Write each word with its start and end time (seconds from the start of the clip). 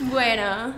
Bueno. 0.00 0.74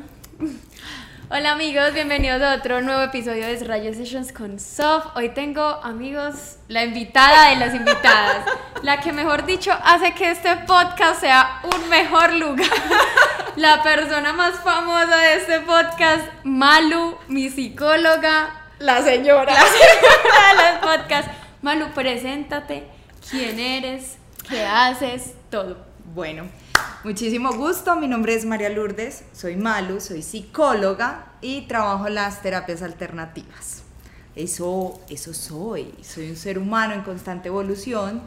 Hola 1.31 1.52
amigos, 1.52 1.94
bienvenidos 1.94 2.42
a 2.42 2.54
otro 2.54 2.82
nuevo 2.82 3.02
episodio 3.02 3.46
de 3.46 3.64
Rayo 3.64 3.94
Sessions 3.94 4.32
con 4.32 4.60
Sof. 4.60 5.06
Hoy 5.17 5.30
tengo 5.30 5.62
amigos, 5.62 6.58
la 6.68 6.84
invitada 6.84 7.49
de 7.50 7.57
las 7.57 7.75
invitadas, 7.75 8.45
la 8.82 9.00
que 9.00 9.12
mejor 9.12 9.46
dicho 9.46 9.72
hace 9.82 10.12
que 10.14 10.30
este 10.30 10.54
podcast 10.66 11.20
sea 11.20 11.61
un 11.64 11.88
mejor 11.88 12.34
lugar. 12.34 12.68
La 13.57 13.82
persona 13.82 14.33
más 14.33 14.61
famosa 14.61 15.17
de 15.17 15.37
este 15.37 15.61
podcast, 15.61 16.25
Malu, 16.45 17.17
mi 17.29 17.49
psicóloga, 17.49 18.63
la 18.79 19.03
señora, 19.03 19.55
la 19.55 19.61
señora 19.61 20.49
de 20.49 20.73
los 20.73 20.99
podcasts. 20.99 21.31
Malu, 21.63 21.87
preséntate, 21.95 22.87
quién 23.31 23.59
eres, 23.59 24.19
qué 24.49 24.65
haces, 24.65 25.35
todo. 25.51 25.79
Bueno, 26.15 26.45
Muchísimo 27.04 27.52
gusto, 27.52 27.96
mi 27.96 28.09
nombre 28.09 28.34
es 28.34 28.46
María 28.46 28.70
Lourdes, 28.70 29.24
soy 29.34 29.56
Malu, 29.56 30.01
soy 30.01 30.23
psicóloga 30.23 31.27
y 31.42 31.66
trabajo 31.66 32.09
las 32.09 32.41
terapias 32.41 32.80
alternativas. 32.80 33.82
Eso, 34.34 34.98
eso 35.10 35.34
soy, 35.34 35.92
soy 36.02 36.30
un 36.30 36.37
ser 36.37 36.59
humano 36.59 36.95
en 36.95 37.02
constante 37.02 37.48
evolución, 37.48 38.23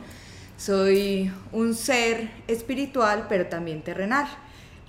soy 0.58 1.32
un 1.52 1.74
ser 1.74 2.30
espiritual 2.48 3.26
pero 3.28 3.48
también 3.48 3.82
terrenal 3.82 4.28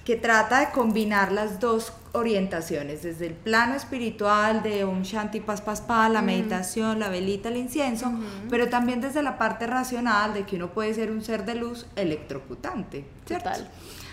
que 0.09 0.17
trata 0.17 0.61
de 0.61 0.71
combinar 0.71 1.33
las 1.33 1.61
dos 1.61 1.93
orientaciones, 2.13 3.03
desde 3.03 3.27
el 3.27 3.35
plano 3.35 3.75
espiritual 3.75 4.63
de 4.63 4.87
un 4.87 5.03
shanti 5.03 5.41
pas 5.41 5.61
pas 5.61 5.83
pa, 5.83 6.09
la 6.09 6.23
meditación, 6.23 6.99
la 6.99 7.11
velita, 7.11 7.51
el 7.51 7.59
incienso, 7.59 8.11
pero 8.49 8.71
también 8.71 9.03
desde 9.03 9.23
la 9.23 9.37
parte 9.37 9.67
racional 9.67 10.33
de 10.33 10.47
que 10.47 10.57
uno 10.57 10.71
puede 10.71 10.95
ser 10.95 11.11
un 11.11 11.23
ser 11.23 11.45
de 11.45 11.57
luz 11.57 11.85
electrocutante, 11.95 13.05
¿cierto? 13.27 13.51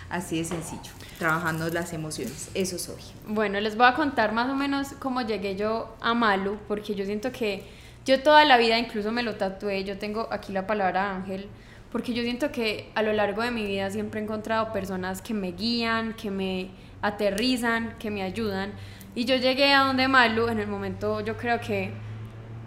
Así 0.09 0.39
de 0.39 0.43
sencillo, 0.43 0.91
trabajando 1.17 1.69
las 1.69 1.93
emociones, 1.93 2.49
eso 2.53 2.77
soy. 2.77 3.01
Bueno, 3.25 3.57
les 3.61 3.77
voy 3.77 3.87
a 3.87 3.93
contar 3.93 4.33
más 4.33 4.49
o 4.49 4.53
menos 4.53 4.89
cómo 4.99 5.21
llegué 5.21 5.55
yo 5.55 5.95
a 6.01 6.13
Malu, 6.13 6.57
porque 6.67 6.93
yo 6.93 7.05
siento 7.05 7.31
que 7.31 7.63
yo 8.03 8.21
toda 8.21 8.43
la 8.43 8.57
vida, 8.57 8.77
incluso 8.77 9.13
me 9.13 9.23
lo 9.23 9.35
tatué, 9.35 9.85
yo 9.85 9.97
tengo 9.97 10.27
aquí 10.29 10.51
la 10.51 10.67
palabra 10.67 11.15
ángel, 11.15 11.47
porque 11.95 12.13
yo 12.13 12.23
siento 12.23 12.51
que 12.51 12.89
a 12.93 13.01
lo 13.01 13.13
largo 13.13 13.41
de 13.41 13.51
mi 13.51 13.65
vida 13.65 13.89
siempre 13.89 14.19
he 14.19 14.23
encontrado 14.23 14.73
personas 14.73 15.21
que 15.21 15.33
me 15.33 15.53
guían, 15.53 16.11
que 16.11 16.29
me 16.29 16.71
aterrizan, 17.01 17.95
que 17.97 18.11
me 18.11 18.21
ayudan. 18.21 18.73
Y 19.15 19.23
yo 19.23 19.37
llegué 19.37 19.71
a 19.71 19.85
donde 19.85 20.09
Malu 20.09 20.49
en 20.49 20.59
el 20.59 20.67
momento, 20.67 21.21
yo 21.21 21.37
creo 21.37 21.61
que 21.61 21.93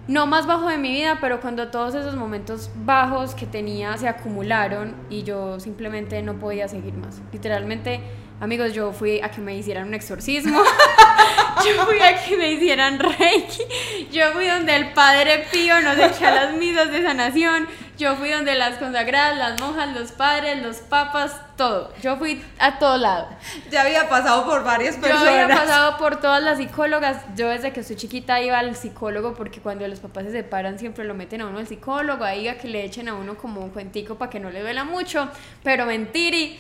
no 0.07 0.27
más 0.27 0.47
bajo 0.47 0.67
de 0.69 0.79
mi 0.79 0.93
vida, 0.93 1.19
pero 1.21 1.43
cuando 1.43 1.69
todos 1.69 1.95
esos 1.95 2.17
momentos 2.17 2.71
bajos 2.87 3.35
que 3.35 3.45
tenía 3.45 3.99
se 3.99 4.09
acumularon 4.09 4.95
y 5.11 5.25
yo 5.25 5.61
simplemente 5.61 6.23
no 6.23 6.39
podía 6.39 6.67
seguir 6.67 6.95
más. 6.95 7.21
Literalmente, 7.31 8.01
amigos, 8.41 8.73
yo 8.73 8.95
fui 8.95 9.21
a 9.21 9.31
que 9.31 9.43
me 9.43 9.55
hicieran 9.55 9.89
un 9.89 9.95
exorcismo, 9.95 10.59
yo 11.67 11.85
fui 11.85 12.01
a 12.01 12.25
que 12.25 12.35
me 12.39 12.53
hicieran 12.53 12.99
reiki, 12.99 13.63
yo 14.11 14.33
fui 14.33 14.47
donde 14.47 14.75
el 14.75 14.95
Padre 14.95 15.45
Pío 15.53 15.79
nos 15.83 15.99
echó 15.99 16.25
las 16.25 16.55
misas 16.55 16.91
de 16.91 17.03
sanación, 17.03 17.69
yo 17.99 18.15
fui 18.15 18.31
donde 18.31 18.55
las 18.55 18.79
consagradas, 18.79 19.37
las 19.37 19.61
monjas, 19.61 19.95
los 19.95 20.13
padres, 20.13 20.63
los 20.63 20.77
papas, 20.77 21.41
todo. 21.57 21.93
Yo 22.01 22.17
fui 22.17 22.41
a 22.61 22.79
todo 22.79 22.97
lado. 22.97 23.27
Ya 23.71 23.83
había 23.83 24.09
pasado 24.09 24.47
por 24.47 24.63
varias 24.63 24.97
personas. 24.97 25.25
Yo 25.25 25.31
había 25.31 25.49
pasado 25.49 25.99
por 25.99 26.21
todas 26.21 26.43
las 26.43 26.59
psicólogas. 26.59 27.23
Yo 27.35 27.49
desde 27.49 27.73
que 27.73 27.83
soy 27.83 27.97
chiquita 27.97 28.41
iba 28.41 28.59
al 28.59 28.77
psicólogo 28.77 29.35
porque 29.35 29.61
cuando 29.61 29.87
los 29.89 29.99
papás 29.99 30.25
se 30.25 30.31
separan 30.31 30.79
siempre 30.79 31.05
lo 31.05 31.15
meten 31.15 31.41
a 31.41 31.47
uno 31.47 31.59
al 31.59 31.67
psicólogo, 31.67 32.25
ahí 32.25 32.47
a 32.47 32.57
que 32.57 32.69
le 32.69 32.85
echen 32.85 33.09
a 33.09 33.15
uno 33.15 33.37
como 33.37 33.61
un 33.61 33.71
cuentico 33.71 34.15
para 34.15 34.31
que 34.31 34.39
no 34.39 34.51
le 34.51 34.61
duela 34.61 34.85
mucho, 34.85 35.29
pero 35.65 35.85
mentiri. 35.85 36.59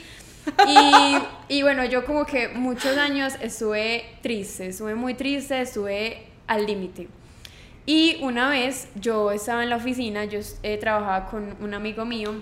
Y, 0.66 1.16
y 1.48 1.62
bueno, 1.62 1.84
yo 1.84 2.04
como 2.04 2.26
que 2.26 2.48
muchos 2.48 2.96
años 2.96 3.34
estuve 3.40 4.18
triste, 4.22 4.68
estuve 4.68 4.94
muy 4.96 5.14
triste, 5.14 5.60
estuve 5.60 6.26
al 6.48 6.66
límite. 6.66 7.08
Y 7.88 8.18
una 8.20 8.50
vez 8.50 8.88
yo 8.96 9.30
estaba 9.30 9.62
en 9.62 9.70
la 9.70 9.76
oficina, 9.76 10.26
yo 10.26 10.40
eh, 10.62 10.76
trabajaba 10.76 11.24
con 11.24 11.56
un 11.58 11.72
amigo 11.72 12.04
mío 12.04 12.34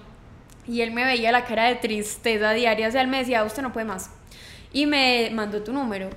y 0.67 0.81
él 0.81 0.91
me 0.91 1.05
veía 1.05 1.31
la 1.31 1.45
cara 1.45 1.67
de 1.67 1.77
tristeza 1.77 2.51
diaria, 2.51 2.89
o 2.89 2.91
sea, 2.91 3.01
él 3.01 3.07
me 3.07 3.19
decía, 3.19 3.45
usted 3.45 3.63
no 3.63 3.73
puede 3.73 3.87
más. 3.87 4.11
Y 4.73 4.87
me 4.87 5.31
mandó 5.33 5.63
tu 5.63 5.73
número. 5.73 6.11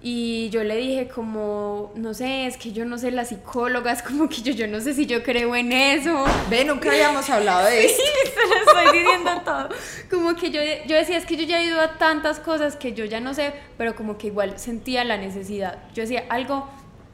Y 0.00 0.48
yo 0.48 0.64
le 0.64 0.76
dije 0.76 1.06
como, 1.06 1.92
no 1.96 2.14
sé, 2.14 2.46
es 2.46 2.56
que 2.56 2.72
yo 2.72 2.86
no 2.86 2.96
sé 2.96 3.10
las 3.10 3.28
psicólogas, 3.28 4.02
como 4.08 4.26
que 4.30 4.40
yo, 4.40 4.54
yo 4.54 4.66
no 4.66 4.80
sé 4.80 4.94
si 4.94 5.04
yo 5.04 5.22
creo 5.22 5.54
en 5.54 5.70
eso. 5.70 6.24
Ve, 6.48 6.64
nunca 6.64 6.90
habíamos 6.90 7.28
hablado 7.28 7.66
de 7.66 7.84
eso. 7.84 8.02
Sí, 8.24 8.30
te 8.30 8.48
lo 8.48 8.80
estoy 8.80 8.98
diciendo 8.98 9.30
todo. 9.44 9.68
Como 10.10 10.34
que 10.34 10.50
yo, 10.50 10.62
yo 10.86 10.96
decía, 10.96 11.18
es 11.18 11.26
que 11.26 11.36
yo 11.36 11.44
ya 11.44 11.60
he 11.60 11.66
ido 11.66 11.78
a 11.78 11.98
tantas 11.98 12.40
cosas 12.40 12.76
que 12.76 12.94
yo 12.94 13.04
ya 13.04 13.20
no 13.20 13.34
sé, 13.34 13.52
pero 13.76 13.94
como 13.94 14.16
que 14.16 14.28
igual 14.28 14.58
sentía 14.58 15.04
la 15.04 15.18
necesidad. 15.18 15.78
Yo 15.94 16.00
decía, 16.00 16.24
algo 16.30 16.70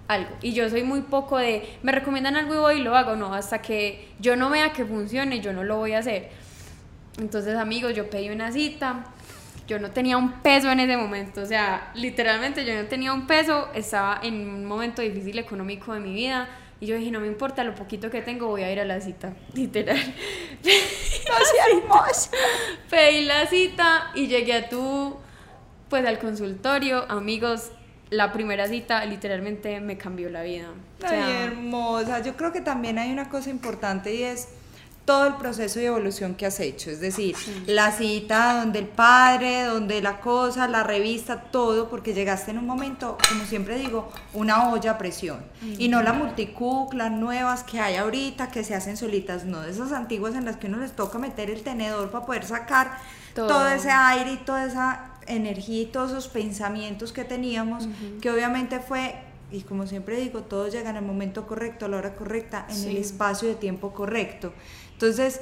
algo. 0.08 0.30
Y 0.42 0.52
yo 0.54 0.68
soy 0.68 0.82
muy 0.82 1.02
poco 1.02 1.38
de, 1.38 1.68
me 1.82 1.92
recomiendan 1.92 2.34
algo 2.36 2.54
y 2.54 2.58
voy 2.58 2.74
y 2.76 2.82
lo 2.82 2.96
hago, 2.96 3.14
no, 3.14 3.34
hasta 3.34 3.62
que 3.62 4.08
yo 4.18 4.34
no 4.34 4.50
vea 4.50 4.72
que 4.72 4.84
funcione, 4.84 5.40
yo 5.40 5.52
no 5.52 5.62
lo 5.62 5.76
voy 5.76 5.92
a 5.92 5.98
hacer. 5.98 6.30
Entonces, 7.18 7.54
amigos, 7.56 7.94
yo 7.94 8.08
pedí 8.08 8.30
una 8.30 8.50
cita, 8.50 9.04
yo 9.66 9.78
no 9.78 9.90
tenía 9.90 10.16
un 10.16 10.40
peso 10.40 10.70
en 10.70 10.80
ese 10.80 10.96
momento, 10.96 11.42
o 11.42 11.46
sea, 11.46 11.92
literalmente 11.94 12.64
yo 12.64 12.74
no 12.74 12.88
tenía 12.88 13.12
un 13.12 13.26
peso, 13.26 13.68
estaba 13.74 14.18
en 14.22 14.34
un 14.48 14.64
momento 14.64 15.02
difícil 15.02 15.38
económico 15.38 15.92
de 15.92 16.00
mi 16.00 16.14
vida. 16.14 16.48
Y 16.80 16.86
yo 16.86 16.96
dije, 16.96 17.10
no 17.10 17.18
me 17.18 17.26
importa 17.26 17.64
lo 17.64 17.74
poquito 17.74 18.08
que 18.08 18.22
tengo, 18.22 18.46
voy 18.46 18.62
a 18.62 18.72
ir 18.72 18.78
a 18.78 18.84
la 18.84 19.00
cita, 19.00 19.34
literal. 19.54 19.98
hermoso. 21.70 22.30
Pedí 22.88 23.24
la 23.24 23.46
cita 23.46 24.12
y 24.14 24.28
llegué 24.28 24.54
a 24.54 24.68
tu, 24.68 25.16
pues 25.88 26.06
al 26.06 26.20
consultorio, 26.20 27.04
amigos, 27.10 27.72
la 28.10 28.32
primera 28.32 28.66
cita 28.68 29.04
literalmente 29.04 29.80
me 29.80 29.98
cambió 29.98 30.30
la 30.30 30.42
vida. 30.42 30.68
Ay, 31.02 31.44
hermosa. 31.44 32.20
Yo 32.20 32.36
creo 32.36 32.52
que 32.52 32.60
también 32.60 32.98
hay 32.98 33.12
una 33.12 33.28
cosa 33.28 33.50
importante 33.50 34.14
y 34.14 34.22
es 34.22 34.48
todo 35.08 35.26
el 35.26 35.36
proceso 35.36 35.78
de 35.78 35.86
evolución 35.86 36.34
que 36.34 36.44
has 36.44 36.60
hecho. 36.60 36.90
Es 36.90 37.00
decir, 37.00 37.34
la 37.66 37.92
cita 37.92 38.60
donde 38.60 38.80
el 38.80 38.88
padre, 38.88 39.62
donde 39.62 40.02
la 40.02 40.20
cosa, 40.20 40.68
la 40.68 40.82
revista, 40.82 41.44
todo, 41.44 41.88
porque 41.88 42.12
llegaste 42.12 42.50
en 42.50 42.58
un 42.58 42.66
momento, 42.66 43.16
como 43.26 43.46
siempre 43.46 43.78
digo, 43.78 44.12
una 44.34 44.70
olla 44.70 44.90
a 44.90 44.98
presión. 44.98 45.42
Y 45.78 45.88
no 45.88 46.02
la 46.02 46.12
multicook, 46.12 46.92
las 46.92 47.10
nuevas 47.10 47.62
que 47.62 47.80
hay 47.80 47.96
ahorita, 47.96 48.50
que 48.50 48.64
se 48.64 48.74
hacen 48.74 48.98
solitas, 48.98 49.44
no, 49.44 49.62
de 49.62 49.70
esas 49.70 49.92
antiguas 49.92 50.34
en 50.34 50.44
las 50.44 50.58
que 50.58 50.66
uno 50.66 50.76
les 50.76 50.92
toca 50.92 51.18
meter 51.18 51.48
el 51.48 51.62
tenedor 51.62 52.10
para 52.10 52.26
poder 52.26 52.44
sacar 52.44 52.98
todo 53.34 53.66
ese 53.66 53.90
aire 53.90 54.32
y 54.32 54.36
toda 54.36 54.66
esa 54.66 55.12
energía 55.28 55.82
y 55.82 55.86
todos 55.86 56.10
esos 56.10 56.28
pensamientos 56.28 57.12
que 57.12 57.24
teníamos, 57.24 57.88
que 58.20 58.30
obviamente 58.30 58.80
fue, 58.80 59.14
y 59.50 59.62
como 59.62 59.86
siempre 59.86 60.20
digo, 60.20 60.42
todos 60.42 60.72
llegan 60.72 60.96
al 60.96 61.04
momento 61.04 61.46
correcto, 61.46 61.86
a 61.86 61.88
la 61.88 61.98
hora 61.98 62.14
correcta, 62.14 62.66
en 62.70 62.88
el 62.88 62.96
espacio 62.96 63.48
de 63.48 63.54
tiempo 63.54 63.92
correcto. 63.92 64.52
Entonces, 64.92 65.40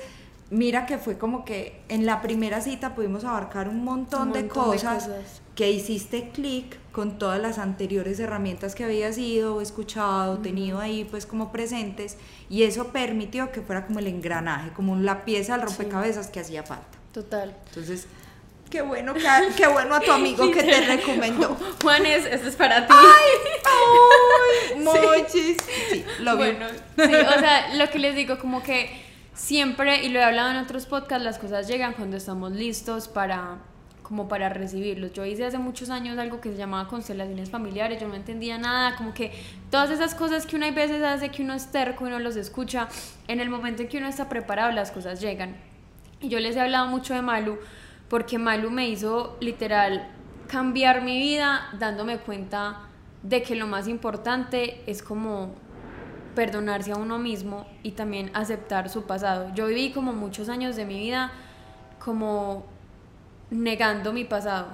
mira 0.51 0.87
que 0.87 0.99
fue 0.99 1.19
como 1.19 1.45
que 1.45 1.81
en 1.89 2.07
la 2.07 2.23
primera 2.23 2.61
cita 2.61 2.95
pudimos 2.95 3.25
abarcar 3.25 3.69
un 3.69 3.83
montón, 3.85 4.33
de, 4.33 4.47
cosas 4.47 5.09
que 5.55 5.71
hiciste 5.71 6.31
clic 6.31 6.79
con 6.93 7.19
todas 7.19 7.41
las 7.41 7.59
anteriores 7.59 8.21
herramientas 8.21 8.75
que 8.75 8.85
habías 8.85 9.19
ido, 9.19 9.61
escuchado, 9.61 10.39
tenido 10.39 10.79
ahí 10.79 11.07
pues 11.11 11.27
como 11.27 11.51
presentes 11.51 12.17
y 12.49 12.63
eso 12.63 12.89
permitió 12.89 13.51
que 13.51 13.61
fuera 13.61 13.87
como 13.87 13.99
el 13.99 14.07
engranaje, 14.07 14.73
como 14.73 14.97
la 14.97 15.25
pieza 15.25 15.57
del 15.57 15.67
rompecabezas 15.67 16.29
que 16.29 16.41
hacía 16.41 16.63
falta. 16.63 16.99
Total. 17.13 17.57
Entonces, 17.69 18.07
Qué 18.71 18.83
bueno, 18.83 19.15
qué 19.57 19.67
bueno 19.69 19.95
a 19.95 20.01
tu 20.01 20.11
amigo 20.11 20.51
que 20.51 20.63
te 20.63 20.81
recomendó. 20.87 21.57
Juanes, 21.83 22.27
esto 22.27 22.49
es 22.49 22.57
para 22.57 22.87
ti. 22.87 22.95
¡Ay! 22.97 23.63
¡Ay! 24.75 24.83
Mochis. 24.83 25.57
Sí, 25.91 26.05
lo 26.21 26.37
bueno, 26.37 26.67
sí, 26.69 27.03
o 27.15 27.39
sea, 27.39 27.75
lo 27.75 27.89
que 27.91 27.99
les 27.99 28.17
digo, 28.17 28.39
como 28.39 28.63
que 28.63 28.91
siempre, 29.35 30.05
y 30.05 30.09
lo 30.09 30.19
he 30.19 30.25
hablado 30.25 30.51
en 30.51 30.57
otros 30.57 30.87
podcasts, 30.87 31.25
las 31.25 31.39
cosas 31.39 31.69
llegan 31.69 31.93
cuando 31.93 32.17
estamos 32.17 32.53
listos 32.53 33.09
para 33.09 33.59
como 34.03 34.29
para 34.29 34.49
recibirlos. 34.49 35.13
Yo 35.15 35.25
hice 35.25 35.45
hace 35.45 35.59
muchos 35.59 35.91
años 35.91 36.17
algo 36.17 36.41
que 36.41 36.51
se 36.51 36.57
llamaba 36.57 36.89
constelaciones 36.89 37.51
familiares, 37.51 38.01
yo 38.01 38.07
no 38.07 38.15
entendía 38.15 38.57
nada, 38.57 38.95
como 38.97 39.13
que 39.13 39.33
todas 39.69 39.91
esas 39.91 40.15
cosas 40.15 40.47
que 40.47 40.55
uno 40.55 40.67
a 40.67 40.71
veces 40.71 41.03
hace, 41.03 41.31
que 41.31 41.43
uno 41.43 41.55
es 41.55 41.73
terco 41.73 42.05
y 42.05 42.09
uno 42.09 42.21
los 42.21 42.37
escucha, 42.37 42.89
en 43.27 43.41
el 43.41 43.51
momento 43.51 43.83
en 43.83 43.89
que 43.89 43.99
uno 43.99 44.07
está 44.07 44.29
preparado, 44.29 44.71
las 44.71 44.93
cosas 44.93 45.21
llegan. 45.21 45.57
Y 46.21 46.29
yo 46.29 46.39
les 46.39 46.55
he 46.55 46.61
hablado 46.61 46.87
mucho 46.87 47.15
de 47.15 47.23
Malu, 47.23 47.59
porque 48.09 48.39
Malu 48.39 48.71
me 48.71 48.89
hizo 48.89 49.37
literal 49.41 50.09
cambiar 50.49 51.03
mi 51.03 51.19
vida 51.19 51.69
dándome 51.79 52.19
cuenta 52.19 52.83
de 53.23 53.43
que 53.43 53.57
lo 53.57 53.67
más 53.67 53.89
importante 53.89 54.83
es 54.87 55.03
como 55.03 55.55
perdonarse 56.35 56.93
a 56.93 56.97
uno 56.97 57.19
mismo 57.19 57.67
y 57.83 57.93
también 57.93 58.31
aceptar 58.35 58.89
su 58.89 59.05
pasado. 59.05 59.53
Yo 59.55 59.67
viví 59.67 59.91
como 59.91 60.13
muchos 60.13 60.49
años 60.49 60.77
de 60.77 60.85
mi 60.85 60.99
vida 60.99 61.33
como 61.99 62.65
negando 63.51 64.13
mi 64.13 64.25
pasado 64.25 64.69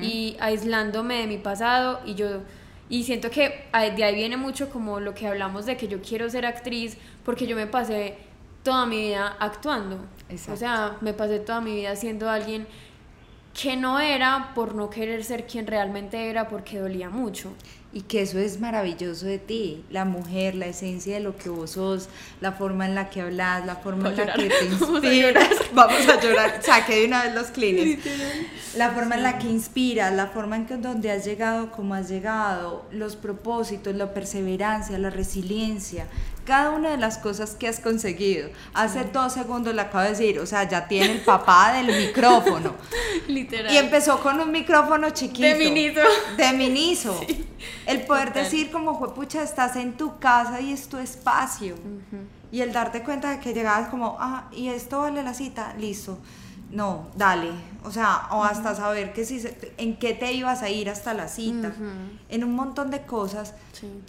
y 0.00 0.36
aislándome 0.38 1.16
de 1.16 1.26
mi 1.26 1.38
pasado 1.38 2.00
y 2.04 2.14
yo 2.14 2.42
y 2.88 3.02
siento 3.02 3.30
que 3.30 3.64
de 3.72 4.04
ahí 4.04 4.14
viene 4.14 4.36
mucho 4.36 4.70
como 4.70 5.00
lo 5.00 5.12
que 5.12 5.26
hablamos 5.26 5.66
de 5.66 5.76
que 5.76 5.88
yo 5.88 6.00
quiero 6.00 6.30
ser 6.30 6.46
actriz 6.46 6.96
porque 7.24 7.46
yo 7.46 7.56
me 7.56 7.66
pasé 7.66 8.16
toda 8.62 8.86
mi 8.86 8.98
vida 9.08 9.36
actuando. 9.40 9.98
O 10.52 10.56
sea, 10.56 10.96
me 11.00 11.12
pasé 11.12 11.38
toda 11.38 11.60
mi 11.60 11.74
vida 11.74 11.94
siendo 11.94 12.28
alguien 12.28 12.66
que 13.60 13.76
no 13.76 14.00
era 14.00 14.52
por 14.54 14.74
no 14.74 14.90
querer 14.90 15.24
ser 15.24 15.46
quien 15.46 15.66
realmente 15.66 16.28
era 16.28 16.48
porque 16.48 16.78
dolía 16.78 17.08
mucho. 17.08 17.52
Y 17.92 18.02
que 18.02 18.20
eso 18.20 18.38
es 18.38 18.60
maravilloso 18.60 19.24
de 19.24 19.38
ti, 19.38 19.82
la 19.88 20.04
mujer, 20.04 20.54
la 20.54 20.66
esencia 20.66 21.14
de 21.14 21.20
lo 21.20 21.38
que 21.38 21.48
vos 21.48 21.70
sos, 21.70 22.10
la 22.42 22.52
forma 22.52 22.84
en 22.84 22.94
la 22.94 23.08
que 23.08 23.22
hablas, 23.22 23.64
la 23.64 23.76
forma 23.76 24.10
en 24.10 24.16
la 24.18 24.34
que 24.34 24.50
te 24.50 24.64
inspiras. 24.70 25.48
Vamos 25.72 26.06
a 26.06 26.20
llorar, 26.20 26.62
saque 26.62 26.96
de 26.96 27.06
una 27.06 27.22
vez 27.22 27.34
los 27.34 27.46
clines. 27.46 28.00
La 28.76 28.90
forma 28.90 29.14
en 29.14 29.22
la 29.22 29.38
que 29.38 29.46
inspiras, 29.46 30.12
la 30.12 30.26
forma 30.26 30.56
en 30.56 30.66
que 30.66 30.76
donde 30.76 31.10
has 31.10 31.24
llegado, 31.24 31.70
como 31.70 31.94
has 31.94 32.10
llegado, 32.10 32.84
los 32.90 33.16
propósitos, 33.16 33.94
la 33.94 34.12
perseverancia, 34.12 34.98
la 34.98 35.08
resiliencia, 35.08 36.06
cada 36.46 36.70
una 36.70 36.90
de 36.90 36.96
las 36.96 37.18
cosas 37.18 37.54
que 37.54 37.68
has 37.68 37.80
conseguido. 37.80 38.48
Hace 38.72 39.04
dos 39.04 39.34
segundos 39.34 39.74
le 39.74 39.82
acabo 39.82 40.04
de 40.04 40.10
decir, 40.10 40.38
o 40.38 40.46
sea, 40.46 40.66
ya 40.66 40.88
tiene 40.88 41.12
el 41.12 41.20
papá 41.20 41.74
del 41.74 42.06
micrófono. 42.06 42.74
Literal. 43.28 43.74
Y 43.74 43.76
empezó 43.76 44.22
con 44.22 44.40
un 44.40 44.50
micrófono 44.50 45.10
chiquito. 45.10 45.46
De 45.46 45.56
miniso. 45.56 46.00
De 46.38 46.52
miniso. 46.54 47.20
el 47.86 48.06
poder 48.06 48.32
decir 48.32 48.70
como, 48.70 48.98
fue 48.98 49.14
pucha, 49.14 49.42
estás 49.42 49.76
en 49.76 49.98
tu 49.98 50.18
casa 50.18 50.60
y 50.62 50.72
es 50.72 50.88
tu 50.88 50.96
espacio. 50.96 51.74
Y 52.50 52.62
el 52.62 52.72
darte 52.72 53.02
cuenta 53.02 53.30
de 53.30 53.40
que 53.40 53.52
llegabas 53.52 53.88
como, 53.88 54.16
ah, 54.18 54.48
y 54.52 54.68
esto 54.68 55.00
vale 55.00 55.22
la 55.22 55.34
cita, 55.34 55.74
listo 55.78 56.18
no, 56.70 57.06
dale, 57.16 57.50
o 57.84 57.90
sea, 57.90 58.28
o 58.32 58.42
hasta 58.42 58.74
saber 58.74 59.12
que 59.12 59.24
si 59.24 59.40
en 59.78 59.96
qué 59.96 60.14
te 60.14 60.32
ibas 60.32 60.62
a 60.62 60.70
ir 60.70 60.90
hasta 60.90 61.14
la 61.14 61.28
cita, 61.28 61.72
en 62.28 62.44
un 62.44 62.54
montón 62.54 62.90
de 62.90 63.02
cosas. 63.02 63.54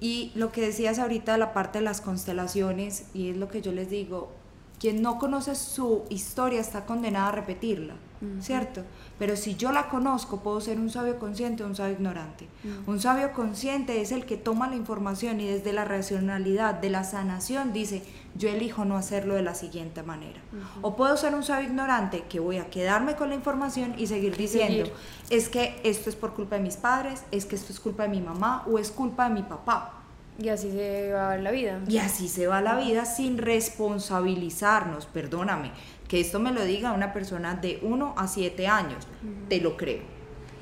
Y 0.02 0.32
lo 0.36 0.52
que 0.52 0.62
decías 0.62 1.00
ahorita 1.00 1.34
de 1.34 1.38
la 1.38 1.54
parte 1.54 1.80
de 1.80 1.86
las 1.86 2.02
constelaciones, 2.02 3.06
y 3.14 3.30
es 3.30 3.38
lo 3.38 3.48
que 3.48 3.62
yo 3.62 3.72
les 3.72 3.90
digo, 3.90 4.32
quien 4.80 5.02
no 5.02 5.18
conoce 5.18 5.56
su 5.56 6.04
historia 6.10 6.60
está 6.60 6.86
condenada 6.86 7.30
a 7.30 7.32
repetirla, 7.32 7.96
¿cierto? 8.42 8.84
Pero 9.20 9.36
si 9.36 9.56
yo 9.56 9.72
la 9.72 9.90
conozco, 9.90 10.42
puedo 10.42 10.62
ser 10.62 10.80
un 10.80 10.90
sabio 10.90 11.18
consciente 11.18 11.64
o 11.64 11.68
un 11.68 11.76
sabio 11.76 11.94
ignorante. 11.94 12.48
Un 12.86 13.00
sabio 13.00 13.34
consciente 13.34 14.02
es 14.02 14.12
el 14.12 14.26
que 14.26 14.38
toma 14.38 14.68
la 14.70 14.76
información 14.76 15.42
y 15.42 15.48
desde 15.48 15.74
la 15.74 15.86
racionalidad 15.86 16.76
de 16.76 16.90
la 16.90 17.04
sanación 17.04 17.74
dice, 17.74 18.04
yo 18.38 18.50
elijo 18.50 18.86
no 18.86 18.98
hacerlo 18.98 19.36
de 19.36 19.42
la 19.42 19.56
siguiente 19.56 20.04
manera. 20.04 20.40
O 20.82 20.96
puedo 20.96 21.18
ser 21.18 21.34
un 21.36 21.44
sabio 21.44 21.68
ignorante 21.68 22.24
que 22.30 22.40
voy 22.40 22.58
a 22.58 22.70
quedarme 22.70 23.16
con 23.16 23.30
la 23.30 23.36
información 23.36 23.96
y 23.98 24.08
seguir 24.08 24.38
diciendo, 24.38 24.90
es 25.30 25.50
que 25.50 25.80
esto 25.84 26.10
es 26.10 26.16
por 26.16 26.34
culpa 26.34 26.56
de 26.56 26.62
mis 26.62 26.78
padres, 26.78 27.24
es 27.32 27.46
que 27.46 27.56
esto 27.56 27.74
es 27.74 27.80
culpa 27.80 28.04
de 28.04 28.10
mi 28.10 28.22
mamá 28.22 28.64
o 28.72 28.80
es 28.80 28.92
culpa 28.92 29.28
de 29.28 29.36
mi 29.36 29.44
papá. 29.44 29.94
Y 30.40 30.50
así 30.50 30.72
se 30.72 31.12
va 31.14 31.36
la 31.38 31.52
vida. 31.52 31.80
Y 31.88 31.98
así 31.98 32.28
se 32.28 32.46
va 32.46 32.62
la 32.62 32.78
vida 32.78 33.06
sin 33.06 33.40
responsabilizarnos, 33.40 35.08
perdóname, 35.08 35.72
que 36.08 36.20
esto 36.20 36.40
me 36.40 36.52
lo 36.52 36.64
diga 36.64 36.92
una 36.92 37.12
persona 37.12 37.56
de 37.56 37.80
1 37.82 38.14
a 38.16 38.28
7 38.28 38.68
años, 38.68 39.08
te 39.50 39.60
lo 39.60 39.76
creo. 39.78 40.18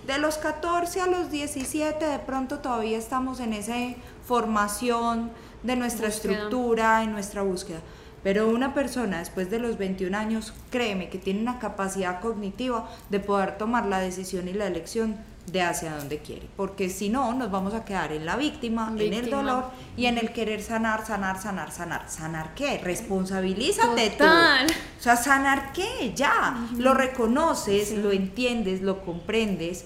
De 0.07 0.19
los 0.19 0.37
14 0.37 1.01
a 1.01 1.07
los 1.07 1.31
17 1.31 2.05
de 2.05 2.19
pronto 2.19 2.59
todavía 2.59 2.97
estamos 2.97 3.39
en 3.39 3.53
esa 3.53 3.75
formación 4.23 5.31
de 5.65 5.75
nuestra 5.75 6.07
estructura, 6.07 7.03
en 7.03 7.11
nuestra 7.11 7.41
búsqueda. 7.41 7.79
Pero 8.23 8.49
una 8.49 8.73
persona 8.73 9.19
después 9.19 9.51
de 9.51 9.59
los 9.59 9.77
21 9.77 10.17
años, 10.17 10.53
créeme 10.71 11.09
que 11.09 11.19
tiene 11.19 11.41
una 11.41 11.59
capacidad 11.59 12.21
cognitiva 12.21 12.89
de 13.09 13.19
poder 13.19 13.57
tomar 13.57 13.85
la 13.85 13.99
decisión 13.99 14.47
y 14.47 14.53
la 14.53 14.65
elección 14.65 15.17
de 15.51 15.61
hacia 15.61 15.95
dónde 15.95 16.17
quiere. 16.17 16.47
Porque 16.57 16.89
si 16.89 17.09
no, 17.09 17.33
nos 17.33 17.51
vamos 17.51 17.75
a 17.75 17.85
quedar 17.85 18.11
en 18.11 18.25
la 18.25 18.35
víctima, 18.35 18.91
en 18.97 19.13
el 19.13 19.29
dolor 19.29 19.65
y 19.95 20.07
en 20.07 20.17
el 20.17 20.33
querer 20.33 20.63
sanar, 20.63 21.05
sanar, 21.05 21.39
sanar, 21.39 21.71
sanar. 21.71 22.09
¿Sanar 22.09 22.55
qué? 22.55 22.79
Responsabilízate 22.79 24.15
tú. 24.17 24.23
O 24.23 25.03
sea, 25.03 25.17
¿sanar 25.17 25.71
qué? 25.71 26.13
Ya. 26.15 26.67
Lo 26.77 26.95
reconoces, 26.95 27.91
lo 27.91 28.11
entiendes, 28.11 28.81
lo 28.81 29.05
comprendes, 29.05 29.85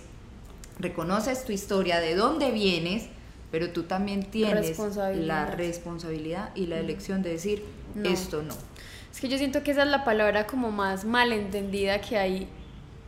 reconoces 0.80 1.44
tu 1.44 1.52
historia, 1.52 2.00
de 2.00 2.16
dónde 2.16 2.52
vienes 2.52 3.10
pero 3.52 3.72
tú 3.72 3.84
también 3.84 4.30
tienes 4.30 4.78
la 5.16 5.46
responsabilidad 5.46 6.52
y 6.56 6.68
la 6.68 6.78
elección 6.78 7.22
de 7.22 7.32
decir 7.32 7.64
esto 8.04 8.44
no. 8.44 8.54
Es 9.12 9.20
que 9.20 9.28
yo 9.28 9.38
siento 9.38 9.64
que 9.64 9.72
esa 9.72 9.84
es 9.84 9.90
la 9.90 10.06
palabra 10.06 10.46
como 10.46 10.72
más 10.72 11.04
malentendida 11.04 12.00
que 12.00 12.18
hay 12.18 12.48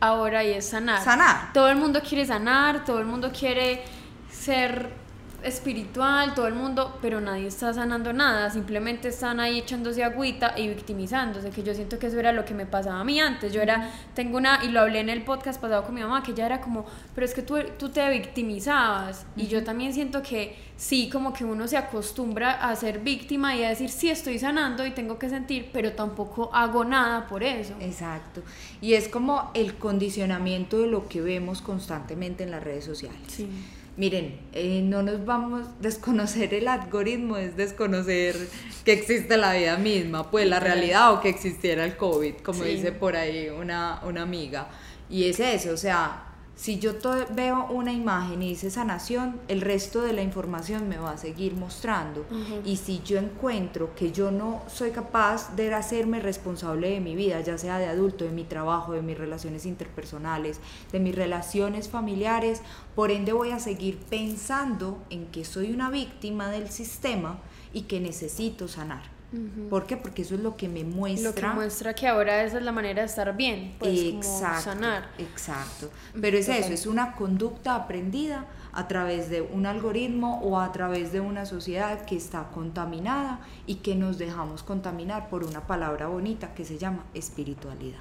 ahora 0.00 0.42
y 0.42 0.52
es 0.52 0.66
sanar. 0.66 1.02
Sanar. 1.02 1.52
Todo 1.52 1.68
el 1.68 1.76
mundo 1.76 2.00
quiere 2.06 2.26
sanar, 2.26 2.84
todo 2.84 2.98
el 2.98 3.06
mundo 3.06 3.30
quiere 3.32 3.82
ser 4.30 5.01
espiritual, 5.44 6.34
todo 6.34 6.46
el 6.46 6.54
mundo, 6.54 6.98
pero 7.02 7.20
nadie 7.20 7.46
está 7.46 7.72
sanando 7.72 8.12
nada, 8.12 8.50
simplemente 8.50 9.08
están 9.08 9.40
ahí 9.40 9.58
echándose 9.58 10.04
agüita 10.04 10.54
y 10.56 10.68
victimizándose, 10.68 11.50
que 11.50 11.62
yo 11.62 11.74
siento 11.74 11.98
que 11.98 12.06
eso 12.06 12.18
era 12.18 12.32
lo 12.32 12.44
que 12.44 12.54
me 12.54 12.66
pasaba 12.66 13.00
a 13.00 13.04
mí 13.04 13.20
antes, 13.20 13.52
yo 13.52 13.60
era, 13.60 13.90
tengo 14.14 14.36
una, 14.36 14.64
y 14.64 14.68
lo 14.68 14.80
hablé 14.80 15.00
en 15.00 15.08
el 15.08 15.22
podcast 15.22 15.60
pasado 15.60 15.84
con 15.84 15.94
mi 15.94 16.00
mamá, 16.00 16.22
que 16.22 16.32
ella 16.32 16.46
era 16.46 16.60
como, 16.60 16.86
pero 17.14 17.24
es 17.24 17.34
que 17.34 17.42
tú, 17.42 17.56
tú 17.78 17.88
te 17.90 18.08
victimizabas, 18.10 19.26
y 19.36 19.46
yo 19.46 19.62
también 19.64 19.92
siento 19.92 20.22
que 20.22 20.56
sí, 20.76 21.08
como 21.10 21.32
que 21.32 21.44
uno 21.44 21.68
se 21.68 21.76
acostumbra 21.76 22.52
a 22.68 22.74
ser 22.76 23.00
víctima 23.00 23.54
y 23.54 23.64
a 23.64 23.68
decir, 23.68 23.90
sí, 23.90 24.10
estoy 24.10 24.38
sanando 24.38 24.84
y 24.86 24.90
tengo 24.90 25.18
que 25.18 25.28
sentir, 25.28 25.70
pero 25.72 25.92
tampoco 25.92 26.50
hago 26.52 26.84
nada 26.84 27.26
por 27.26 27.42
eso. 27.42 27.74
Exacto, 27.80 28.42
y 28.80 28.94
es 28.94 29.08
como 29.08 29.50
el 29.54 29.74
condicionamiento 29.74 30.78
de 30.80 30.86
lo 30.86 31.08
que 31.08 31.20
vemos 31.20 31.62
constantemente 31.62 32.44
en 32.44 32.50
las 32.50 32.62
redes 32.62 32.84
sociales. 32.84 33.20
Sí 33.28 33.48
Miren, 33.96 34.40
eh, 34.52 34.80
no 34.82 35.02
nos 35.02 35.24
vamos, 35.24 35.66
desconocer 35.80 36.54
el 36.54 36.68
algoritmo 36.68 37.36
es 37.36 37.56
desconocer 37.56 38.36
que 38.84 38.92
existe 38.92 39.36
la 39.36 39.52
vida 39.54 39.76
misma, 39.76 40.30
pues 40.30 40.46
la 40.46 40.60
realidad 40.60 41.12
o 41.12 41.20
que 41.20 41.28
existiera 41.28 41.84
el 41.84 41.96
COVID, 41.96 42.36
como 42.36 42.64
dice 42.64 42.92
por 42.92 43.16
ahí 43.16 43.48
una, 43.48 44.00
una 44.04 44.22
amiga. 44.22 44.68
Y 45.10 45.28
es 45.28 45.40
eso, 45.40 45.72
o 45.72 45.76
sea, 45.76 46.31
si 46.54 46.78
yo 46.78 46.92
veo 47.34 47.66
una 47.70 47.92
imagen 47.92 48.42
y 48.42 48.50
dice 48.50 48.70
sanación, 48.70 49.40
el 49.48 49.62
resto 49.62 50.02
de 50.02 50.12
la 50.12 50.22
información 50.22 50.88
me 50.88 50.98
va 50.98 51.12
a 51.12 51.18
seguir 51.18 51.54
mostrando. 51.54 52.24
Y 52.64 52.76
si 52.76 53.00
yo 53.02 53.18
encuentro 53.18 53.94
que 53.94 54.12
yo 54.12 54.30
no 54.30 54.62
soy 54.68 54.90
capaz 54.90 55.56
de 55.56 55.72
hacerme 55.74 56.20
responsable 56.20 56.90
de 56.90 57.00
mi 57.00 57.16
vida, 57.16 57.40
ya 57.40 57.58
sea 57.58 57.78
de 57.78 57.86
adulto, 57.86 58.24
de 58.24 58.30
mi 58.30 58.44
trabajo, 58.44 58.92
de 58.92 59.02
mis 59.02 59.18
relaciones 59.18 59.66
interpersonales, 59.66 60.60
de 60.92 61.00
mis 61.00 61.14
relaciones 61.14 61.88
familiares, 61.88 62.60
por 62.94 63.10
ende 63.10 63.32
voy 63.32 63.50
a 63.50 63.58
seguir 63.58 63.98
pensando 63.98 65.02
en 65.10 65.26
que 65.26 65.44
soy 65.44 65.72
una 65.72 65.90
víctima 65.90 66.50
del 66.50 66.70
sistema 66.70 67.38
y 67.72 67.82
que 67.82 67.98
necesito 68.00 68.68
sanar. 68.68 69.21
¿Por 69.70 69.86
qué? 69.86 69.96
Porque 69.96 70.22
eso 70.22 70.34
es 70.34 70.40
lo 70.40 70.56
que 70.56 70.68
me 70.68 70.84
muestra. 70.84 71.30
Lo 71.30 71.34
que 71.34 71.46
muestra 71.46 71.94
que 71.94 72.06
ahora 72.06 72.42
esa 72.42 72.58
es 72.58 72.64
la 72.64 72.72
manera 72.72 73.00
de 73.00 73.06
estar 73.06 73.34
bien, 73.36 73.76
pues 73.78 73.98
exacto, 73.98 74.62
sanar. 74.62 75.10
Exacto. 75.18 75.90
Pero 76.20 76.36
es 76.36 76.48
eso, 76.48 76.72
es 76.72 76.86
una 76.86 77.14
conducta 77.14 77.74
aprendida 77.74 78.46
a 78.72 78.88
través 78.88 79.28
de 79.28 79.42
un 79.42 79.66
algoritmo 79.66 80.40
o 80.40 80.58
a 80.58 80.72
través 80.72 81.12
de 81.12 81.20
una 81.20 81.44
sociedad 81.44 82.04
que 82.06 82.16
está 82.16 82.48
contaminada 82.54 83.40
y 83.66 83.76
que 83.76 83.94
nos 83.94 84.18
dejamos 84.18 84.62
contaminar 84.62 85.28
por 85.28 85.44
una 85.44 85.66
palabra 85.66 86.06
bonita 86.06 86.54
que 86.54 86.64
se 86.64 86.78
llama 86.78 87.04
espiritualidad. 87.12 88.00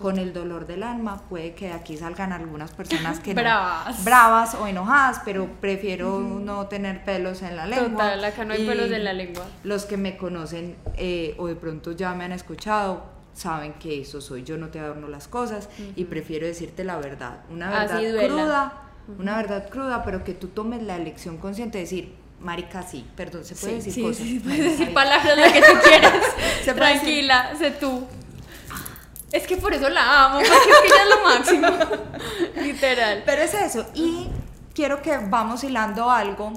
Con 0.00 0.18
el 0.18 0.32
dolor 0.32 0.66
del 0.66 0.84
alma 0.84 1.20
puede 1.28 1.54
que 1.54 1.72
aquí 1.72 1.96
salgan 1.96 2.32
algunas 2.32 2.72
personas 2.72 3.18
que 3.20 3.34
bravas. 3.34 4.04
bravas 4.04 4.54
o 4.54 4.66
enojadas, 4.66 5.22
pero 5.24 5.48
prefiero 5.60 6.20
no 6.20 6.66
tener 6.66 7.04
pelos 7.04 7.42
en 7.42 7.56
la 7.56 7.66
lengua. 7.66 7.90
Total, 7.90 8.24
acá 8.24 8.44
no 8.44 8.54
hay 8.54 8.66
pelos 8.66 8.90
en 8.90 9.04
la 9.04 9.12
lengua. 9.12 9.44
Los 9.64 9.86
que 9.86 9.96
me 9.96 10.16
conocen 10.16 10.76
eh, 10.96 11.34
o 11.38 11.48
de 11.48 11.56
pronto 11.56 11.92
ya 11.92 12.14
me 12.14 12.24
han 12.24 12.32
escuchado 12.32 13.20
saben 13.32 13.74
que 13.74 14.00
eso 14.00 14.20
soy 14.20 14.42
yo, 14.42 14.58
no 14.58 14.68
te 14.68 14.80
adorno 14.80 15.08
las 15.08 15.28
cosas 15.28 15.68
y 15.96 16.04
prefiero 16.04 16.46
decirte 16.46 16.84
la 16.84 16.98
verdad, 16.98 17.40
una 17.48 17.70
verdad 17.70 18.26
cruda 18.26 18.89
una 19.18 19.36
verdad 19.36 19.68
cruda, 19.68 20.04
pero 20.04 20.24
que 20.24 20.34
tú 20.34 20.48
tomes 20.48 20.82
la 20.82 20.96
elección 20.96 21.38
consciente 21.38 21.78
de 21.78 21.84
decir, 21.84 22.14
marica, 22.40 22.82
sí, 22.82 23.06
perdón, 23.16 23.44
se 23.44 23.54
puede 23.54 23.74
decir 23.76 24.02
cosas. 24.02 24.26
Sí, 24.26 24.40
puedes 24.40 24.78
decir 24.78 24.94
palabras 24.94 25.36
lo 25.36 25.52
que 25.52 25.60
tú 25.60 25.78
quieras. 25.82 26.24
Tranquila, 26.74 27.52
sé 27.58 27.70
tú. 27.72 28.06
Es 29.32 29.46
que 29.46 29.56
por 29.56 29.72
eso 29.72 29.88
la 29.88 30.26
amo, 30.26 30.40
porque 30.40 30.48
es 30.48 30.78
que 30.80 30.86
ella 30.86 31.02
es 31.02 31.08
lo 31.08 31.24
máximo. 31.24 32.12
Literal. 32.62 33.22
Pero 33.24 33.42
es 33.42 33.54
eso. 33.54 33.86
Y 33.94 34.28
quiero 34.74 35.02
que 35.02 35.16
vamos 35.18 35.62
hilando 35.62 36.10
algo, 36.10 36.52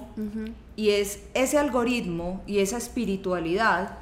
y 0.76 0.90
es 0.90 1.20
ese 1.34 1.60
algoritmo 1.60 2.42
y 2.48 2.60
esa 2.60 2.78
espiritualidad 2.78 3.98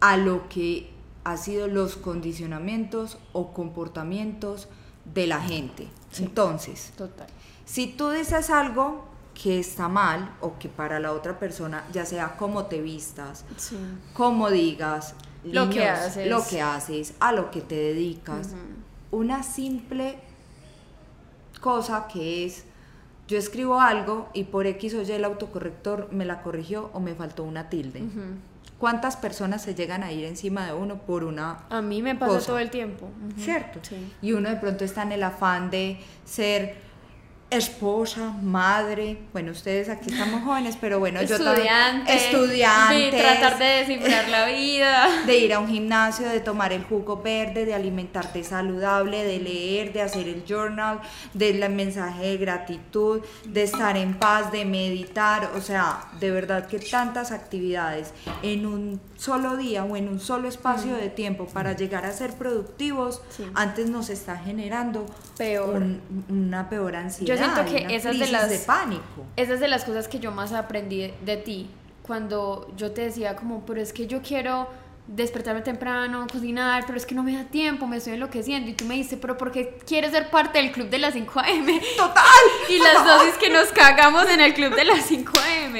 a 0.00 0.16
lo 0.16 0.48
que 0.48 0.90
ha 1.24 1.38
sido 1.38 1.68
los 1.68 1.96
condicionamientos 1.96 3.18
o 3.32 3.52
comportamientos 3.52 4.68
de 5.14 5.26
la 5.26 5.40
gente. 5.40 5.88
Entonces, 6.18 6.92
si 7.64 7.86
tú 7.86 8.10
dices 8.10 8.50
algo 8.50 9.04
que 9.34 9.58
está 9.58 9.88
mal 9.88 10.34
o 10.40 10.58
que 10.58 10.68
para 10.68 11.00
la 11.00 11.12
otra 11.12 11.38
persona, 11.38 11.84
ya 11.92 12.06
sea 12.06 12.36
cómo 12.36 12.66
te 12.66 12.80
vistas, 12.80 13.44
cómo 14.12 14.50
digas, 14.50 15.14
lo, 15.44 15.68
que 15.68 15.88
haces. 15.88 16.30
lo 16.30 16.46
que 16.46 16.62
haces, 16.62 17.14
a 17.20 17.32
lo 17.32 17.50
que 17.50 17.60
te 17.60 17.74
dedicas, 17.74 18.50
una 19.10 19.42
simple 19.42 20.18
cosa 21.60 22.06
que 22.08 22.44
es, 22.44 22.64
yo 23.26 23.38
escribo 23.38 23.80
algo 23.80 24.28
y 24.34 24.44
por 24.44 24.66
X 24.66 24.94
o 24.94 25.02
Y 25.02 25.10
el 25.10 25.24
autocorrector 25.24 26.12
me 26.12 26.24
la 26.24 26.42
corrigió 26.42 26.90
o 26.92 27.00
me 27.00 27.14
faltó 27.14 27.42
una 27.44 27.68
tilde. 27.70 28.02
¿Cuántas 28.78 29.16
personas 29.16 29.62
se 29.62 29.74
llegan 29.74 30.02
a 30.02 30.12
ir 30.12 30.24
encima 30.24 30.66
de 30.66 30.72
uno 30.72 30.98
por 30.98 31.24
una... 31.24 31.60
A 31.70 31.80
mí 31.80 32.02
me 32.02 32.14
pasa 32.14 32.34
cosa? 32.34 32.46
todo 32.46 32.58
el 32.58 32.70
tiempo. 32.70 33.08
¿Cierto? 33.38 33.78
Sí. 33.82 34.12
Y 34.20 34.32
uno 34.32 34.50
de 34.50 34.56
pronto 34.56 34.84
está 34.84 35.02
en 35.02 35.12
el 35.12 35.22
afán 35.22 35.70
de 35.70 35.98
ser 36.24 36.76
esposa, 37.50 38.32
madre, 38.42 39.18
bueno, 39.32 39.52
ustedes 39.52 39.88
aquí 39.88 40.10
estamos 40.10 40.42
jóvenes, 40.44 40.76
pero 40.80 40.98
bueno, 40.98 41.22
yo 41.22 41.36
también 41.38 41.68
Estudiante. 42.06 42.14
estudiantes, 42.16 43.12
De 43.12 43.18
tratar 43.18 43.58
de 43.58 43.64
descifrar 43.64 44.28
la 44.28 44.46
vida. 44.46 45.06
de 45.26 45.38
ir 45.38 45.54
a 45.54 45.60
un 45.60 45.68
gimnasio, 45.68 46.28
de 46.28 46.40
tomar 46.40 46.72
el 46.72 46.82
jugo 46.84 47.22
verde, 47.22 47.64
de 47.64 47.74
alimentarte 47.74 48.42
saludable, 48.42 49.24
de 49.24 49.38
leer, 49.38 49.92
de 49.92 50.02
hacer 50.02 50.26
el 50.28 50.44
journal, 50.44 51.00
del 51.32 51.68
mensaje 51.70 52.22
de 52.26 52.36
gratitud, 52.38 53.20
de 53.46 53.62
estar 53.62 53.96
en 53.96 54.14
paz, 54.14 54.50
de 54.50 54.64
meditar, 54.64 55.50
o 55.56 55.60
sea, 55.60 56.08
de 56.18 56.30
verdad 56.30 56.66
que 56.66 56.78
tantas 56.80 57.30
actividades 57.30 58.12
en 58.42 58.66
un 58.66 59.00
solo 59.16 59.56
día 59.56 59.84
o 59.84 59.96
en 59.96 60.08
un 60.08 60.18
solo 60.20 60.48
espacio 60.48 60.94
de 60.96 61.08
tiempo 61.08 61.46
para 61.46 61.74
llegar 61.74 62.04
a 62.04 62.12
ser 62.12 62.32
productivos, 62.32 63.22
Sí. 63.30 63.44
antes 63.54 63.88
nos 63.90 64.10
está 64.10 64.36
generando 64.36 65.06
Peor. 65.38 65.76
un- 65.76 66.00
una 66.28 66.68
peor 66.68 66.96
ansiedad, 66.96 67.33
siento 67.36 67.64
que 67.64 67.84
una 67.84 67.92
esas 67.94 68.18
de 68.18 68.26
las- 68.28 68.50
de 68.50 68.58
pánico. 68.60 69.24
Esa 69.36 69.54
es 69.54 69.60
de 69.60 69.68
las 69.68 69.84
cosas 69.84 70.08
que 70.08 70.18
yo 70.20 70.30
más 70.30 70.52
aprendí 70.52 71.12
de 71.24 71.36
ti. 71.36 71.70
Cuando 72.02 72.70
yo 72.76 72.92
te 72.92 73.02
decía 73.02 73.34
como, 73.36 73.64
pero 73.64 73.80
es 73.80 73.92
que 73.92 74.06
yo 74.06 74.20
quiero 74.22 74.68
despertarme 75.06 75.60
temprano, 75.60 76.26
cocinar, 76.32 76.84
pero 76.86 76.96
es 76.96 77.04
que 77.06 77.14
no 77.14 77.22
me 77.22 77.36
da 77.36 77.44
tiempo, 77.44 77.86
me 77.86 77.98
estoy 77.98 78.14
enloqueciendo. 78.14 78.70
Y 78.70 78.74
tú 78.74 78.84
me 78.86 78.94
dices, 78.94 79.18
pero 79.20 79.36
¿por 79.36 79.52
qué 79.52 79.78
quieres 79.86 80.12
ser 80.12 80.30
parte 80.30 80.58
del 80.58 80.72
club 80.72 80.88
de 80.88 80.98
las 80.98 81.14
5 81.14 81.40
AM? 81.40 81.66
Total. 81.96 82.24
Y 82.70 82.78
las 82.78 83.04
dosis 83.04 83.34
que 83.34 83.50
nos 83.50 83.68
cagamos 83.68 84.28
en 84.30 84.40
el 84.40 84.54
club 84.54 84.74
de 84.74 84.84
las 84.86 85.04
5 85.04 85.32
AM. 85.38 85.74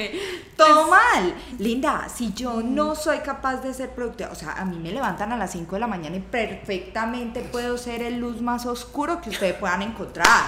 Todo 0.55 0.87
mal. 0.87 1.33
Linda, 1.59 2.07
si 2.07 2.31
yo 2.33 2.61
no 2.61 2.95
soy 2.95 3.17
capaz 3.19 3.57
de 3.57 3.73
ser 3.73 3.89
productiva, 3.89 4.29
o 4.31 4.35
sea, 4.35 4.53
a 4.53 4.63
mí 4.63 4.77
me 4.77 4.91
levantan 4.91 5.31
a 5.33 5.37
las 5.37 5.51
5 5.51 5.75
de 5.75 5.79
la 5.81 5.87
mañana 5.87 6.15
y 6.15 6.19
perfectamente 6.21 7.41
puedo 7.41 7.77
ser 7.77 8.01
el 8.01 8.19
luz 8.19 8.39
más 8.41 8.65
oscuro 8.65 9.19
que 9.21 9.31
ustedes 9.31 9.55
puedan 9.55 9.81
encontrar. 9.81 10.25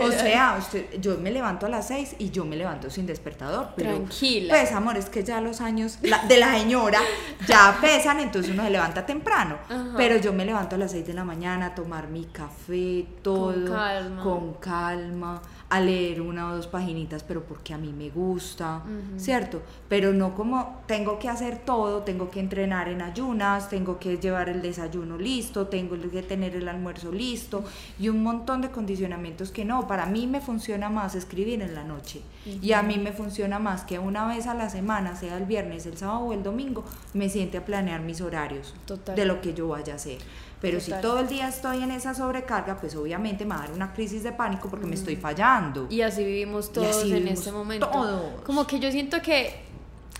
O 0.00 0.10
sea, 0.10 0.56
usted, 0.58 0.98
yo 1.00 1.16
me 1.18 1.30
levanto 1.30 1.66
a 1.66 1.68
las 1.68 1.88
6 1.88 2.16
y 2.18 2.30
yo 2.30 2.44
me 2.44 2.56
levanto 2.56 2.90
sin 2.90 3.06
despertador. 3.06 3.70
Pero, 3.76 3.90
Tranquila. 3.94 4.54
Pues, 4.54 4.72
amor, 4.72 4.96
es 4.96 5.08
que 5.08 5.22
ya 5.24 5.40
los 5.40 5.60
años 5.60 5.98
la- 6.02 6.24
de 6.24 6.36
la 6.36 6.52
señora 6.58 7.00
ya 7.46 7.76
pesan, 8.08 8.20
entonces 8.20 8.52
uno 8.52 8.64
se 8.64 8.70
levanta 8.70 9.04
temprano. 9.04 9.58
Ajá. 9.68 9.94
Pero 9.96 10.16
yo 10.16 10.32
me 10.32 10.44
levanto 10.44 10.76
a 10.76 10.78
las 10.78 10.92
6 10.92 11.06
de 11.06 11.14
la 11.14 11.24
mañana 11.24 11.66
a 11.66 11.74
tomar 11.74 12.08
mi 12.08 12.24
café, 12.26 13.06
todo. 13.22 13.72
calma. 13.72 14.22
Con 14.22 14.54
calma, 14.54 15.42
a 15.70 15.80
leer 15.80 16.22
una 16.22 16.50
o 16.50 16.56
dos 16.56 16.66
paginitas, 16.66 17.22
pero 17.22 17.42
porque 17.42 17.74
a 17.74 17.78
mí 17.78 17.92
me 17.92 18.08
gusta, 18.08 18.82
¿cierto? 19.18 19.62
Pero 19.88 20.14
no 20.14 20.34
como 20.34 20.80
tengo 20.86 21.18
que 21.18 21.28
hacer 21.28 21.58
todo, 21.58 22.02
tengo 22.02 22.30
que 22.30 22.40
entrenar 22.40 22.88
en 22.88 23.02
ayunas, 23.02 23.68
tengo 23.68 23.98
que 23.98 24.16
llevar 24.16 24.48
el 24.48 24.62
desayuno 24.62 25.18
listo, 25.18 25.66
tengo 25.66 25.96
que 26.10 26.22
tener 26.22 26.56
el 26.56 26.68
almuerzo 26.68 27.12
listo 27.12 27.64
y 27.98 28.08
un 28.08 28.22
montón 28.22 28.62
de 28.62 28.70
condicionamientos 28.70 29.50
que 29.50 29.64
no, 29.64 29.86
para 29.86 30.06
mí 30.06 30.26
me 30.26 30.40
funciona 30.40 30.88
más 30.88 31.14
escribir 31.14 31.60
en 31.60 31.74
la 31.74 31.84
noche 31.84 32.22
y 32.46 32.72
a 32.72 32.82
mí 32.82 32.96
me 32.96 33.12
funciona 33.12 33.58
más 33.58 33.84
que 33.84 33.98
una 33.98 34.26
vez 34.26 34.46
a 34.46 34.54
la 34.54 34.70
semana, 34.70 35.16
sea 35.16 35.36
el 35.36 35.44
viernes, 35.44 35.84
el 35.84 35.98
sábado 35.98 36.20
o 36.20 36.32
el 36.32 36.42
domingo, 36.42 36.84
me 37.12 37.28
siente 37.28 37.58
a 37.58 37.64
planear 37.64 38.00
mis 38.00 38.22
horarios 38.22 38.74
Total. 38.86 39.14
de 39.14 39.24
lo 39.26 39.42
que 39.42 39.52
yo 39.52 39.68
vaya 39.68 39.92
a 39.92 39.96
hacer. 39.96 40.18
Pero 40.60 40.78
Total. 40.80 40.96
si 40.96 41.02
todo 41.02 41.20
el 41.20 41.28
día 41.28 41.48
estoy 41.48 41.82
en 41.84 41.90
esa 41.92 42.14
sobrecarga, 42.14 42.76
pues 42.80 42.96
obviamente 42.96 43.44
me 43.44 43.54
va 43.54 43.62
a 43.62 43.66
dar 43.66 43.72
una 43.76 43.92
crisis 43.92 44.22
de 44.24 44.32
pánico 44.32 44.68
porque 44.68 44.86
me 44.86 44.94
estoy 44.96 45.14
fallando. 45.16 45.86
Y 45.88 46.00
así 46.02 46.24
vivimos 46.24 46.72
todos 46.72 46.88
así 46.96 47.08
en 47.12 47.18
vivimos 47.18 47.38
este 47.38 47.52
momento. 47.52 47.86
todos. 47.88 48.40
Como 48.44 48.66
que 48.66 48.80
yo 48.80 48.90
siento 48.90 49.22
que 49.22 49.60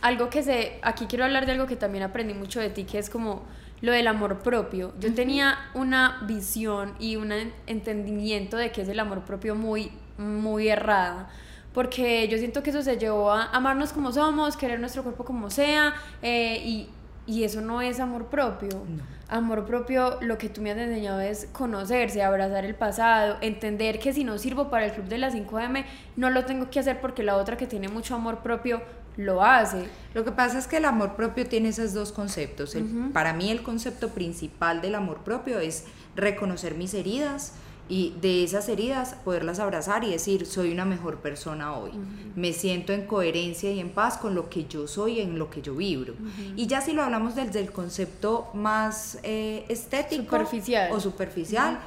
algo 0.00 0.30
que 0.30 0.42
se. 0.44 0.78
Aquí 0.82 1.06
quiero 1.06 1.24
hablar 1.24 1.44
de 1.44 1.52
algo 1.52 1.66
que 1.66 1.74
también 1.76 2.04
aprendí 2.04 2.34
mucho 2.34 2.60
de 2.60 2.70
ti, 2.70 2.84
que 2.84 2.98
es 2.98 3.10
como 3.10 3.42
lo 3.80 3.90
del 3.92 4.06
amor 4.06 4.38
propio. 4.38 4.92
Yo 5.00 5.12
tenía 5.12 5.58
una 5.74 6.20
visión 6.26 6.94
y 7.00 7.16
un 7.16 7.32
en- 7.32 7.52
entendimiento 7.66 8.56
de 8.56 8.70
qué 8.70 8.82
es 8.82 8.88
el 8.88 9.00
amor 9.00 9.22
propio 9.22 9.56
muy, 9.56 9.90
muy 10.18 10.68
errada. 10.68 11.30
Porque 11.74 12.26
yo 12.28 12.38
siento 12.38 12.62
que 12.62 12.70
eso 12.70 12.82
se 12.82 12.96
llevó 12.96 13.30
a 13.32 13.44
amarnos 13.50 13.92
como 13.92 14.10
somos, 14.12 14.56
querer 14.56 14.80
nuestro 14.80 15.02
cuerpo 15.02 15.24
como 15.24 15.50
sea, 15.50 15.94
eh, 16.22 16.62
y, 16.64 16.88
y 17.28 17.44
eso 17.44 17.60
no 17.60 17.80
es 17.82 18.00
amor 18.00 18.26
propio. 18.26 18.70
No. 18.88 19.02
Amor 19.28 19.66
propio, 19.66 20.18
lo 20.22 20.38
que 20.38 20.48
tú 20.48 20.62
me 20.62 20.70
has 20.72 20.78
enseñado 20.78 21.20
es 21.20 21.46
conocerse, 21.52 22.22
abrazar 22.22 22.64
el 22.64 22.74
pasado, 22.74 23.36
entender 23.42 23.98
que 23.98 24.12
si 24.14 24.24
no 24.24 24.38
sirvo 24.38 24.70
para 24.70 24.86
el 24.86 24.92
club 24.92 25.06
de 25.06 25.18
las 25.18 25.34
5M, 25.34 25.84
no 26.16 26.30
lo 26.30 26.46
tengo 26.46 26.70
que 26.70 26.80
hacer 26.80 27.00
porque 27.00 27.22
la 27.22 27.36
otra 27.36 27.56
que 27.58 27.66
tiene 27.66 27.88
mucho 27.88 28.14
amor 28.14 28.38
propio 28.38 28.80
lo 29.18 29.42
hace. 29.44 29.86
Lo 30.14 30.24
que 30.24 30.32
pasa 30.32 30.58
es 30.58 30.66
que 30.66 30.78
el 30.78 30.86
amor 30.86 31.14
propio 31.14 31.46
tiene 31.46 31.68
esos 31.68 31.92
dos 31.92 32.10
conceptos. 32.12 32.74
El- 32.74 33.10
Para 33.12 33.34
mí 33.34 33.50
el 33.50 33.62
concepto 33.62 34.08
principal 34.10 34.80
del 34.80 34.94
amor 34.94 35.18
propio 35.24 35.58
es 35.60 35.84
reconocer 36.16 36.74
mis 36.74 36.94
heridas 36.94 37.52
y 37.88 38.14
de 38.20 38.44
esas 38.44 38.68
heridas 38.68 39.14
poderlas 39.24 39.58
abrazar 39.58 40.04
y 40.04 40.10
decir, 40.10 40.44
soy 40.46 40.72
una 40.72 40.84
mejor 40.84 41.16
persona 41.18 41.74
hoy. 41.74 41.92
Me 42.36 42.52
siento 42.52 42.92
en 42.92 43.06
coherencia 43.06 43.70
y 43.70 43.80
en 43.80 43.90
paz 43.90 44.18
con 44.18 44.34
lo 44.34 44.50
que 44.50 44.66
yo 44.66 44.86
soy 44.86 45.18
y 45.18 45.20
en 45.20 45.38
lo 45.38 45.48
que 45.50 45.62
yo 45.62 45.74
vibro. 45.74 46.14
Y 46.56 46.66
ya 46.66 46.80
si 46.80 46.92
lo 46.92 47.02
hablamos 47.02 47.34
desde 47.34 47.60
el 47.60 47.72
concepto 47.72 48.48
más 48.54 49.18
eh, 49.22 49.64
estético 49.68 50.24
Superficial. 50.24 50.92
o 50.92 51.00
superficial, 51.00 51.78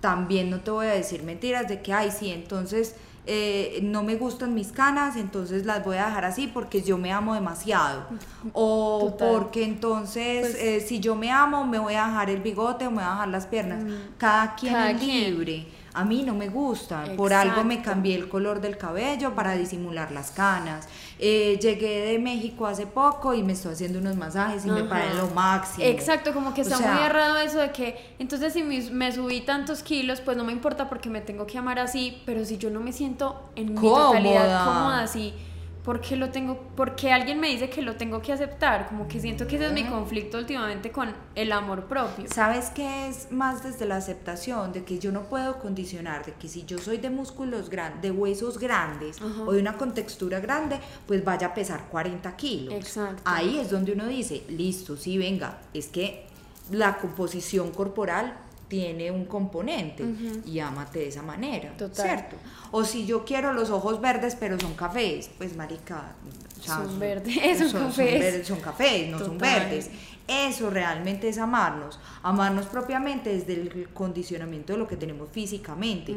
también 0.00 0.50
no 0.50 0.60
te 0.60 0.70
voy 0.70 0.86
a 0.86 0.90
decir 0.90 1.22
mentiras 1.22 1.68
de 1.68 1.80
que, 1.80 1.92
ay, 1.92 2.10
sí, 2.10 2.30
entonces 2.30 2.96
eh, 3.26 3.80
no 3.82 4.02
me 4.02 4.16
gustan 4.16 4.54
mis 4.54 4.70
canas, 4.72 5.16
entonces 5.16 5.64
las 5.64 5.84
voy 5.84 5.96
a 5.96 6.06
dejar 6.06 6.24
así 6.26 6.46
porque 6.46 6.82
yo 6.82 6.98
me 6.98 7.12
amo 7.12 7.34
demasiado. 7.34 8.02
O 8.52 9.10
Total. 9.12 9.28
porque 9.32 9.64
entonces, 9.64 10.40
Pues- 10.42 10.54
eh, 10.56 10.80
si 10.86 11.00
yo 11.00 11.14
me 11.16 11.30
amo, 11.30 11.64
me 11.66 11.78
voy 11.78 11.94
a 11.94 12.04
dejar 12.06 12.28
el 12.30 12.40
bigote 12.42 12.86
o 12.86 12.90
me 12.90 12.96
voy 12.96 13.04
a 13.06 13.10
dejar 13.10 13.28
las 13.28 13.46
piernas. 13.46 13.82
Cada 14.18 14.54
quien 14.54 14.74
Cada 14.74 14.90
es 14.90 14.98
quien. 14.98 15.66
A 15.94 16.04
mí 16.04 16.22
no 16.24 16.34
me 16.34 16.48
gustan. 16.48 17.16
Por 17.16 17.32
algo 17.32 17.62
me 17.62 17.80
cambié 17.80 18.16
el 18.16 18.28
color 18.28 18.60
del 18.60 18.76
cabello 18.76 19.34
para 19.34 19.52
disimular 19.54 20.10
las 20.10 20.32
canas. 20.32 20.88
Eh, 21.20 21.58
llegué 21.62 22.04
de 22.06 22.18
México 22.18 22.66
hace 22.66 22.86
poco 22.86 23.32
y 23.32 23.44
me 23.44 23.52
estoy 23.52 23.74
haciendo 23.74 24.00
unos 24.00 24.16
masajes 24.16 24.66
y 24.66 24.70
me 24.70 24.80
Ajá. 24.80 24.88
parecen 24.88 25.18
lo 25.18 25.28
máximo. 25.28 25.86
Exacto, 25.86 26.34
como 26.34 26.52
que 26.52 26.62
O 26.62 26.64
está 26.64 26.78
sea, 26.78 26.92
muy 26.94 27.02
errado 27.04 27.38
eso 27.38 27.58
de 27.58 27.70
que 27.70 27.96
entonces 28.18 28.52
si 28.52 28.64
me, 28.64 28.80
me 28.90 29.12
subí 29.12 29.40
tantos 29.42 29.84
kilos, 29.84 30.20
pues 30.20 30.36
no 30.36 30.42
me 30.44 30.52
importa 30.52 30.88
porque 30.88 31.08
me 31.08 31.20
tengo 31.20 31.46
que 31.46 31.56
amar 31.58 31.78
así, 31.78 32.20
pero 32.26 32.44
si 32.44 32.58
yo 32.58 32.70
no 32.70 32.80
me 32.80 32.92
siento 32.92 33.40
en 33.54 33.74
mi 33.74 33.80
totalidad 33.80 34.64
cómoda 34.64 35.02
así, 35.02 35.32
¿por 35.32 35.53
qué 36.00 36.16
lo 36.16 36.30
tengo? 36.30 36.58
Porque 36.76 37.12
alguien 37.12 37.38
me 37.38 37.48
dice 37.48 37.68
que 37.68 37.82
lo 37.82 37.96
tengo 37.96 38.22
que 38.22 38.32
aceptar, 38.32 38.88
como 38.88 39.06
que 39.06 39.20
siento 39.20 39.46
que 39.46 39.56
ese 39.56 39.66
es 39.66 39.72
mi 39.72 39.84
conflicto 39.84 40.38
últimamente 40.38 40.90
con 40.90 41.12
el 41.34 41.52
amor 41.52 41.84
propio. 41.84 42.24
¿Sabes 42.32 42.70
qué 42.70 43.06
es 43.08 43.30
más 43.30 43.62
desde 43.62 43.84
la 43.84 43.96
aceptación? 43.96 44.72
De 44.72 44.82
que 44.84 44.98
yo 44.98 45.12
no 45.12 45.24
puedo 45.24 45.58
condicionar, 45.58 46.24
de 46.24 46.32
que 46.32 46.48
si 46.48 46.64
yo 46.64 46.78
soy 46.78 46.96
de 46.96 47.10
músculos 47.10 47.68
grandes, 47.68 48.00
de 48.00 48.10
huesos 48.10 48.58
grandes 48.58 49.20
Ajá. 49.20 49.42
o 49.42 49.52
de 49.52 49.60
una 49.60 49.76
contextura 49.76 50.40
grande, 50.40 50.80
pues 51.06 51.22
vaya 51.22 51.48
a 51.48 51.54
pesar 51.54 51.84
40 51.90 52.34
kilos. 52.34 52.72
Exacto. 52.72 53.22
Ahí 53.26 53.58
es 53.58 53.68
donde 53.68 53.92
uno 53.92 54.06
dice, 54.06 54.42
listo, 54.48 54.96
sí, 54.96 55.18
venga, 55.18 55.58
es 55.74 55.88
que 55.88 56.24
la 56.70 56.96
composición 56.96 57.72
corporal 57.72 58.38
tiene 58.74 59.10
un 59.10 59.24
componente 59.26 60.04
y 60.44 60.58
ámate 60.58 60.98
de 61.00 61.08
esa 61.08 61.22
manera, 61.22 61.72
Total. 61.76 62.06
¿cierto? 62.06 62.36
O 62.72 62.84
si 62.84 63.06
yo 63.06 63.24
quiero 63.24 63.52
los 63.52 63.70
ojos 63.70 64.00
verdes 64.00 64.36
pero 64.38 64.58
son 64.58 64.74
cafés, 64.74 65.30
pues 65.38 65.54
marica, 65.56 66.12
o 66.60 66.62
sea, 66.62 66.76
Son 66.76 66.98
verdes, 66.98 67.58
son 67.70 67.82
cafés. 67.86 68.20
verdes, 68.20 68.46
son 68.46 68.60
cafés, 68.60 69.08
no 69.10 69.18
son 69.18 69.38
verdes. 69.38 69.90
Eso 70.26 70.70
realmente 70.70 71.28
es 71.28 71.38
amarnos. 71.38 71.98
Amarnos 72.22 72.66
propiamente 72.66 73.30
desde 73.30 73.54
el 73.54 73.88
condicionamiento 73.90 74.72
de 74.72 74.78
lo 74.78 74.88
que 74.88 74.96
tenemos 74.96 75.28
físicamente. 75.30 76.16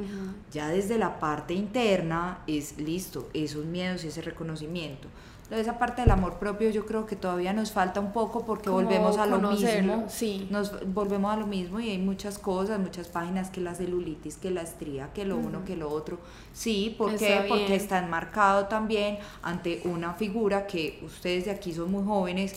Ya 0.52 0.70
desde 0.70 0.98
la 0.98 1.20
parte 1.20 1.54
interna 1.54 2.40
es 2.48 2.78
listo, 2.78 3.30
esos 3.34 3.66
miedos 3.66 4.04
y 4.06 4.08
ese 4.08 4.22
reconocimiento. 4.22 5.10
Esa 5.50 5.80
parte 5.80 6.02
del 6.02 6.12
amor 6.12 6.40
propio 6.40 6.70
yo 6.72 6.86
creo 6.86 7.06
que 7.06 7.16
todavía 7.16 7.54
nos 7.54 7.72
falta 7.72 8.02
un 8.02 8.12
poco 8.12 8.46
porque 8.46 8.66
Como 8.66 8.82
volvemos 8.84 9.18
a 9.18 9.26
lo 9.26 9.40
mismo. 9.40 10.06
sí. 10.10 10.46
Nos 10.52 10.74
volvemos 10.94 11.34
a 11.34 11.38
lo 11.38 11.48
mismo 11.48 11.80
y 11.80 11.90
hay 11.90 11.98
muchas 11.98 12.38
cosas, 12.38 12.80
muchas 12.80 13.08
páginas 13.08 13.50
que 13.50 13.62
la 13.62 13.74
celulitis, 13.74 14.36
que 14.36 14.52
la 14.52 14.62
estría, 14.62 15.14
que 15.14 15.24
lo 15.24 15.38
uno, 15.38 15.64
que 15.64 15.78
lo 15.78 15.90
otro. 15.90 16.20
Sí, 16.52 16.94
¿por 16.98 17.16
qué? 17.16 17.46
Porque 17.48 17.76
está 17.76 18.00
enmarcado 18.00 18.66
también 18.66 19.20
ante 19.42 19.82
una 19.86 20.14
figura 20.16 20.68
que 20.68 21.00
ustedes 21.06 21.46
de 21.46 21.52
aquí 21.52 21.74
son 21.74 21.92
muy 21.92 22.04
jóvenes. 22.04 22.54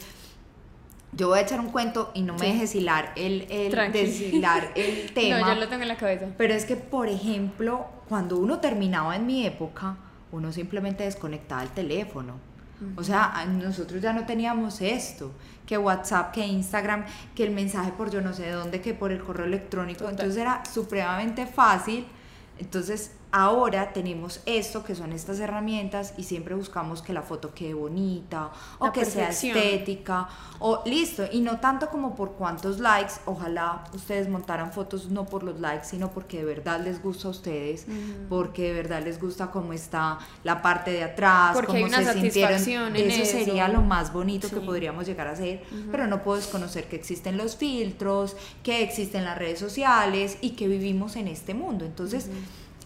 Yo 1.12 1.29
voy 1.29 1.38
a 1.40 1.43
echar 1.43 1.59
un 1.61 1.71
cuento 1.71 2.11
y 2.14 2.23
no 2.23 2.35
me 2.35 2.38
Sí. 2.40 2.52
dejes 2.52 2.75
hilar 2.76 3.12
el, 3.17 3.47
el, 3.50 3.93
deshilar 3.93 4.71
el 4.76 5.12
tema. 5.12 5.40
No, 5.40 5.49
yo 5.55 5.61
lo 5.61 5.69
tengo 5.69 5.83
en 5.83 5.88
la 5.88 5.97
cabeza. 5.97 6.26
Pero 6.38 6.55
es 6.55 6.64
que, 6.64 6.76
por 6.76 7.09
ejemplo, 7.09 7.87
cuando 8.09 8.37
uno 8.37 8.61
terminaba 8.61 9.17
en 9.17 9.26
mi 9.26 9.45
época, 9.45 9.97
uno 10.33 10.52
simplemente 10.52 11.05
desconectaba 11.05 11.62
el 11.62 11.71
teléfono. 11.71 12.35
O 12.97 13.02
sea, 13.05 13.45
nosotros 13.47 14.00
ya 14.00 14.14
no 14.14 14.25
teníamos 14.25 14.81
esto, 14.81 15.33
que 15.67 15.76
WhatsApp, 15.76 16.33
que 16.33 16.47
Instagram, 16.47 17.05
que 17.35 17.43
el 17.45 17.50
mensaje 17.50 17.93
por 17.93 18.11
yo 18.11 18.23
no 18.23 18.33
sé 18.33 18.49
dónde, 18.50 18.81
que 18.81 18.95
por 18.95 19.12
el 19.12 19.21
correo 19.23 19.45
electrónico. 19.45 19.99
Total. 19.99 20.12
Entonces 20.14 20.40
era 20.40 20.62
supremamente 20.64 21.47
fácil. 21.47 22.07
Entonces, 22.59 23.12
ahora 23.32 23.92
tenemos 23.92 24.40
esto 24.46 24.82
que 24.82 24.94
son 24.94 25.12
estas 25.12 25.38
herramientas 25.40 26.14
y 26.16 26.25
siempre 26.25 26.54
buscamos 26.54 27.02
que 27.02 27.12
la 27.12 27.22
foto 27.22 27.54
quede 27.54 27.75
bonita 27.75 28.50
o 28.78 28.87
La 28.87 28.92
que 28.92 29.04
sea 29.04 29.28
estética 29.28 30.28
o 30.58 30.82
listo 30.84 31.25
y 31.30 31.40
no 31.40 31.60
tanto 31.60 31.88
como 31.90 32.14
por 32.14 32.32
cuántos 32.32 32.80
likes 32.80 33.14
ojalá 33.26 33.84
ustedes 33.94 34.28
montaran 34.28 34.72
fotos 34.72 35.10
no 35.10 35.26
por 35.26 35.42
los 35.42 35.60
likes 35.60 35.84
sino 35.87 36.10
porque 36.10 36.38
de 36.38 36.44
verdad 36.44 36.80
les 36.82 37.02
gusta 37.02 37.28
a 37.28 37.30
ustedes 37.30 37.87
porque 38.28 38.62
de 38.68 38.72
verdad 38.72 39.02
les 39.02 39.20
gusta 39.20 39.50
cómo 39.50 39.72
está 39.72 40.18
la 40.42 40.60
parte 40.60 40.90
de 40.90 41.04
atrás 41.04 41.52
Porque 41.54 41.66
cómo 41.68 41.78
hay 41.78 41.84
una 41.84 41.99
se 42.02 42.12
sintieron. 42.12 42.58
satisfacción 42.58 42.96
en 42.96 43.10
eso 43.10 43.25
sería 43.30 43.68
lo 43.68 43.82
más 43.82 44.12
bonito 44.12 44.49
que 44.49 44.60
podríamos 44.60 45.06
llegar 45.06 45.28
a 45.28 45.32
hacer 45.32 45.62
pero 45.90 46.06
no 46.06 46.22
puedo 46.22 46.37
desconocer 46.38 46.88
que 46.88 46.96
existen 46.96 47.37
los 47.37 47.56
filtros 47.56 48.37
que 48.62 48.82
existen 48.82 49.25
las 49.25 49.38
redes 49.38 49.58
sociales 49.58 50.38
y 50.40 50.50
que 50.50 50.66
vivimos 50.68 51.16
en 51.16 51.28
este 51.28 51.54
mundo. 51.54 51.84
Entonces 51.84 52.28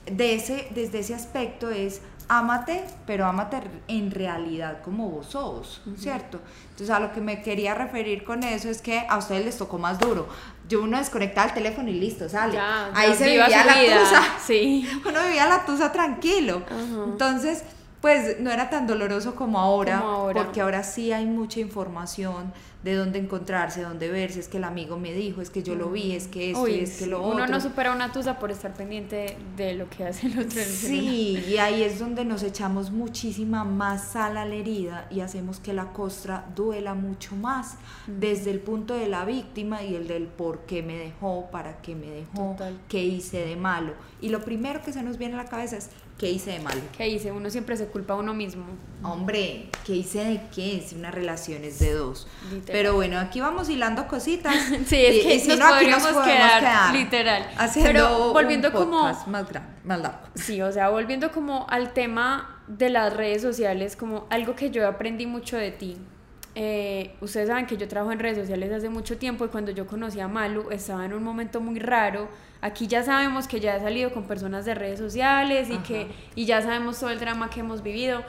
de 0.07 0.35
ese, 0.35 0.69
desde 0.75 1.01
ese 1.01 1.15
aspecto 1.15 1.71
es 1.71 2.01
ámate, 2.29 2.85
pero 3.07 3.27
ámate 3.27 3.61
en 3.87 4.11
realidad 4.11 4.81
como 4.83 5.11
vos 5.11 5.27
sos, 5.27 5.83
¿cierto? 5.99 6.41
Entonces 6.71 6.91
a 6.91 6.99
lo 6.99 7.13
que 7.13 7.21
me 7.21 7.43
quería 7.43 7.75
referir 7.75 8.25
con 8.25 8.43
eso 8.43 8.71
es 8.71 8.81
que 8.81 9.05
a 9.09 9.19
ustedes 9.19 9.45
les 9.45 9.59
tocó 9.59 9.77
más 9.79 9.99
duro. 9.99 10.27
Yo 10.67 10.83
uno 10.83 10.97
desconectaba 10.97 11.49
el 11.49 11.55
teléfono 11.55 11.91
y 11.91 11.95
listo, 11.95 12.27
sale. 12.29 12.55
Ya, 12.55 12.91
Ahí 12.95 13.11
ya 13.11 13.15
se 13.17 13.25
vivía 13.27 13.65
la 13.67 13.81
vida. 13.83 14.01
tusa. 14.01 14.23
Sí. 14.45 14.89
Uno 15.07 15.23
vivía 15.27 15.47
la 15.47 15.67
tusa 15.67 15.93
tranquilo. 15.93 16.63
Entonces, 17.05 17.65
pues 18.05 18.39
no 18.39 18.51
era 18.51 18.69
tan 18.69 18.87
doloroso 18.87 19.35
como 19.35 19.59
ahora, 19.59 19.99
Como 20.01 20.11
ahora. 20.13 20.45
porque 20.45 20.61
ahora 20.61 20.83
sí 20.83 21.11
hay 21.11 21.25
mucha 21.25 21.59
información 21.61 22.53
de 22.83 22.97
dónde 22.97 23.19
encontrarse, 23.19 23.81
dónde 23.81 24.11
verse, 24.11 24.41
es 24.41 24.49
que 24.49 24.59
el 24.59 24.65
amigo 24.65 24.99
me 24.99 25.15
dijo, 25.15 25.41
es 25.41 25.49
que 25.49 25.63
yo 25.63 25.75
lo 25.75 25.89
vi, 25.89 26.13
es 26.15 26.29
que 26.29 26.51
esto 26.51 26.65
Uy, 26.65 26.81
es 26.81 26.99
que 26.99 27.07
lo 27.07 27.23
otro. 27.23 27.37
Uno 27.37 27.47
no 27.47 27.59
supera 27.63 27.93
una 27.93 28.13
tusa 28.13 28.39
por 28.39 28.51
estar 28.51 28.75
pendiente 28.75 29.39
de 29.57 29.73
lo 29.73 29.89
que 29.89 30.05
hace 30.05 30.27
el 30.27 30.39
otro. 30.39 30.61
Sí, 30.63 31.43
y 31.49 31.57
ahí 31.57 31.83
es 31.83 31.99
donde 31.99 32.27
nos 32.27 32.43
echamos 32.43 32.91
muchísima 32.91 33.65
más 33.65 34.09
sal 34.09 34.37
a 34.37 34.45
la 34.45 34.55
herida 34.55 35.07
y 35.11 35.21
hacemos 35.21 35.61
que 35.61 35.73
la 35.73 35.95
costra 35.95 36.45
duela 36.55 36.93
mucho 36.93 37.35
más 37.37 37.77
desde 38.07 38.51
el 38.51 38.61
punto 38.61 38.93
de 38.93 39.09
la 39.09 39.25
víctima 39.25 39.83
y 39.83 39.95
el 39.95 40.07
del 40.07 40.27
por 40.27 40.67
qué 40.67 40.83
me 40.83 40.99
dejó, 40.99 41.49
para 41.51 41.79
qué 41.81 41.95
me 41.95 42.11
dejó, 42.11 42.51
Total. 42.51 42.79
qué 42.91 43.03
hice 43.03 43.47
de 43.47 43.57
malo. 43.57 43.95
Y 44.21 44.29
lo 44.29 44.43
primero 44.43 44.83
que 44.83 44.93
se 44.93 45.03
nos 45.03 45.17
viene 45.17 45.37
a 45.37 45.39
la 45.39 45.49
cabeza 45.49 45.79
es 45.79 45.89
qué 46.19 46.31
hice 46.31 46.53
de 46.53 46.61
malo. 46.61 46.81
¿Qué 46.97 47.05
dice? 47.05 47.33
Uno 47.33 47.51
siempre 47.51 47.77
se 47.77 47.87
culpa 47.87 48.15
a 48.15 48.17
uno 48.17 48.35
mismo. 48.35 48.65
Hombre, 49.03 49.69
¿qué 49.85 49.95
hice 49.97 50.25
de 50.25 50.41
qué? 50.55 50.83
Si 50.87 50.95
una 50.95 51.11
relación 51.11 51.65
es 51.65 51.79
de 51.81 51.93
dos. 51.93 52.27
Literal. 52.51 52.65
Pero 52.73 52.95
bueno, 52.95 53.19
aquí 53.19 53.41
vamos 53.41 53.69
hilando 53.69 54.07
cositas. 54.09 54.55
Sí, 54.87 54.97
es 54.97 55.17
Y- 55.17 55.21
que 55.29 55.35
y 55.35 55.41
si 55.41 55.49
nos 55.49 55.59
no, 55.59 55.69
podríamos 55.71 56.07
quedar, 56.25 56.95
literal. 56.95 57.51
Haciendo 57.59 57.89
Pero 57.93 58.33
volviendo 58.33 58.69
un 58.69 58.75
como- 58.75 59.03
más 59.03 59.49
grande, 59.51 59.71
más 59.85 60.01
largo. 60.01 60.19
Sí, 60.35 60.63
o 60.63 60.73
sea, 60.73 60.89
volviendo 60.91 61.31
como 61.33 61.67
al 61.69 61.93
tema 61.93 62.61
de 62.69 62.89
las 62.91 63.15
redes 63.15 63.43
sociales, 63.43 63.95
como 63.97 64.27
algo 64.31 64.55
que 64.55 64.71
yo 64.71 64.87
aprendí 64.89 65.27
mucho 65.27 65.57
de 65.57 65.71
ti. 65.71 65.97
Eh, 66.57 67.17
ustedes 67.21 67.49
saben 67.49 67.67
que 67.67 67.77
yo 67.77 67.89
trabajo 67.89 68.13
en 68.13 68.21
redes 68.21 68.39
sociales 68.39 68.73
hace 68.73 68.89
mucho 68.89 69.19
tiempo 69.19 69.45
y 69.45 69.49
cuando 69.49 69.73
yo 69.73 69.89
conocí 69.89 70.21
a 70.21 70.29
Malu 70.29 70.71
estaba 70.71 71.05
en 71.05 71.13
un 71.13 71.23
momento 71.25 71.61
muy 71.61 71.81
raro. 71.81 72.29
Aquí 72.65 72.87
ya 72.87 73.03
sabemos 73.03 73.47
que 73.47 73.61
ya 73.61 73.77
he 73.77 73.81
salido 73.81 74.11
con 74.15 74.25
personas 74.25 74.65
de 74.65 74.75
redes 74.75 74.99
sociales 74.99 75.69
y 75.69 75.75
Ajá. 75.75 75.83
que 75.83 76.07
y 76.35 76.47
ya 76.47 76.63
sabemos 76.63 76.99
todo 76.99 77.11
el 77.11 77.21
drama 77.21 77.51
que 77.51 77.61
hemos 77.61 77.83
vivido, 77.83 78.23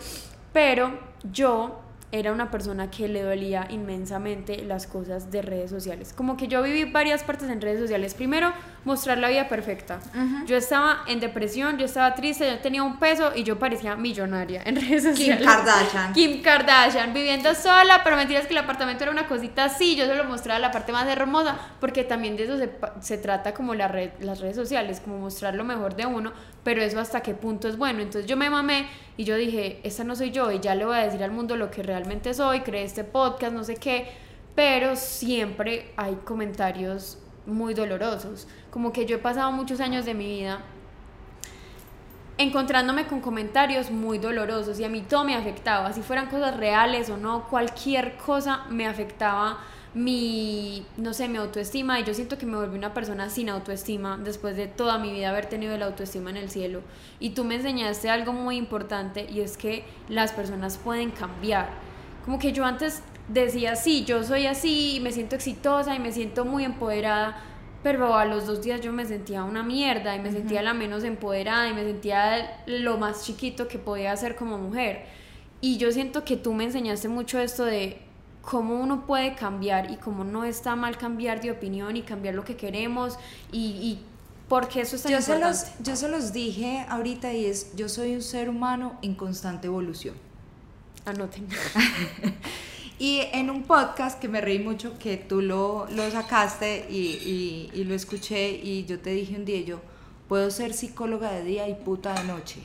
pero 0.52 0.92
yo 1.32 1.80
era 2.20 2.32
una 2.32 2.50
persona 2.50 2.90
que 2.90 3.10
le 3.10 3.22
dolía 3.22 3.68
inmensamente 3.70 4.64
las 4.64 4.88
cosas 4.88 5.32
de 5.32 5.42
redes 5.42 5.70
sociales. 5.70 6.14
Como 6.14 6.38
que 6.38 6.48
yo 6.48 6.62
viví 6.62 6.86
varias 6.86 7.24
partes 7.24 7.50
en 7.50 7.60
redes 7.60 7.80
sociales. 7.80 8.14
Primero, 8.14 8.54
mostrar 8.86 9.18
la 9.18 9.28
vida 9.28 9.50
perfecta. 9.50 10.00
Yo 10.46 10.56
estaba 10.56 11.04
en 11.08 11.20
depresión, 11.20 11.78
yo 11.78 11.86
estaba 11.86 12.16
triste, 12.16 12.50
yo 12.50 12.60
tenía 12.60 12.84
un 12.84 13.00
peso 13.00 13.34
y 13.36 13.44
yo 13.44 13.60
parecía 13.60 13.98
millonaria 13.98 14.62
en 14.66 14.76
redes 14.82 15.04
Kim 15.04 15.14
sociales. 15.14 15.46
Kardashian. 15.46 16.14
Kim 16.14 16.42
Kardashian, 16.42 17.14
viviendo 17.14 17.54
sola, 17.54 18.02
pero 18.04 18.16
mentiras 18.16 18.46
que 18.46 18.54
el 18.54 18.60
apartamento 18.60 19.04
era 19.04 19.12
una 19.12 19.28
cosita 19.28 19.66
así, 19.66 19.98
yo 19.98 20.06
se 20.06 20.16
lo 20.16 20.24
mostraba 20.24 20.60
la 20.60 20.72
parte 20.72 20.94
más 20.94 21.08
hermosa, 21.08 21.58
porque 21.82 22.06
también 22.06 22.38
de 22.38 22.46
eso 22.46 22.58
se, 22.58 22.70
se 23.02 23.18
trata 23.18 23.54
como 23.54 23.76
la 23.76 23.90
red, 23.90 24.12
las 24.22 24.40
redes 24.40 24.56
sociales, 24.56 25.02
como 25.02 25.18
mostrar 25.18 25.56
lo 25.56 25.66
mejor 25.66 25.96
de 25.96 26.06
uno, 26.06 26.32
pero 26.64 26.82
eso 26.82 27.00
hasta 27.00 27.22
qué 27.22 27.34
punto 27.34 27.68
es 27.68 27.78
bueno. 27.78 28.00
Entonces 28.00 28.26
yo 28.26 28.38
me 28.38 28.50
mamé 28.50 28.88
y 29.18 29.24
yo 29.24 29.36
dije, 29.36 29.80
esta 29.84 30.04
no 30.04 30.16
soy 30.16 30.32
yo 30.32 30.52
y 30.52 30.60
ya 30.60 30.76
le 30.76 30.86
voy 30.86 30.98
a 30.98 31.04
decir 31.04 31.24
al 31.24 31.32
mundo 31.32 31.56
lo 31.56 31.72
que 31.72 31.84
realmente 31.84 32.34
soy, 32.34 32.62
creé 32.62 32.84
este 32.84 33.04
podcast, 33.04 33.54
no 33.54 33.64
sé 33.64 33.76
qué, 33.76 34.08
pero 34.56 34.96
siempre 34.96 35.92
hay 35.96 36.16
comentarios 36.26 37.20
muy 37.46 37.74
dolorosos, 37.74 38.48
como 38.72 38.92
que 38.92 39.06
yo 39.06 39.18
he 39.18 39.20
pasado 39.20 39.52
muchos 39.52 39.80
años 39.80 40.06
de 40.06 40.14
mi 40.14 40.26
vida 40.26 40.62
encontrándome 42.38 43.08
con 43.08 43.22
comentarios 43.22 43.92
muy 43.92 44.18
dolorosos 44.18 44.80
y 44.80 44.84
a 44.84 44.90
mí 44.90 45.02
todo 45.02 45.24
me 45.24 45.36
afectaba, 45.36 45.94
si 45.94 46.02
fueran 46.02 46.28
cosas 46.28 46.58
reales 46.58 47.10
o 47.10 47.18
no, 47.18 47.48
cualquier 47.48 48.18
cosa 48.18 48.66
me 48.70 48.88
afectaba 48.88 49.60
mi, 49.96 50.86
no 50.98 51.14
sé, 51.14 51.30
mi 51.30 51.38
autoestima 51.38 52.02
y 52.02 52.04
yo 52.04 52.14
siento 52.14 52.38
que 52.38 52.46
me 52.46 52.58
volví 52.58 52.78
una 52.78 52.94
persona 52.94 53.30
sin 53.30 53.48
autoestima 53.50 54.20
después 54.22 54.58
de 54.58 54.68
toda 54.68 55.00
mi 55.00 55.14
vida 55.14 55.30
haber 55.30 55.46
tenido 55.46 55.76
la 55.78 55.86
autoestima 55.86 56.30
en 56.30 56.38
el 56.38 56.50
cielo. 56.50 56.82
Y 57.20 57.30
tú 57.30 57.46
me 57.46 57.56
enseñaste 57.56 58.10
algo 58.10 58.34
muy 58.34 58.58
importante 58.58 59.26
y 59.32 59.40
es 59.40 59.56
que 59.56 59.86
las 60.10 60.34
personas 60.34 60.78
pueden 60.78 61.12
cambiar. 61.12 61.70
Como 62.26 62.40
que 62.40 62.52
yo 62.52 62.66
antes 62.66 63.02
decía, 63.30 63.78
sí, 63.78 64.04
yo 64.04 64.22
soy 64.24 64.48
así 64.48 64.98
y 64.98 65.00
me 65.00 65.14
siento 65.14 65.36
exitosa 65.36 65.96
y 65.96 66.00
me 66.00 66.12
siento 66.12 66.44
muy 66.44 66.66
empoderada, 66.66 67.42
pero 67.82 68.16
a 68.16 68.26
los 68.26 68.48
dos 68.48 68.62
días 68.62 68.82
yo 68.82 68.92
me 68.92 69.06
sentía 69.06 69.46
una 69.46 69.64
mierda 69.64 70.14
y 70.14 70.20
me 70.20 70.32
sentía 70.32 70.62
la 70.62 70.74
menos 70.74 71.06
empoderada 71.06 71.70
y 71.70 71.74
me 71.74 71.86
sentía 71.86 72.64
lo 72.66 72.98
más 72.98 73.26
chiquito 73.26 73.70
que 73.70 73.80
podía 73.80 74.16
ser 74.18 74.36
como 74.36 74.58
mujer. 74.58 75.06
Y 75.62 75.78
yo 75.78 75.90
siento 75.94 76.26
que 76.26 76.36
tú 76.36 76.54
me 76.54 76.66
enseñaste 76.66 77.08
mucho 77.08 77.40
esto 77.40 77.64
de 77.64 78.05
cómo 78.46 78.80
uno 78.80 79.06
puede 79.06 79.36
cambiar 79.36 79.90
y 79.92 79.98
cómo 79.98 80.24
no 80.24 80.44
está 80.46 80.76
mal 80.76 80.98
cambiar 80.98 81.42
de 81.42 81.52
opinión 81.52 81.98
y 81.98 82.04
cambiar 82.04 82.36
lo 82.36 82.46
que 82.46 82.56
queremos 82.56 83.18
y, 83.52 83.60
y 83.60 84.00
por 84.48 84.68
qué 84.68 84.82
eso 84.82 84.96
es 84.96 85.02
tan 85.04 85.12
Yo 85.12 85.22
se, 85.22 85.34
importante. 85.34 85.72
los, 85.80 85.86
yo 85.88 85.96
se 85.96 86.08
los 86.08 86.32
dije 86.32 86.86
ahorita 86.88 87.34
y 87.34 87.46
es, 87.46 87.76
yo 87.76 87.90
soy 87.90 88.14
un 88.14 88.22
ser 88.22 88.48
humano 88.50 88.98
en 89.02 89.16
constante 89.16 89.68
evolución. 89.68 90.16
Anoten. 91.06 91.48
Y 92.98 93.20
en 93.34 93.50
un 93.50 93.64
podcast 93.64 94.22
que 94.22 94.30
me 94.30 94.40
reí 94.40 94.58
mucho, 94.60 94.98
que 94.98 95.18
tú 95.18 95.42
lo, 95.42 95.86
lo 95.92 96.10
sacaste 96.12 96.88
y, 96.90 96.96
y- 96.96 97.70
y 97.74 97.84
lo 97.84 97.94
escuché 97.94 98.52
y 98.52 98.86
yo 98.86 99.00
te 99.02 99.10
dije 99.10 99.36
un 99.36 99.44
día, 99.44 99.60
yo 99.66 99.82
puedo 100.30 100.50
ser 100.50 100.74
psicóloga 100.74 101.30
de 101.34 101.44
día 101.44 101.68
y 101.68 101.74
puta 101.74 102.14
de 102.14 102.24
noche. 102.24 102.62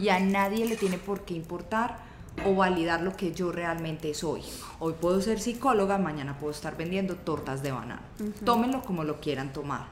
Y 0.00 0.08
a 0.08 0.20
nadie 0.20 0.64
le 0.64 0.76
tiene 0.76 0.96
por 0.96 1.26
qué 1.26 1.34
importar 1.34 1.98
o 2.46 2.54
validar 2.54 3.02
lo 3.02 3.16
que 3.16 3.32
yo 3.32 3.52
realmente 3.52 4.12
soy. 4.14 4.42
Hoy 4.78 4.94
puedo 5.00 5.20
ser 5.20 5.40
psicóloga, 5.40 5.98
mañana 5.98 6.38
puedo 6.38 6.52
estar 6.52 6.76
vendiendo 6.76 7.16
tortas 7.16 7.62
de 7.62 7.72
banano. 7.72 8.02
Tómenlo 8.44 8.82
como 8.82 9.04
lo 9.04 9.20
quieran 9.20 9.52
tomar. 9.52 9.86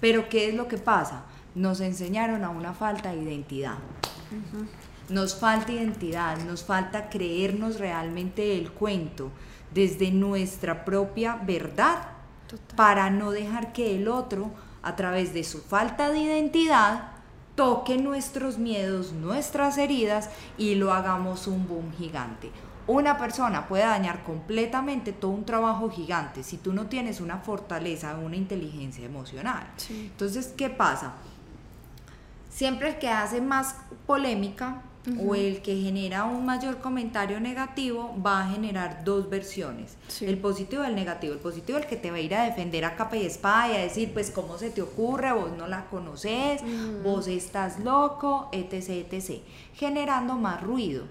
Pero 0.00 0.28
¿qué 0.28 0.48
es 0.48 0.54
lo 0.54 0.68
que 0.68 0.78
pasa? 0.78 1.24
Nos 1.54 1.80
enseñaron 1.80 2.44
a 2.44 2.50
una 2.50 2.72
falta 2.72 3.12
de 3.12 3.22
identidad. 3.22 3.78
Nos 5.08 5.36
falta 5.36 5.72
identidad, 5.72 6.38
nos 6.38 6.64
falta 6.64 7.10
creernos 7.10 7.78
realmente 7.78 8.58
el 8.58 8.72
cuento 8.72 9.30
desde 9.72 10.10
nuestra 10.10 10.84
propia 10.84 11.36
verdad 11.36 12.08
Total. 12.48 12.76
para 12.76 13.10
no 13.10 13.30
dejar 13.30 13.72
que 13.72 13.96
el 13.96 14.08
otro, 14.08 14.50
a 14.82 14.96
través 14.96 15.34
de 15.34 15.44
su 15.44 15.60
falta 15.60 16.10
de 16.10 16.20
identidad, 16.20 17.11
toque 17.62 17.96
nuestros 17.96 18.58
miedos, 18.58 19.12
nuestras 19.12 19.78
heridas 19.78 20.30
y 20.58 20.74
lo 20.74 20.92
hagamos 20.92 21.46
un 21.46 21.68
boom 21.68 21.92
gigante. 21.92 22.50
Una 22.88 23.16
persona 23.16 23.68
puede 23.68 23.84
dañar 23.84 24.24
completamente 24.24 25.12
todo 25.12 25.30
un 25.30 25.44
trabajo 25.44 25.88
gigante 25.88 26.42
si 26.42 26.56
tú 26.56 26.72
no 26.72 26.86
tienes 26.86 27.20
una 27.20 27.38
fortaleza, 27.38 28.16
una 28.16 28.34
inteligencia 28.34 29.06
emocional. 29.06 29.64
Sí. 29.76 30.08
Entonces, 30.10 30.52
¿qué 30.56 30.70
pasa? 30.70 31.12
Siempre 32.50 32.88
el 32.88 32.98
que 32.98 33.08
hace 33.08 33.40
más 33.40 33.76
polémica 34.08 34.82
o 35.18 35.34
el 35.34 35.62
que 35.62 35.76
genera 35.80 36.24
un 36.24 36.46
mayor 36.46 36.78
comentario 36.78 37.40
negativo 37.40 38.14
va 38.24 38.42
a 38.42 38.50
generar 38.50 39.02
dos 39.04 39.28
versiones. 39.28 39.96
Sí. 40.06 40.26
El 40.26 40.38
positivo 40.38 40.84
y 40.84 40.86
el 40.86 40.94
negativo. 40.94 41.32
El 41.32 41.40
positivo 41.40 41.78
el 41.78 41.86
que 41.86 41.96
te 41.96 42.10
va 42.10 42.18
a 42.18 42.20
ir 42.20 42.34
a 42.34 42.44
defender 42.44 42.84
a 42.84 42.94
capa 42.94 43.16
y 43.16 43.26
espada 43.26 43.72
y 43.72 43.76
a 43.76 43.80
decir, 43.80 44.12
pues, 44.12 44.30
¿cómo 44.30 44.58
se 44.58 44.70
te 44.70 44.80
ocurre? 44.80 45.32
Vos 45.32 45.50
no 45.56 45.66
la 45.66 45.86
conoces, 45.86 46.62
vos 47.02 47.26
estás 47.26 47.80
loco, 47.80 48.48
etc, 48.52 49.10
etc. 49.10 49.40
Generando 49.74 50.36
más 50.36 50.62
ruido, 50.62 51.04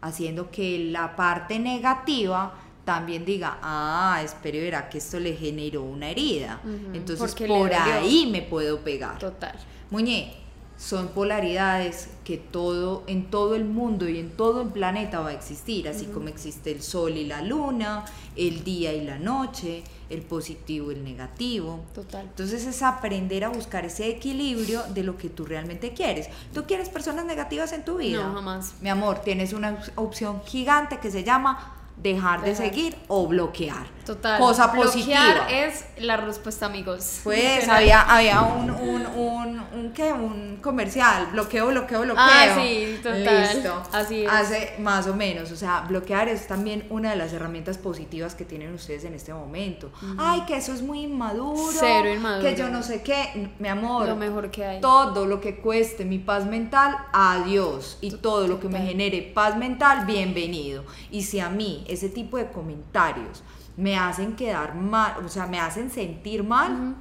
haciendo 0.00 0.50
que 0.50 0.78
la 0.90 1.16
parte 1.16 1.58
negativa 1.58 2.54
también 2.84 3.24
diga, 3.24 3.58
ah, 3.62 4.20
espero 4.22 4.58
verá 4.58 4.88
que 4.88 4.98
esto 4.98 5.18
le 5.18 5.34
generó 5.34 5.82
una 5.82 6.10
herida. 6.10 6.60
Entonces, 6.92 7.34
por 7.34 7.74
ahí 7.74 8.28
me 8.30 8.42
puedo 8.42 8.80
pegar. 8.80 9.18
Total. 9.18 9.58
Muñe, 9.90 10.43
son 10.76 11.08
polaridades 11.08 12.08
que 12.24 12.36
todo 12.36 13.04
en 13.06 13.30
todo 13.30 13.54
el 13.54 13.64
mundo 13.64 14.08
y 14.08 14.18
en 14.18 14.30
todo 14.30 14.62
el 14.62 14.68
planeta 14.68 15.20
va 15.20 15.28
a 15.28 15.32
existir, 15.32 15.88
así 15.88 16.06
como 16.06 16.28
existe 16.28 16.72
el 16.72 16.82
sol 16.82 17.16
y 17.16 17.26
la 17.26 17.42
luna, 17.42 18.04
el 18.36 18.64
día 18.64 18.92
y 18.92 19.04
la 19.04 19.18
noche, 19.18 19.84
el 20.10 20.22
positivo 20.22 20.90
y 20.90 20.96
el 20.96 21.04
negativo. 21.04 21.80
Total. 21.94 22.26
Entonces 22.26 22.66
es 22.66 22.82
aprender 22.82 23.44
a 23.44 23.48
buscar 23.48 23.84
ese 23.84 24.08
equilibrio 24.08 24.82
de 24.94 25.04
lo 25.04 25.16
que 25.16 25.28
tú 25.28 25.44
realmente 25.44 25.92
quieres. 25.92 26.28
¿Tú 26.52 26.64
quieres 26.64 26.88
personas 26.88 27.24
negativas 27.24 27.72
en 27.72 27.84
tu 27.84 27.98
vida? 27.98 28.26
No, 28.26 28.34
jamás. 28.34 28.74
Mi 28.80 28.88
amor, 28.88 29.20
tienes 29.20 29.52
una 29.52 29.78
opción 29.96 30.42
gigante 30.44 30.98
que 30.98 31.10
se 31.10 31.24
llama 31.24 31.73
dejar 31.96 32.42
de 32.42 32.54
seguir 32.54 32.96
o 33.08 33.26
bloquear. 33.26 33.94
Total. 34.04 34.38
Cosa 34.38 34.66
Bloquear 34.66 34.86
positiva. 34.86 35.46
es 35.48 35.86
la 35.96 36.18
respuesta, 36.18 36.66
amigos. 36.66 37.20
Pues 37.24 37.66
había, 37.68 38.02
había 38.02 38.42
un, 38.42 38.70
un, 38.70 39.06
un, 39.06 39.60
un, 39.72 39.92
¿qué? 39.94 40.12
un 40.12 40.58
comercial, 40.60 41.28
bloqueo, 41.32 41.68
bloqueo, 41.68 42.02
bloqueo. 42.02 42.22
Ah, 42.22 42.54
sí, 42.54 42.98
total. 43.02 43.48
Listo. 43.54 43.82
Así 43.92 44.24
es. 44.24 44.30
Hace 44.30 44.74
más 44.80 45.06
o 45.06 45.14
menos, 45.14 45.50
o 45.52 45.56
sea, 45.56 45.86
bloquear 45.88 46.28
es 46.28 46.46
también 46.46 46.86
una 46.90 47.10
de 47.10 47.16
las 47.16 47.32
herramientas 47.32 47.78
positivas 47.78 48.34
que 48.34 48.44
tienen 48.44 48.74
ustedes 48.74 49.04
en 49.04 49.14
este 49.14 49.32
momento. 49.32 49.90
Ay, 50.18 50.42
que 50.46 50.56
eso 50.56 50.74
es 50.74 50.82
muy 50.82 51.04
inmaduro. 51.04 51.70
Cero 51.72 52.12
inmaduro. 52.12 52.46
Que 52.46 52.56
yo 52.56 52.68
no 52.68 52.82
sé 52.82 53.02
qué, 53.02 53.50
mi 53.58 53.68
amor. 53.68 54.06
Lo 54.06 54.16
mejor 54.16 54.50
que 54.50 54.66
hay. 54.66 54.80
Todo 54.82 55.24
lo 55.24 55.40
que 55.40 55.56
cueste 55.60 56.04
mi 56.04 56.18
paz 56.18 56.44
mental, 56.44 56.94
adiós. 57.14 57.96
Y 58.02 58.10
todo 58.10 58.48
lo 58.48 58.60
que 58.60 58.68
me 58.68 58.80
genere 58.80 59.22
paz 59.34 59.56
mental, 59.56 60.04
bienvenido. 60.04 60.84
Y 61.10 61.22
si 61.22 61.40
a 61.40 61.48
mí 61.48 61.83
ese 61.86 62.08
tipo 62.08 62.36
de 62.36 62.50
comentarios 62.50 63.42
me 63.76 63.96
hacen 63.96 64.36
quedar 64.36 64.74
mal, 64.74 65.24
o 65.24 65.28
sea, 65.28 65.46
me 65.46 65.58
hacen 65.58 65.90
sentir 65.90 66.44
mal, 66.44 66.94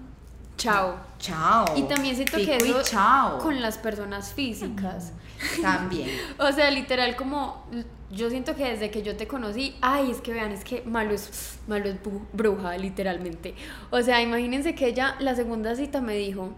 Chao. 0.58 0.96
chao. 1.19 1.65
Y 1.76 1.84
también 1.84 2.15
siento 2.15 2.38
que 2.38 2.58
Pico 2.58 2.65
y 2.65 2.69
eso 2.69 2.84
chao. 2.84 3.39
con 3.39 3.62
las 3.62 3.78
personas 3.78 4.34
físicas. 4.34 5.13
También. 5.62 6.10
O 6.39 6.52
sea, 6.52 6.69
literal 6.72 7.15
como 7.15 7.65
yo 8.12 8.30
siento 8.30 8.56
que 8.56 8.65
desde 8.65 8.91
que 8.91 9.02
yo 9.02 9.17
te 9.17 9.28
conocí, 9.28 9.76
ay, 9.82 10.12
es 10.12 10.22
que 10.22 10.32
vean, 10.34 10.52
es 10.52 10.63
que 10.63 10.84
malo 10.84 11.13
es 11.13 11.58
malo 11.67 11.89
es 11.89 11.96
bruja, 12.32 12.78
literalmente. 12.78 13.56
O 13.89 14.02
sea, 14.02 14.22
imagínense 14.22 14.76
que 14.76 14.88
ella 14.88 15.15
la 15.19 15.36
segunda 15.36 15.76
cita 15.76 16.02
me 16.02 16.15
dijo, 16.15 16.50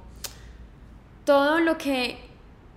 todo 1.24 1.60
lo 1.60 1.78
que 1.78 2.20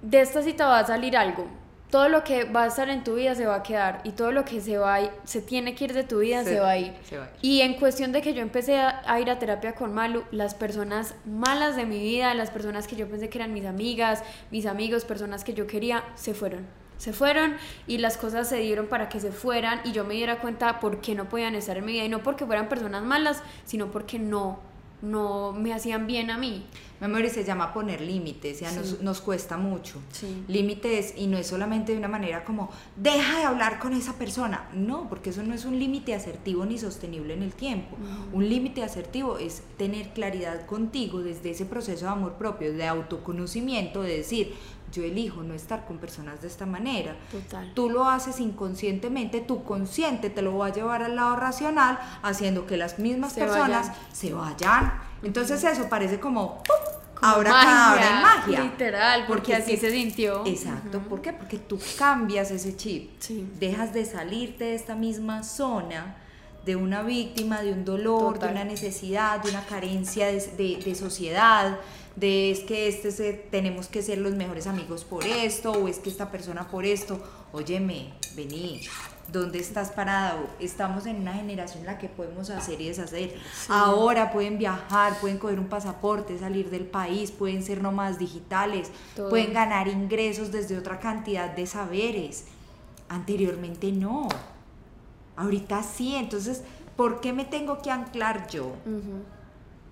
de 0.02 0.20
esta 0.20 0.42
cita 0.42 0.66
va 0.68 0.78
a 0.80 0.86
salir 0.86 1.16
algo. 1.16 1.48
Todo 1.90 2.08
lo 2.10 2.22
que 2.22 2.44
va 2.44 2.64
a 2.64 2.66
estar 2.66 2.90
en 2.90 3.02
tu 3.02 3.14
vida 3.14 3.34
se 3.34 3.46
va 3.46 3.54
a 3.56 3.62
quedar 3.62 4.00
y 4.04 4.10
todo 4.10 4.30
lo 4.30 4.44
que 4.44 4.60
se 4.60 4.76
va 4.76 4.96
a 4.96 5.10
se 5.24 5.40
tiene 5.40 5.74
que 5.74 5.84
ir 5.84 5.94
de 5.94 6.04
tu 6.04 6.18
vida 6.18 6.44
se, 6.44 6.50
Se- 6.54 6.60
va 6.60 6.70
a 6.70 6.76
ir. 6.78 6.92
se 7.08 7.16
va 7.16 7.24
a 7.24 7.28
ir. 7.28 7.32
Y 7.40 7.60
en 7.62 7.74
cuestión 7.74 8.12
de 8.12 8.20
que 8.20 8.34
yo 8.34 8.42
empecé 8.42 8.78
a, 8.78 9.02
a 9.06 9.18
ir 9.20 9.30
a 9.30 9.38
terapia 9.38 9.74
con 9.74 9.94
Malu, 9.94 10.24
las 10.30 10.54
personas 10.54 11.14
malas 11.24 11.76
de 11.76 11.86
mi 11.86 11.98
vida, 11.98 12.34
las 12.34 12.50
personas 12.50 12.86
que 12.86 12.96
yo 12.96 13.08
pensé 13.08 13.30
que 13.30 13.38
eran 13.38 13.54
mis 13.54 13.64
amigas, 13.64 14.22
mis 14.50 14.66
amigos, 14.66 15.04
personas 15.06 15.44
que 15.44 15.54
yo 15.54 15.66
quería, 15.66 16.04
se 16.14 16.34
fueron. 16.34 16.66
Se 16.98 17.12
fueron 17.12 17.56
y 17.86 17.98
las 17.98 18.16
cosas 18.16 18.48
se 18.48 18.56
dieron 18.56 18.88
para 18.88 19.08
que 19.08 19.20
se 19.20 19.30
fueran 19.30 19.80
y 19.84 19.92
yo 19.92 20.04
me 20.04 20.14
diera 20.14 20.40
cuenta 20.40 20.80
por 20.80 21.00
qué 21.00 21.14
no 21.14 21.28
podían 21.28 21.54
estar 21.54 21.76
en 21.78 21.84
mi 21.86 21.92
vida 21.92 22.04
y 22.04 22.08
no 22.08 22.24
porque 22.24 22.44
fueran 22.44 22.68
personas 22.68 23.04
malas, 23.04 23.40
sino 23.64 23.90
porque 23.92 24.18
no, 24.18 24.58
no 25.02 25.52
me 25.52 25.72
hacían 25.72 26.06
bien 26.06 26.30
a 26.30 26.38
mí. 26.38 26.66
Mi 27.00 27.04
amor, 27.04 27.24
y 27.24 27.30
se 27.30 27.44
llama 27.44 27.72
poner 27.72 28.00
límites, 28.00 28.58
ya 28.58 28.70
Sí. 28.70 28.76
nos, 28.76 29.00
nos 29.02 29.20
cuesta 29.20 29.56
mucho. 29.56 30.00
Sí. 30.10 30.42
Límites, 30.48 31.14
y 31.16 31.28
no 31.28 31.38
es 31.38 31.46
solamente 31.46 31.92
de 31.92 31.98
una 31.98 32.08
manera 32.08 32.44
como, 32.44 32.70
deja 32.96 33.38
de 33.38 33.44
hablar 33.44 33.78
con 33.78 33.92
esa 33.92 34.14
persona. 34.14 34.68
No, 34.74 35.08
porque 35.08 35.30
eso 35.30 35.44
no 35.44 35.54
es 35.54 35.64
un 35.64 35.78
límite 35.78 36.12
asertivo 36.14 36.66
ni 36.66 36.76
sostenible 36.76 37.34
en 37.34 37.44
el 37.44 37.52
tiempo. 37.54 37.96
Un 38.32 38.48
límite 38.48 38.82
asertivo 38.82 39.38
es 39.38 39.62
tener 39.76 40.08
claridad 40.12 40.66
contigo 40.66 41.20
desde 41.22 41.50
ese 41.50 41.64
proceso 41.66 42.06
de 42.06 42.10
amor 42.10 42.32
propio, 42.32 42.72
de 42.72 42.84
autoconocimiento, 42.86 44.02
de 44.02 44.16
decir, 44.16 44.54
yo 44.92 45.02
elijo 45.04 45.42
no 45.42 45.54
estar 45.54 45.84
con 45.86 45.98
personas 45.98 46.40
de 46.42 46.48
esta 46.48 46.66
manera. 46.66 47.16
Total. 47.30 47.72
Tú 47.74 47.90
lo 47.90 48.08
haces 48.08 48.40
inconscientemente, 48.40 49.40
tu 49.40 49.64
consciente 49.64 50.30
te 50.30 50.42
lo 50.42 50.56
va 50.58 50.66
a 50.66 50.72
llevar 50.72 51.02
al 51.02 51.16
lado 51.16 51.36
racional, 51.36 51.98
haciendo 52.22 52.66
que 52.66 52.76
las 52.76 52.98
mismas 52.98 53.32
Se 53.32 53.40
personas 53.40 53.88
vayan. 53.88 54.02
se 54.12 54.32
vayan. 54.34 54.92
Entonces 55.22 55.62
eso 55.64 55.88
parece 55.88 56.20
como, 56.20 56.58
¡pum! 56.62 56.76
Como 57.18 57.32
ahora 57.32 57.50
cada 57.50 57.92
hora 57.94 58.00
magia, 58.00 58.16
hay 58.18 58.22
magia. 58.22 58.60
literal, 58.62 59.24
porque 59.26 59.54
así 59.56 59.72
es 59.72 59.80
que- 59.80 59.90
se 59.90 59.92
sintió. 59.96 60.46
Exacto, 60.46 61.00
¿por 61.00 61.20
qué? 61.20 61.32
Porque 61.32 61.58
tú 61.58 61.76
cambias 61.98 62.52
ese 62.52 62.76
chip. 62.76 63.10
Sí. 63.18 63.50
Dejas 63.58 63.92
de 63.92 64.04
salirte 64.04 64.64
de 64.64 64.74
esta 64.76 64.94
misma 64.94 65.42
zona 65.42 66.14
de 66.68 66.76
una 66.76 67.02
víctima, 67.02 67.62
de 67.62 67.72
un 67.72 67.84
dolor, 67.86 68.34
Total. 68.34 68.48
de 68.50 68.54
una 68.56 68.64
necesidad, 68.64 69.42
de 69.42 69.48
una 69.48 69.64
carencia 69.64 70.26
de, 70.26 70.38
de- 70.58 70.76
de 70.84 70.94
sociedad, 70.94 71.78
de 72.14 72.50
es 72.50 72.60
que 72.60 72.88
este 72.88 73.10
se- 73.10 73.32
tenemos 73.32 73.86
que 73.86 74.02
ser 74.02 74.18
los 74.18 74.34
mejores 74.34 74.66
amigos 74.66 75.02
por 75.04 75.24
esto, 75.24 75.72
o 75.72 75.88
es 75.88 75.98
que 75.98 76.10
esta 76.10 76.30
persona 76.30 76.68
por 76.68 76.84
esto. 76.84 77.18
Óyeme, 77.52 78.12
vení. 78.36 78.82
¿Dónde 79.32 79.58
estás 79.60 79.90
parado? 79.90 80.40
Estamos 80.60 81.06
en 81.06 81.16
una 81.22 81.32
generación 81.34 81.80
en 81.80 81.86
la 81.86 81.98
que 81.98 82.08
podemos 82.08 82.50
hacer 82.50 82.78
y 82.82 82.88
deshacer. 82.88 83.34
Ahora 83.68 84.30
pueden 84.30 84.58
viajar, 84.58 85.18
pueden 85.20 85.38
coger 85.38 85.58
un 85.60 85.68
pasaporte, 85.68 86.38
salir 86.38 86.68
del 86.70 86.84
país, 86.86 87.30
pueden 87.30 87.62
ser 87.62 87.82
nómadas 87.82 88.18
digitales, 88.18 88.90
Todo. 89.16 89.30
pueden 89.30 89.52
ganar 89.54 89.88
ingresos 89.88 90.50
desde 90.52 90.76
otra 90.76 90.98
cantidad 90.98 91.48
de 91.56 91.66
saberes. 91.66 92.44
Anteriormente 93.08 93.90
no. 93.92 94.28
Ahorita 95.38 95.82
sí. 95.82 96.16
Entonces, 96.16 96.62
¿por 96.96 97.20
qué 97.20 97.32
me 97.32 97.44
tengo 97.44 97.80
que 97.80 97.90
anclar 97.90 98.48
yo 98.48 98.72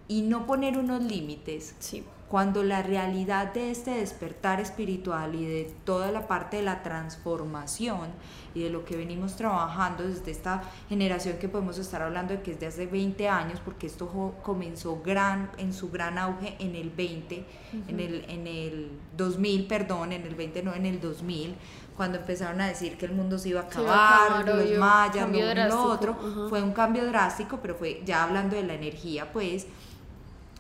y 0.09 0.22
no 0.22 0.44
poner 0.46 0.76
unos 0.76 1.02
límites? 1.02 1.74
Sí. 1.78 2.04
Cuando 2.28 2.64
la 2.64 2.82
realidad 2.82 3.54
de 3.54 3.70
este 3.70 3.92
despertar 3.92 4.61
espiritual 4.61 5.37
y 5.37 5.46
de 5.46 5.72
toda 5.85 6.11
la 6.11 6.26
parte 6.26 6.56
de 6.56 6.64
la 6.64 6.82
transformación 6.82 8.09
y 8.52 8.62
de 8.62 8.70
lo 8.70 8.85
que 8.85 8.96
venimos 8.96 9.37
trabajando 9.37 10.02
desde 10.02 10.32
esta 10.32 10.64
generación 10.88 11.37
que 11.38 11.48
podemos 11.48 11.78
estar 11.78 12.02
hablando 12.02 12.35
de 12.35 12.42
que 12.42 12.50
es 12.50 12.59
de 12.59 12.66
hace 12.66 12.87
20 12.87 13.28
años, 13.28 13.61
porque 13.64 13.87
esto 13.87 14.35
comenzó 14.42 15.00
gran, 15.04 15.52
en 15.59 15.72
su 15.72 15.88
gran 15.90 16.18
auge 16.18 16.56
en 16.59 16.74
el 16.74 16.90
20, 16.90 17.44
en, 17.87 18.00
el, 18.00 18.24
en 18.28 18.48
el 18.48 18.90
2000, 19.16 19.68
perdón, 19.68 20.11
en 20.11 20.22
el 20.22 20.35
20 20.35 20.64
no, 20.64 20.74
en 20.74 20.87
el 20.87 21.00
2000, 21.00 21.54
cuando 21.96 22.18
empezaron 22.18 22.61
a 22.61 22.68
decir 22.68 22.98
que 22.98 23.06
el 23.06 23.12
mundo 23.12 23.38
se 23.38 23.48
iba 23.50 23.61
a 23.61 23.64
acabar, 23.64 24.46
los 24.46 24.78
mayas, 24.78 25.28
lo 25.30 25.68
lo 25.68 25.82
otro, 25.85 26.16
fue 26.48 26.62
un 26.62 26.72
cambio 26.72 27.06
drástico, 27.06 27.59
pero 27.62 27.74
fue 27.74 28.02
ya 28.04 28.24
hablando 28.24 28.56
de 28.56 28.62
la 28.62 28.74
energía, 28.74 29.32
pues, 29.32 29.66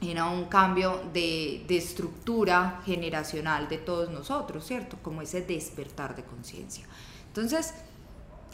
era 0.00 0.26
un 0.26 0.46
cambio 0.46 1.00
de, 1.12 1.64
de 1.68 1.76
estructura 1.76 2.80
generacional 2.84 3.68
de 3.68 3.78
todos 3.78 4.10
nosotros, 4.10 4.66
¿cierto? 4.66 4.98
Como 5.02 5.22
ese 5.22 5.42
despertar 5.42 6.16
de 6.16 6.22
conciencia. 6.22 6.84
Entonces, 7.28 7.74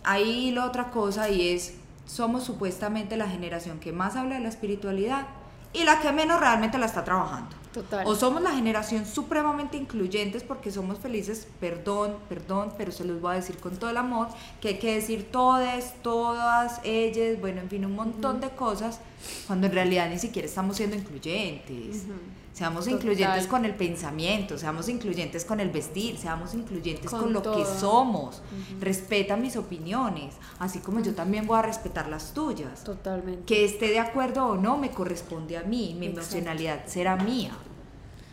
ahí 0.04 0.50
la 0.50 0.66
otra 0.66 0.90
cosa 0.90 1.28
y 1.28 1.48
es, 1.48 1.74
somos 2.06 2.44
supuestamente 2.44 3.16
la 3.16 3.28
generación 3.28 3.78
que 3.80 3.92
más 3.92 4.16
habla 4.16 4.36
de 4.36 4.40
la 4.42 4.48
espiritualidad 4.48 5.26
y 5.72 5.84
la 5.84 6.00
que 6.00 6.12
menos 6.12 6.40
realmente 6.40 6.78
la 6.78 6.86
está 6.86 7.04
trabajando. 7.04 7.61
Total. 7.72 8.06
O 8.06 8.14
somos 8.14 8.42
la 8.42 8.50
generación 8.50 9.06
supremamente 9.06 9.76
incluyentes 9.76 10.42
porque 10.42 10.70
somos 10.70 10.98
felices, 10.98 11.48
perdón, 11.58 12.16
perdón, 12.28 12.72
pero 12.76 12.92
se 12.92 13.04
los 13.04 13.20
voy 13.20 13.32
a 13.32 13.36
decir 13.36 13.56
con 13.58 13.76
todo 13.76 13.90
el 13.90 13.96
amor, 13.96 14.28
que 14.60 14.68
hay 14.68 14.78
que 14.78 14.94
decir 14.94 15.30
todes, 15.32 15.94
todas, 16.02 16.80
ellas, 16.84 17.40
bueno, 17.40 17.62
en 17.62 17.70
fin, 17.70 17.84
un 17.86 17.94
montón 17.94 18.40
de 18.40 18.50
cosas, 18.50 19.00
cuando 19.46 19.66
en 19.66 19.72
realidad 19.72 20.08
ni 20.10 20.18
siquiera 20.18 20.46
estamos 20.46 20.76
siendo 20.76 20.96
incluyentes. 20.96 22.04
Seamos 22.52 22.84
Total. 22.84 22.98
incluyentes 23.00 23.46
con 23.46 23.64
el 23.64 23.74
pensamiento, 23.74 24.58
seamos 24.58 24.88
incluyentes 24.90 25.44
con 25.46 25.58
el 25.58 25.70
vestir, 25.70 26.18
seamos 26.18 26.52
incluyentes 26.52 27.10
con, 27.10 27.20
Con 27.20 27.32
lo 27.32 27.42
que 27.42 27.64
somos. 27.64 28.42
Respeta 28.78 29.36
mis 29.38 29.56
opiniones, 29.56 30.34
así 30.58 30.80
como 30.80 31.00
yo 31.00 31.14
también 31.14 31.46
voy 31.46 31.58
a 31.58 31.62
respetar 31.62 32.08
las 32.08 32.34
tuyas. 32.34 32.84
Totalmente. 32.84 33.44
Que 33.46 33.64
esté 33.64 33.88
de 33.88 34.00
acuerdo 34.00 34.46
o 34.48 34.56
no 34.56 34.76
me 34.76 34.90
corresponde 34.90 35.56
a 35.56 35.62
mí, 35.62 35.96
mi 35.98 36.06
Exacto. 36.06 36.20
emocionalidad 36.36 36.86
será 36.86 37.16
mía. 37.16 37.52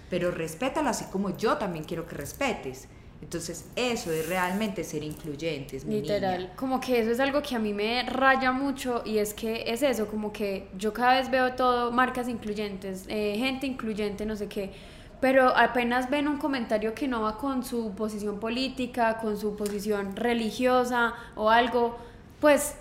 Pero 0.10 0.32
respétalo 0.32 0.90
así 0.90 1.06
como 1.12 1.38
yo 1.38 1.58
también 1.58 1.86
quiero 1.86 2.06
que 2.06 2.16
respetes. 2.16 2.88
Entonces, 3.22 3.66
eso 3.76 4.12
es 4.12 4.28
realmente 4.30 4.84
ser 4.84 5.04
incluyentes, 5.04 5.84
mi 5.86 5.96
Literal, 6.02 6.40
niña. 6.40 6.56
como 6.56 6.80
que 6.80 7.00
eso 7.02 7.12
es 7.12 7.20
algo 7.20 7.42
que 7.42 7.56
a 7.56 7.60
mí 7.60 7.74
me 7.74 8.04
raya 8.04 8.52
mucho 8.54 9.04
y 9.06 9.18
es 9.18 9.34
que 9.34 9.66
es 9.68 9.84
eso, 9.84 10.08
como 10.08 10.32
que 10.32 10.70
yo 10.78 10.94
cada 10.94 11.16
vez 11.20 11.30
veo 11.30 11.54
todo, 11.54 11.92
marcas 11.92 12.30
incluyentes, 12.30 13.06
eh, 13.10 13.36
gente 13.38 13.68
incluyente, 13.68 14.26
no 14.26 14.38
sé 14.38 14.48
qué, 14.48 14.72
pero 15.20 15.50
apenas 15.58 16.10
ven 16.10 16.30
un 16.30 16.38
comentario 16.38 16.94
que 16.96 17.10
no 17.10 17.22
va 17.22 17.38
con 17.38 17.66
su 17.66 17.92
posición 17.92 18.40
política, 18.40 19.18
con 19.18 19.38
su 19.38 19.58
posición 19.58 20.16
religiosa 20.16 21.14
o 21.36 21.50
algo, 21.50 21.98
pues, 22.40 22.76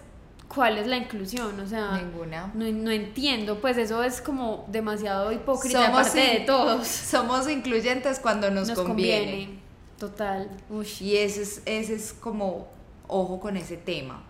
¿cuál 0.46 0.78
es 0.78 0.86
la 0.86 0.98
inclusión? 0.98 1.58
O 1.58 1.66
sea, 1.66 1.98
Ninguna. 1.98 2.52
no, 2.54 2.64
no 2.70 2.92
entiendo, 2.92 3.58
pues 3.60 3.76
eso 3.76 4.04
es 4.04 4.20
como 4.20 4.64
demasiado 4.68 5.32
hipócrita 5.32 5.86
Somos 5.86 5.98
aparte 6.00 6.24
in- 6.24 6.32
de 6.38 6.40
todos. 6.46 6.86
Somos 7.10 7.50
incluyentes 7.50 8.20
cuando 8.20 8.52
nos, 8.52 8.70
conviene. 8.70 9.66
Total. 9.98 10.48
Ush. 10.70 11.02
Y 11.02 11.16
ese 11.16 11.42
es, 11.42 11.62
ese 11.66 11.94
es 11.94 12.12
como, 12.12 12.68
ojo 13.06 13.40
con 13.40 13.56
ese 13.56 13.76
tema, 13.76 14.22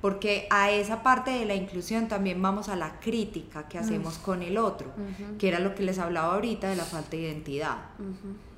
porque 0.00 0.46
a 0.50 0.70
esa 0.70 1.02
parte 1.02 1.30
de 1.30 1.46
la 1.46 1.54
inclusión 1.54 2.08
también 2.08 2.40
vamos 2.42 2.68
a 2.68 2.76
la 2.76 3.00
crítica 3.00 3.68
que 3.68 3.78
hacemos 3.78 4.18
con 4.18 4.42
el 4.42 4.58
otro, 4.58 4.92
que 5.38 5.48
era 5.48 5.60
lo 5.60 5.74
que 5.74 5.82
les 5.82 5.98
hablaba 5.98 6.34
ahorita 6.34 6.68
de 6.68 6.76
la 6.76 6.84
falta 6.84 7.10
de 7.12 7.22
identidad. 7.22 7.78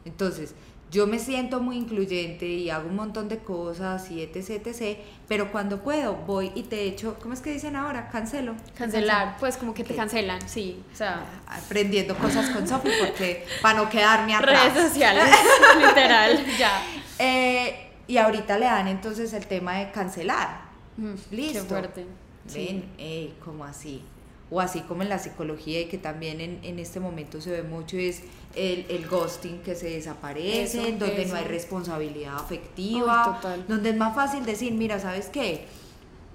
Entonces, 0.04 0.54
yo 0.90 1.06
me 1.06 1.18
siento 1.18 1.60
muy 1.60 1.76
incluyente 1.76 2.46
y 2.46 2.70
hago 2.70 2.88
un 2.88 2.96
montón 2.96 3.28
de 3.28 3.38
cosas 3.38 4.10
y 4.10 4.22
etc, 4.22 4.50
etc, 4.66 4.98
pero 5.26 5.50
cuando 5.50 5.82
puedo 5.82 6.14
voy 6.14 6.52
y 6.54 6.62
te 6.62 6.84
echo, 6.84 7.16
¿cómo 7.20 7.34
es 7.34 7.40
que 7.40 7.52
dicen 7.52 7.74
ahora? 7.76 8.08
Cancelo. 8.08 8.54
Cancelar, 8.76 9.36
pues 9.38 9.56
como 9.56 9.74
que 9.74 9.82
te 9.84 9.94
cancelan, 9.96 10.48
sí. 10.48 10.80
O 10.92 10.96
sea, 10.96 11.24
Aprendiendo 11.48 12.16
cosas 12.16 12.50
con 12.50 12.66
Sofi 12.68 12.88
porque 13.00 13.44
para 13.60 13.78
no 13.78 13.88
quedarme 13.90 14.34
atrás. 14.34 14.74
redes 14.74 14.88
sociales, 14.88 15.24
literal, 15.78 16.44
ya. 16.58 16.82
Eh, 17.18 17.90
y 18.06 18.18
ahorita 18.18 18.56
le 18.58 18.66
dan 18.66 18.86
entonces 18.88 19.32
el 19.32 19.46
tema 19.46 19.78
de 19.78 19.90
cancelar. 19.90 20.66
Mm, 20.96 21.14
Listo. 21.32 21.62
Qué 21.62 21.68
fuerte. 21.68 22.06
Sí. 22.46 22.66
Ven, 22.66 22.84
ey, 22.98 23.34
como 23.44 23.64
así. 23.64 24.02
O 24.48 24.60
así 24.60 24.80
como 24.82 25.02
en 25.02 25.08
la 25.08 25.18
psicología 25.18 25.80
y 25.80 25.86
que 25.86 25.98
también 25.98 26.40
en, 26.40 26.60
en 26.62 26.78
este 26.78 27.00
momento 27.00 27.40
se 27.40 27.50
ve 27.50 27.62
mucho 27.64 27.96
es 27.96 28.22
el, 28.54 28.86
el 28.88 29.06
ghosting 29.08 29.58
que 29.62 29.74
se 29.74 29.90
desaparece, 29.90 30.62
Eso, 30.90 30.98
donde 30.98 31.22
eso. 31.22 31.32
no 31.32 31.38
hay 31.40 31.44
responsabilidad 31.46 32.36
afectiva, 32.36 33.40
total. 33.40 33.64
donde 33.66 33.90
es 33.90 33.96
más 33.96 34.14
fácil 34.14 34.44
decir, 34.46 34.72
mira, 34.72 35.00
¿sabes 35.00 35.26
qué? 35.28 35.66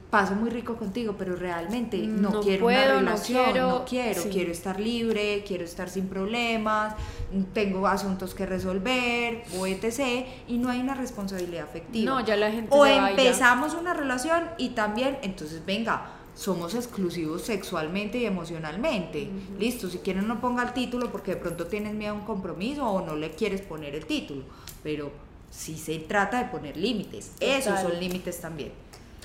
Paso 0.09 0.35
muy 0.35 0.49
rico 0.49 0.75
contigo, 0.75 1.15
pero 1.17 1.37
realmente 1.37 1.97
no, 1.99 2.31
No 2.31 2.41
quiero 2.41 2.63
puedo, 2.65 2.81
una 2.83 2.93
no 2.95 2.99
relación, 3.11 3.45
no 3.45 3.51
quiero, 3.53 3.85
quiero, 3.87 4.21
sí. 4.23 4.29
quiero 4.29 4.51
estar 4.51 4.77
libre, 4.77 5.45
quiero 5.47 5.63
estar 5.63 5.89
sin 5.89 6.09
problemas, 6.09 6.95
tengo 7.53 7.87
asuntos 7.87 8.35
que 8.35 8.45
resolver, 8.45 9.43
o 9.57 9.65
etc. 9.67 10.25
Y 10.49 10.57
no 10.57 10.69
hay 10.69 10.81
una 10.81 10.95
responsabilidad 10.95 11.63
afectiva. 11.63 12.11
No, 12.19 12.25
ya 12.25 12.35
la 12.35 12.51
gente 12.51 12.67
O 12.71 12.85
empezamos 12.85 13.73
una 13.73 13.93
relación 13.93 14.49
y 14.57 14.71
también, 14.71 15.17
entonces 15.21 15.65
venga, 15.65 16.11
somos 16.41 16.73
exclusivos 16.73 17.43
sexualmente 17.43 18.17
y 18.17 18.25
emocionalmente. 18.25 19.29
Listo, 19.59 19.89
si 19.91 19.99
quieren 19.99 20.27
no 20.27 20.41
ponga 20.41 20.63
el 20.63 20.73
título 20.73 21.11
porque 21.11 21.35
de 21.35 21.37
pronto 21.37 21.67
tienes 21.67 21.93
miedo 21.93 22.13
a 22.13 22.15
un 22.15 22.25
compromiso 22.25 22.83
o 22.83 23.05
no 23.05 23.15
le 23.15 23.29
quieres 23.31 23.61
poner 23.61 23.93
el 23.93 24.07
título, 24.07 24.41
pero 24.81 25.11
sí 25.51 25.77
se 25.77 25.99
trata 25.99 26.39
de 26.39 26.45
poner 26.49 26.77
límites. 26.77 27.33
Esos 27.39 27.75
Total. 27.75 27.91
son 27.91 27.99
límites 27.99 28.41
también. 28.41 28.71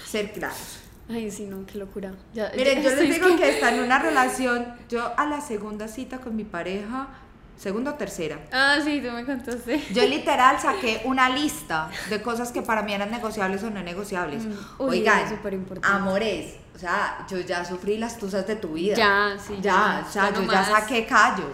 Ser 0.04 0.30
claros. 0.32 0.80
Ay, 1.08 1.30
sí, 1.30 1.46
no, 1.46 1.64
qué 1.64 1.78
locura. 1.78 2.12
Ya, 2.34 2.52
Miren, 2.54 2.82
ya 2.82 2.90
yo 2.90 2.96
les 3.02 3.14
digo 3.14 3.34
que 3.38 3.48
está 3.48 3.74
en 3.74 3.82
una 3.82 3.98
relación, 3.98 4.66
yo 4.90 5.12
a 5.16 5.24
la 5.24 5.40
segunda 5.40 5.88
cita 5.88 6.18
con 6.18 6.36
mi 6.36 6.44
pareja, 6.44 7.08
segunda 7.56 7.92
o 7.92 7.94
tercera, 7.94 8.38
Ah, 8.52 8.76
sí, 8.84 9.00
tú 9.00 9.10
me 9.12 9.24
contaste. 9.24 9.80
yo 9.94 10.02
literal 10.06 10.60
saqué 10.60 11.00
una 11.06 11.30
lista 11.30 11.88
de 12.10 12.20
cosas 12.20 12.52
que 12.52 12.60
para 12.60 12.82
mí 12.82 12.92
eran 12.92 13.10
negociables 13.10 13.62
o 13.62 13.70
no 13.70 13.82
negociables. 13.82 14.44
Mm. 14.44 14.52
Uy, 14.80 14.98
Oigan, 14.98 15.40
amores, 15.82 16.56
o 16.76 16.78
sea, 16.78 17.26
yo 17.26 17.40
ya 17.40 17.64
sufrí 17.64 17.96
las 17.96 18.18
tusas 18.18 18.46
de 18.46 18.54
tu 18.56 18.74
vida. 18.74 18.94
Ya, 18.94 19.36
sí, 19.38 19.54
Ya, 19.62 19.62
ya, 19.62 20.06
o 20.06 20.12
sea, 20.12 20.34
yo 20.34 20.42
ya 20.42 20.62
saqué 20.62 21.06
callo. 21.06 21.44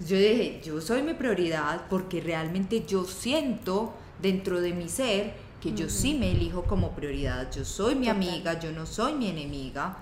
Yo 0.00 0.16
dije, 0.16 0.60
yo 0.64 0.80
soy 0.80 1.02
mi 1.02 1.14
prioridad 1.14 1.82
porque 1.88 2.20
realmente 2.20 2.84
yo 2.84 3.04
siento 3.04 3.94
dentro 4.20 4.60
de 4.60 4.72
mi 4.72 4.88
ser 4.88 5.34
que 5.60 5.72
yo 5.72 5.88
sí 5.88 6.14
me 6.14 6.32
elijo 6.32 6.64
como 6.64 6.90
prioridad. 6.96 7.48
Yo 7.52 7.64
soy 7.64 7.94
mi 7.94 8.08
amiga, 8.08 8.58
yo 8.58 8.72
no 8.72 8.84
soy 8.84 9.14
mi 9.14 9.28
enemiga. 9.28 9.98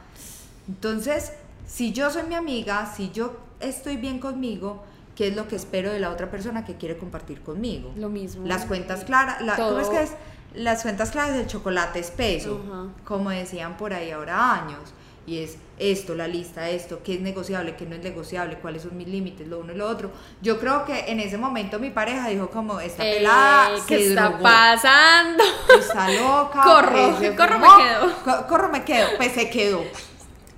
Entonces, 0.67 1.35
si 1.67 1.93
yo 1.93 2.11
soy 2.11 2.23
mi 2.23 2.35
amiga, 2.35 2.91
si 2.97 3.11
yo 3.11 3.37
estoy 3.61 3.99
bien 3.99 4.19
conmigo, 4.19 4.83
¿qué 5.15 5.29
es 5.29 5.37
lo 5.37 5.47
que 5.47 5.57
espero 5.57 5.93
de 5.93 6.01
la 6.01 6.09
otra 6.09 6.31
persona 6.31 6.65
que 6.65 6.77
quiere 6.77 6.97
compartir 6.97 7.43
conmigo? 7.43 7.93
Lo 7.97 8.09
mismo. 8.09 8.47
Las 8.47 8.65
cuentas 8.65 9.05
claras, 9.05 9.43
la, 9.43 9.57
¿cómo 9.57 9.79
es 9.81 9.89
que 9.91 10.03
es? 10.03 10.13
Las 10.55 10.83
cuentas 10.83 11.11
claras 11.11 11.35
del 11.35 11.47
chocolate 11.47 11.99
espeso, 12.01 12.61
Ajá. 12.67 12.85
como 13.05 13.31
decían 13.31 13.77
por 13.77 13.93
ahí 13.95 14.11
ahora 14.11 14.55
años. 14.55 14.81
Y 15.27 15.39
es 15.39 15.59
esto, 15.79 16.15
la 16.17 16.27
lista, 16.27 16.69
esto, 16.71 17.03
qué 17.05 17.15
es 17.15 17.21
negociable, 17.21 17.77
qué 17.77 17.87
no 17.87 17.95
es 17.95 18.03
negociable, 18.03 18.57
cuáles 18.59 18.83
son 18.83 18.97
mis 18.97 19.07
límites, 19.07 19.47
lo 19.47 19.61
uno 19.61 19.73
y 19.73 19.77
lo 19.77 19.87
otro. 19.89 20.11
Yo 20.43 20.59
creo 20.59 20.85
que 20.85 21.11
en 21.11 21.21
ese 21.21 21.37
momento 21.39 21.79
mi 21.79 21.91
pareja 21.91 22.29
dijo 22.29 22.51
como, 22.51 22.81
esta 22.81 23.07
Eh, 23.07 23.17
pelada 23.19 23.71
¿Qué 23.87 23.99
se 23.99 24.09
está 24.09 24.29
drogó, 24.31 24.43
pasando? 24.43 25.45
está 25.79 26.11
loca. 26.11 26.63
Corro, 26.65 27.17
pues, 27.19 27.31
corro 27.37 27.59
me 27.59 27.67
quedo. 27.85 28.13
co- 28.25 28.47
corro 28.49 28.69
me 28.71 28.83
quedo, 28.85 29.09
pues 29.19 29.33
se 29.33 29.51
quedó. 29.51 29.85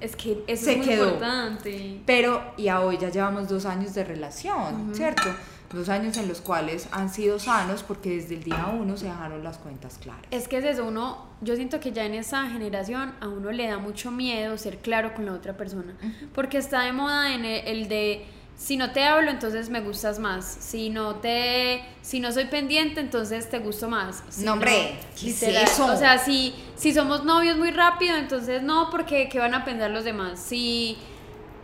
Es 0.00 0.16
que 0.16 0.42
eso 0.46 0.64
Se 0.64 0.72
es 0.72 0.78
muy 0.78 0.86
quedó. 0.86 1.04
importante. 1.08 2.00
Pero, 2.06 2.42
y 2.56 2.68
a 2.68 2.80
hoy 2.80 2.96
ya 2.98 3.10
llevamos 3.10 3.48
dos 3.48 3.66
años 3.66 3.92
de 3.94 4.04
relación, 4.04 4.92
¿cierto? 4.94 5.24
Dos 5.72 5.88
años 5.88 6.16
en 6.16 6.28
los 6.28 6.40
cuales 6.40 6.88
han 6.92 7.08
sido 7.08 7.38
sanos 7.38 7.82
porque 7.82 8.16
desde 8.16 8.34
el 8.34 8.44
día 8.44 8.66
uno 8.66 8.96
se 8.96 9.06
dejaron 9.06 9.42
las 9.42 9.58
cuentas 9.58 9.98
claras. 10.00 10.24
Es 10.30 10.48
que 10.48 10.58
es 10.58 10.64
eso, 10.64 10.84
uno, 10.86 11.26
yo 11.40 11.56
siento 11.56 11.80
que 11.80 11.92
ya 11.92 12.04
en 12.04 12.14
esa 12.14 12.48
generación 12.50 13.14
a 13.20 13.28
uno 13.28 13.50
le 13.52 13.66
da 13.66 13.78
mucho 13.78 14.10
miedo 14.10 14.56
ser 14.58 14.78
claro 14.78 15.14
con 15.14 15.26
la 15.26 15.32
otra 15.32 15.56
persona, 15.56 15.94
porque 16.34 16.58
está 16.58 16.82
de 16.82 16.92
moda 16.92 17.34
en 17.34 17.44
el, 17.44 17.66
el 17.66 17.88
de 17.88 18.26
si 18.56 18.76
no 18.76 18.92
te 18.92 19.02
hablo 19.02 19.30
entonces 19.30 19.70
me 19.70 19.80
gustas 19.80 20.18
más, 20.18 20.44
si 20.44 20.90
no 20.90 21.16
te, 21.16 21.82
si 22.02 22.20
no 22.20 22.30
soy 22.30 22.44
pendiente 22.44 23.00
entonces 23.00 23.48
te 23.50 23.58
gusto 23.58 23.88
más. 23.88 24.22
Si 24.28 24.44
No, 24.44 24.52
hombre, 24.52 24.98
¿qué 25.18 25.30
es 25.30 25.42
eso? 25.42 25.86
O 25.86 25.96
sea, 25.96 26.18
si, 26.18 26.54
si 26.76 26.92
somos 26.92 27.24
novios 27.24 27.56
muy 27.56 27.70
rápido 27.70 28.16
entonces 28.16 28.62
no, 28.62 28.88
porque 28.90 29.28
qué 29.28 29.38
van 29.38 29.54
a 29.54 29.64
pensar 29.64 29.90
los 29.90 30.04
demás. 30.04 30.38
Si 30.38 30.96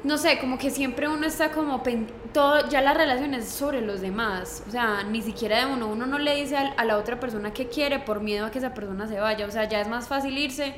no 0.04 0.16
sé, 0.16 0.38
como 0.38 0.58
que 0.58 0.70
siempre 0.70 1.08
uno 1.08 1.26
está 1.26 1.50
como 1.50 1.82
todo, 2.32 2.68
ya 2.68 2.80
la 2.80 2.94
relación 2.94 3.34
es 3.34 3.48
sobre 3.48 3.80
los 3.80 4.00
demás, 4.00 4.62
o 4.68 4.70
sea, 4.70 5.02
ni 5.02 5.22
siquiera 5.22 5.66
de 5.66 5.72
uno, 5.72 5.88
uno 5.88 6.06
no 6.06 6.18
le 6.18 6.36
dice 6.36 6.56
a, 6.56 6.84
la 6.84 6.98
otra 6.98 7.18
persona 7.18 7.52
que 7.52 7.68
quiere 7.68 7.98
por 7.98 8.20
miedo 8.20 8.46
a 8.46 8.50
que 8.50 8.58
esa 8.58 8.74
persona 8.74 9.08
se 9.08 9.18
vaya, 9.18 9.46
o 9.46 9.50
sea, 9.50 9.68
ya 9.68 9.80
es 9.80 9.88
más 9.88 10.06
fácil 10.06 10.38
irse 10.38 10.74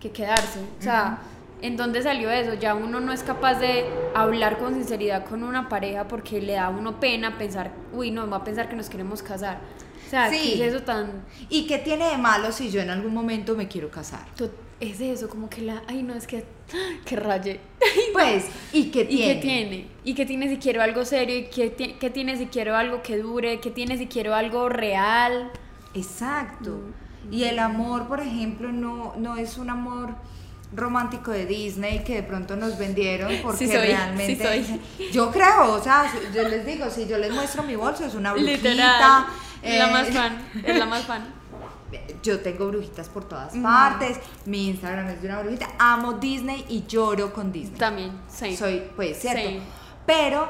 que 0.00 0.10
quedarse, 0.10 0.60
o 0.78 0.82
sea, 0.82 1.18
¿en 1.60 1.76
dónde 1.76 2.02
salió 2.02 2.30
eso? 2.30 2.54
Ya 2.54 2.74
uno 2.74 3.00
no 3.00 3.12
es 3.12 3.24
capaz 3.24 3.54
de 3.54 3.84
hablar 4.14 4.58
con 4.58 4.74
sinceridad 4.74 5.24
con 5.24 5.42
una 5.42 5.68
pareja 5.68 6.06
porque 6.06 6.40
le 6.40 6.52
da 6.52 6.66
a 6.66 6.70
uno 6.70 7.00
pena 7.00 7.38
pensar, 7.38 7.72
uy, 7.92 8.12
no, 8.12 8.28
va 8.30 8.38
a 8.38 8.44
pensar 8.44 8.68
que 8.68 8.76
nos 8.76 8.88
queremos 8.88 9.24
casar, 9.24 9.58
o 10.06 10.10
sea, 10.10 10.30
Sí. 10.30 10.54
¿qué 10.56 10.68
es 10.68 10.74
eso 10.74 10.84
tan... 10.84 11.24
¿Y 11.48 11.66
qué 11.66 11.78
tiene 11.78 12.10
de 12.10 12.18
malo 12.18 12.52
si 12.52 12.70
yo 12.70 12.80
en 12.80 12.90
algún 12.90 13.12
momento 13.12 13.56
me 13.56 13.66
quiero 13.66 13.90
casar? 13.90 14.20
Es 14.82 15.00
eso, 15.00 15.28
como 15.28 15.48
que 15.48 15.62
la... 15.62 15.82
Ay, 15.86 16.02
no, 16.02 16.12
es 16.14 16.26
que... 16.26 16.44
Que 17.04 17.16
raye. 17.16 17.60
Pues, 18.12 18.46
¿y 18.72 18.90
qué 18.90 19.02
¿Y 19.02 19.06
tiene? 19.16 19.34
qué 19.34 19.40
tiene? 19.40 19.86
¿Y 20.04 20.14
qué 20.14 20.26
tiene 20.26 20.48
si 20.48 20.56
quiero 20.58 20.82
algo 20.82 21.04
serio? 21.04 21.36
¿Y 21.38 21.44
qué, 21.44 21.70
ti- 21.70 21.94
qué 22.00 22.10
tiene 22.10 22.36
si 22.36 22.46
quiero 22.46 22.76
algo 22.76 23.00
que 23.02 23.16
dure? 23.16 23.60
¿Qué 23.60 23.70
tiene 23.70 23.96
si 23.96 24.06
quiero 24.06 24.34
algo 24.34 24.68
real? 24.68 25.50
Exacto. 25.94 26.80
Mm, 27.30 27.32
Y 27.32 27.44
el 27.44 27.58
amor, 27.60 28.08
por 28.08 28.20
ejemplo, 28.20 28.72
no, 28.72 29.14
no 29.16 29.36
es 29.36 29.56
un 29.56 29.70
amor 29.70 30.14
romántico 30.74 31.30
de 31.30 31.46
Disney 31.46 32.02
que 32.02 32.16
de 32.16 32.22
pronto 32.22 32.56
nos 32.56 32.76
vendieron 32.78 33.32
porque 33.42 33.66
Sí 33.66 33.68
soy, 33.68 33.76
realmente 33.86 34.64
sí 34.64 34.80
yo 35.12 35.30
creo, 35.30 35.74
o 35.74 35.82
sea, 35.82 36.10
yo 36.34 36.48
les 36.48 36.64
digo, 36.66 36.90
si 36.90 37.06
yo 37.06 37.18
les 37.18 37.30
muestro 37.30 37.62
mi 37.62 37.76
bolso 37.76 38.04
es 38.06 38.14
una 38.14 38.32
brujita, 38.32 38.56
Literal. 38.56 39.26
Es 39.62 39.78
la 39.78 39.88
eh, 39.88 39.92
más 39.92 40.08
fan. 40.08 40.42
Es 40.64 40.78
la 40.78 40.86
más 40.86 41.02
fan. 41.04 41.41
Yo 42.22 42.40
tengo 42.40 42.68
brujitas 42.68 43.08
por 43.08 43.24
todas 43.24 43.54
partes, 43.54 44.18
mi 44.46 44.68
Instagram 44.68 45.08
es 45.08 45.22
de 45.22 45.28
una 45.28 45.40
brujita, 45.40 45.68
amo 45.78 46.14
Disney 46.14 46.64
y 46.68 46.84
lloro 46.86 47.32
con 47.32 47.52
Disney. 47.52 47.78
También, 47.78 48.12
sí. 48.28 48.56
Soy, 48.56 48.82
pues, 48.94 49.18
cierto. 49.18 49.48
Sí. 49.48 49.60
Pero 50.06 50.48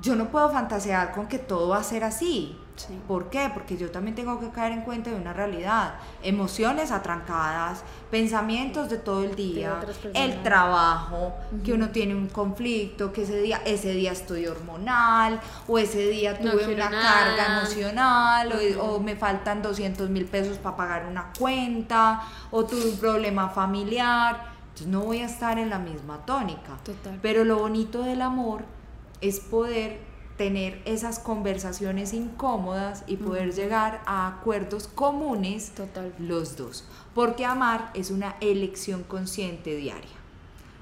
yo 0.00 0.16
no 0.16 0.28
puedo 0.30 0.50
fantasear 0.50 1.12
con 1.12 1.26
que 1.26 1.38
todo 1.38 1.68
va 1.68 1.78
a 1.78 1.84
ser 1.84 2.04
así. 2.04 2.56
Sí. 2.86 2.98
¿Por 3.06 3.28
qué? 3.30 3.50
Porque 3.52 3.76
yo 3.76 3.90
también 3.90 4.14
tengo 4.14 4.40
que 4.40 4.48
caer 4.50 4.72
en 4.72 4.82
cuenta 4.82 5.10
de 5.10 5.16
una 5.16 5.32
realidad. 5.32 5.94
Emociones 6.22 6.90
atrancadas, 6.90 7.82
pensamientos 8.10 8.88
de 8.88 8.96
todo 8.96 9.22
el 9.24 9.34
día, 9.36 9.80
el 10.14 10.42
trabajo, 10.42 11.34
que 11.64 11.72
uno 11.72 11.90
tiene 11.90 12.14
un 12.14 12.28
conflicto, 12.28 13.12
que 13.12 13.22
ese 13.22 13.40
día, 13.40 13.60
ese 13.66 13.92
día 13.92 14.12
estoy 14.12 14.46
hormonal, 14.46 15.40
o 15.68 15.78
ese 15.78 16.06
día 16.08 16.38
tuve 16.38 16.72
una 16.74 16.88
nada. 16.90 17.02
carga 17.36 17.58
emocional, 17.58 18.52
o- 18.78 18.82
o, 18.94 19.00
me 19.00 19.16
faltan 19.16 19.62
200 19.62 20.08
mil 20.10 20.24
pesos 20.26 20.58
para 20.58 20.76
pagar 20.76 21.06
una 21.06 21.32
cuenta, 21.38 22.22
o 22.50 22.64
tuve 22.64 22.90
un 22.90 22.96
problema 22.98 23.48
familiar. 23.50 24.48
Entonces 24.68 24.86
no 24.86 25.00
voy 25.00 25.18
a 25.20 25.26
estar 25.26 25.58
en 25.58 25.68
la 25.70 25.78
misma 25.78 26.18
tónica. 26.24 26.76
Total. 26.84 27.18
Pero 27.20 27.44
lo 27.44 27.58
bonito 27.58 28.02
del 28.02 28.22
amor 28.22 28.64
es 29.20 29.40
poder 29.40 30.00
tener 30.40 30.80
esas 30.86 31.18
conversaciones 31.18 32.14
incómodas 32.14 33.04
y 33.06 33.18
poder 33.18 33.52
llegar 33.52 34.00
a 34.06 34.26
acuerdos 34.26 34.88
comunes 34.88 35.72
Total. 35.74 36.14
los 36.18 36.56
dos. 36.56 36.86
Porque 37.14 37.44
amar 37.44 37.90
es 37.92 38.10
una 38.10 38.36
elección 38.40 39.02
consciente 39.02 39.76
diaria. 39.76 40.19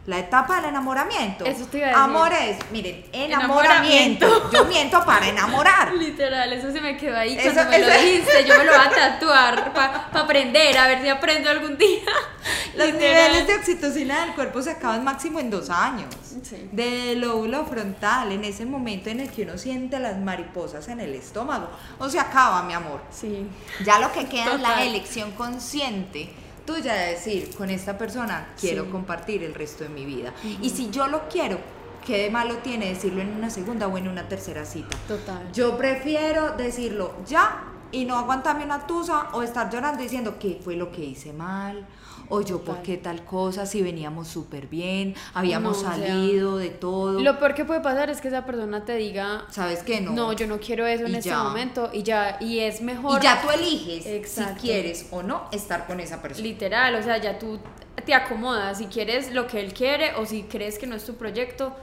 La 0.08 0.18
etapa 0.20 0.56
del 0.56 0.70
enamoramiento. 0.70 1.44
Eso 1.44 1.66
te 1.66 1.78
iba 1.78 1.88
a 1.88 1.90
decir. 1.90 2.02
Amor 2.02 2.32
es, 2.32 2.56
miren, 2.72 3.04
Enamoramiento. 3.12 4.24
enamoramiento. 4.26 4.50
Yo 4.50 4.64
miento 4.64 5.04
para 5.04 5.28
enamorar. 5.28 5.92
Literal, 5.92 6.50
eso 6.50 6.72
se 6.72 6.80
me 6.80 6.96
quedó 6.96 7.14
ahí 7.18 7.36
Eso- 7.38 7.52
cuando 7.52 7.70
me 7.72 7.78
lo 7.80 7.86
dijiste. 7.92 8.44
Yo 8.46 8.56
me 8.56 8.64
lo 8.64 8.72
voy 8.72 8.80
a 8.86 8.90
tatuar 9.18 9.72
para 9.74 10.08
aprender, 10.14 10.78
a 10.78 10.86
ver 10.88 11.02
si 11.02 11.08
aprendo 11.10 11.50
algún 11.50 11.76
día. 11.76 12.00
Los 12.74 12.86
Literal. 12.86 13.32
niveles 13.32 13.46
de 13.48 13.54
oxitocina 13.56 14.24
del 14.24 14.34
cuerpo 14.34 14.62
se 14.62 14.70
acaban 14.70 15.04
máximo 15.04 15.40
en 15.40 15.50
dos 15.50 15.68
años. 15.68 16.08
Sí. 16.42 16.70
Del 16.72 17.20
lóbulo 17.20 17.66
frontal, 17.66 18.32
en 18.32 18.44
ese 18.44 18.64
momento 18.64 19.10
en 19.10 19.20
el 19.20 19.30
que 19.30 19.42
uno 19.42 19.58
siente 19.58 19.98
las 19.98 20.16
mariposas 20.16 20.88
en 20.88 21.00
el 21.00 21.14
estómago. 21.16 21.68
O 21.98 22.08
se 22.08 22.18
acaba, 22.18 22.62
mi 22.62 22.72
amor. 22.72 23.02
Sí. 23.10 23.46
Ya 23.84 23.98
lo 23.98 24.10
que 24.12 24.24
queda 24.26 24.54
es 24.54 24.60
la 24.62 24.68
Total. 24.70 24.86
elección 24.86 25.32
consciente 25.32 26.32
tuya 26.68 26.92
de 26.92 27.10
decir, 27.12 27.54
con 27.56 27.70
esta 27.70 27.96
persona 27.96 28.48
quiero 28.60 28.84
Sí. 28.84 28.90
compartir 28.90 29.42
el 29.42 29.54
resto 29.54 29.84
de 29.84 29.90
mi 29.90 30.04
vida. 30.04 30.34
Y 30.60 30.68
si 30.68 30.90
yo 30.90 31.06
lo 31.08 31.26
quiero, 31.30 31.58
¿qué 32.06 32.24
de 32.24 32.30
malo 32.30 32.58
tiene 32.58 32.90
decirlo 32.90 33.22
en 33.22 33.30
una 33.34 33.48
segunda 33.48 33.86
o 33.88 33.96
en 33.96 34.06
una 34.06 34.28
tercera 34.28 34.66
cita? 34.66 34.94
Total. 35.08 35.50
Yo 35.52 35.78
prefiero 35.78 36.52
decirlo 36.58 37.14
ya 37.26 37.64
y 37.90 38.04
no 38.04 38.16
aguantarme 38.18 38.64
una 38.66 38.86
tusa 38.86 39.28
o 39.32 39.42
estar 39.42 39.70
llorando 39.70 40.02
diciendo 40.02 40.36
qué 40.38 40.60
fue 40.62 40.76
lo 40.76 40.92
que 40.92 41.02
hice 41.02 41.32
mal 41.32 41.86
o 42.28 42.40
yo 42.42 42.62
por 42.62 42.82
qué 42.82 42.96
tal 42.96 43.24
cosa 43.24 43.66
si 43.66 43.82
veníamos 43.82 44.28
súper 44.28 44.66
bien, 44.66 45.14
habíamos 45.34 45.82
No, 45.82 45.88
o 45.88 45.92
sea, 45.94 46.06
salido 46.06 46.56
de 46.58 46.70
todo. 46.70 47.20
Lo 47.20 47.38
peor 47.38 47.54
que 47.54 47.64
puede 47.64 47.80
pasar 47.80 48.10
es 48.10 48.20
que 48.20 48.28
esa 48.28 48.44
persona 48.44 48.84
te 48.84 48.96
diga, 48.96 49.44
¿Sabes 49.50 49.82
qué? 49.82 50.00
No. 50.00 50.12
no, 50.12 50.32
yo 50.32 50.46
no 50.46 50.58
quiero 50.58 50.86
eso 50.86 51.06
en 51.06 51.14
este 51.14 51.30
ya. 51.30 51.42
momento 51.42 51.90
y 51.92 52.02
ya, 52.02 52.36
y 52.40 52.60
es 52.60 52.80
mejor. 52.82 53.20
Y 53.20 53.24
ya 53.24 53.40
tú 53.42 53.50
eliges 53.50 54.06
Exacto. 54.06 54.54
si 54.60 54.66
quieres 54.66 55.06
o 55.10 55.22
no 55.22 55.48
estar 55.52 55.86
con 55.86 56.00
esa 56.00 56.20
persona. 56.22 56.46
Literal, 56.46 56.94
o 56.94 57.02
sea, 57.02 57.18
ya 57.18 57.38
tú 57.38 57.58
te 58.04 58.14
acomodas 58.14 58.78
si 58.78 58.86
quieres 58.86 59.32
lo 59.32 59.46
que 59.46 59.60
él 59.60 59.72
quiere 59.74 60.14
o 60.14 60.24
si 60.26 60.44
crees 60.44 60.78
que 60.78 60.86
no 60.86 60.94
es 60.96 61.04
tu 61.04 61.14
proyecto. 61.14 61.74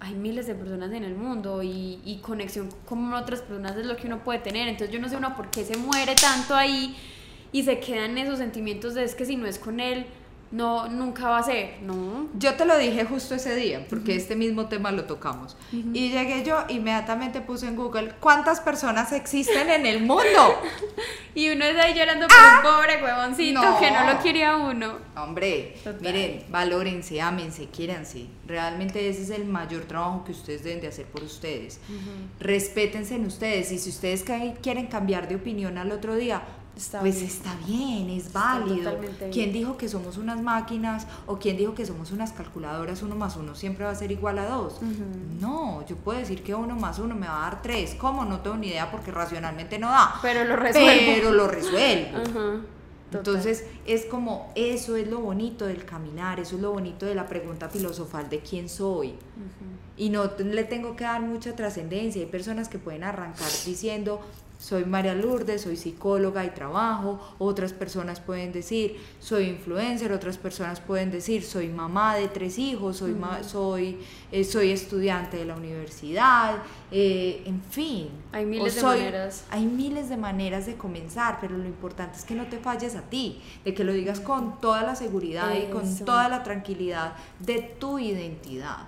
Hay 0.00 0.14
miles 0.14 0.46
de 0.46 0.54
personas 0.54 0.92
en 0.92 1.02
el 1.02 1.14
mundo 1.14 1.62
y, 1.62 2.00
y 2.04 2.18
conexión 2.18 2.68
con 2.84 3.14
otras 3.14 3.40
personas 3.40 3.74
es 3.76 3.86
lo 3.86 3.96
que 3.96 4.06
uno 4.06 4.22
puede 4.22 4.40
tener. 4.40 4.68
Entonces 4.68 4.92
yo 4.94 5.00
no 5.00 5.08
sé 5.08 5.16
uno 5.16 5.34
por 5.34 5.50
qué 5.50 5.64
se 5.64 5.78
muere 5.78 6.14
tanto 6.14 6.54
ahí 6.54 6.94
y 7.54 7.62
se 7.62 7.78
quedan 7.78 8.18
esos 8.18 8.38
sentimientos 8.38 8.94
de 8.94 9.04
es 9.04 9.14
que 9.14 9.24
si 9.24 9.36
no 9.36 9.46
es 9.46 9.60
con 9.60 9.78
él, 9.78 10.06
no, 10.50 10.88
nunca 10.88 11.28
va 11.28 11.38
a 11.38 11.42
ser. 11.44 11.76
No. 11.82 12.28
Yo 12.36 12.54
te 12.54 12.64
lo 12.64 12.76
dije 12.76 13.04
justo 13.04 13.36
ese 13.36 13.54
día, 13.54 13.86
porque 13.88 14.16
este 14.16 14.34
mismo 14.34 14.66
tema 14.66 14.90
lo 14.90 15.04
tocamos. 15.04 15.56
Y 15.72 16.10
llegué 16.10 16.42
yo, 16.44 16.64
inmediatamente 16.68 17.40
puse 17.40 17.68
en 17.68 17.76
Google, 17.76 18.12
¿cuántas 18.18 18.60
personas 18.60 19.12
existen 19.12 19.70
en 19.70 19.86
el 19.86 20.00
mundo? 20.00 20.24
Y 21.36 21.48
uno 21.50 21.64
es 21.64 21.76
ahí 21.76 21.94
llorando 21.94 22.28
por 22.28 22.36
un 22.36 22.62
pobre 22.62 23.02
huevoncito 23.02 23.60
No. 23.60 23.80
que 23.80 23.90
no 23.90 24.12
lo 24.12 24.20
quiere 24.20 24.44
a 24.44 24.56
uno. 24.56 24.98
Hombre, 25.16 25.74
Total. 25.82 26.00
miren, 26.00 26.44
valórense, 26.48 27.20
ámense, 27.20 27.66
quiéranse. 27.66 28.26
Realmente 28.46 29.08
ese 29.08 29.22
es 29.22 29.30
el 29.30 29.44
mayor 29.44 29.82
trabajo 29.82 30.22
que 30.24 30.30
ustedes 30.30 30.62
deben 30.62 30.80
de 30.80 30.86
hacer 30.86 31.06
por 31.06 31.24
ustedes. 31.24 31.80
Respétense 32.38 33.16
en 33.16 33.26
ustedes 33.26 33.72
y 33.72 33.78
si 33.78 33.90
ustedes 33.90 34.24
quieren 34.62 34.86
cambiar 34.86 35.26
de 35.26 35.34
opinión 35.34 35.76
al 35.76 35.90
otro 35.90 36.14
día, 36.14 36.42
Está 36.76 37.00
pues 37.00 37.16
bien. 37.16 37.26
está 37.26 37.56
bien, 37.66 38.10
es 38.10 38.32
válido. 38.32 38.98
¿Quién 39.32 39.52
dijo 39.52 39.76
que 39.76 39.88
somos 39.88 40.18
unas 40.18 40.42
máquinas 40.42 41.06
o 41.26 41.38
quién 41.38 41.56
dijo 41.56 41.74
que 41.74 41.86
somos 41.86 42.10
unas 42.10 42.32
calculadoras? 42.32 43.02
Uno 43.02 43.14
más 43.14 43.36
uno 43.36 43.54
siempre 43.54 43.84
va 43.84 43.92
a 43.92 43.94
ser 43.94 44.10
igual 44.10 44.38
a 44.38 44.46
dos. 44.46 44.80
No, 45.40 45.86
yo 45.86 45.96
puedo 45.96 46.18
decir 46.18 46.42
que 46.42 46.54
uno 46.54 46.74
más 46.74 46.98
uno 46.98 47.14
me 47.14 47.28
va 47.28 47.46
a 47.46 47.50
dar 47.50 47.62
tres. 47.62 47.94
¿Cómo? 47.94 48.24
No 48.24 48.40
tengo 48.40 48.56
ni 48.56 48.68
idea 48.68 48.90
porque 48.90 49.12
racionalmente 49.12 49.78
no 49.78 49.88
da. 49.88 50.16
Pero 50.20 50.44
lo 50.44 50.56
resuelvo. 50.56 51.12
Pero 51.14 51.32
lo 51.32 51.46
resuelvo. 51.46 52.18
Entonces 53.12 53.64
es 53.86 54.06
como, 54.06 54.52
eso 54.56 54.96
es 54.96 55.08
lo 55.08 55.20
bonito 55.20 55.66
del 55.66 55.84
caminar, 55.84 56.40
eso 56.40 56.56
es 56.56 56.62
lo 56.62 56.72
bonito 56.72 57.06
de 57.06 57.14
la 57.14 57.28
pregunta 57.28 57.68
filosofal 57.68 58.28
de 58.28 58.40
quién 58.40 58.68
soy. 58.68 59.14
Y 59.96 60.08
no 60.10 60.28
le 60.38 60.64
tengo 60.64 60.96
que 60.96 61.04
dar 61.04 61.22
mucha 61.22 61.54
trascendencia. 61.54 62.20
Hay 62.20 62.28
personas 62.28 62.68
que 62.68 62.78
pueden 62.78 63.04
arrancar 63.04 63.48
diciendo, 63.64 64.20
soy 64.64 64.86
María 64.86 65.14
Lourdes, 65.14 65.60
soy 65.60 65.76
psicóloga 65.76 66.42
y 66.44 66.50
trabajo. 66.50 67.20
Otras 67.38 67.74
personas 67.74 68.18
pueden 68.20 68.50
decir, 68.50 68.96
soy 69.20 69.44
influencer. 69.48 70.10
Otras 70.10 70.38
personas 70.38 70.80
pueden 70.80 71.10
decir, 71.10 71.42
soy 71.44 71.68
mamá 71.68 72.16
de 72.16 72.28
tres 72.28 72.58
hijos, 72.58 72.96
soy, 72.96 73.12
ma- 73.12 73.42
soy, 73.42 73.98
eh, 74.32 74.42
soy 74.42 74.70
estudiante 74.70 75.36
de 75.36 75.44
la 75.44 75.54
universidad. 75.56 76.62
eh, 76.96 77.42
en 77.46 77.60
fin. 77.60 78.08
Hay 78.32 78.44
O 78.44 78.48
miles 78.48 78.74
de 78.76 78.80
soy- 78.80 78.98
maneras. 79.00 79.44
hay 79.50 79.64
miles 79.66 80.08
de 80.08 80.16
maneras 80.16 80.64
de 80.64 80.76
comenzar, 80.76 81.38
pero 81.40 81.58
lo 81.58 81.64
importante 81.66 82.16
es 82.18 82.24
que 82.24 82.34
no 82.36 82.46
te 82.46 82.58
falles 82.58 82.94
a 82.94 83.02
ti, 83.02 83.42
de 83.64 83.74
que 83.74 83.82
lo 83.84 83.92
digas 83.92 84.20
con 84.20 84.60
toda 84.60 84.82
la 84.82 84.94
seguridad 84.94 85.52
y 85.56 85.70
con 85.72 85.82
toda 86.04 86.28
la 86.28 86.42
tranquilidad 86.44 87.14
de 87.40 87.60
tu 87.80 87.98
identidad. 87.98 88.78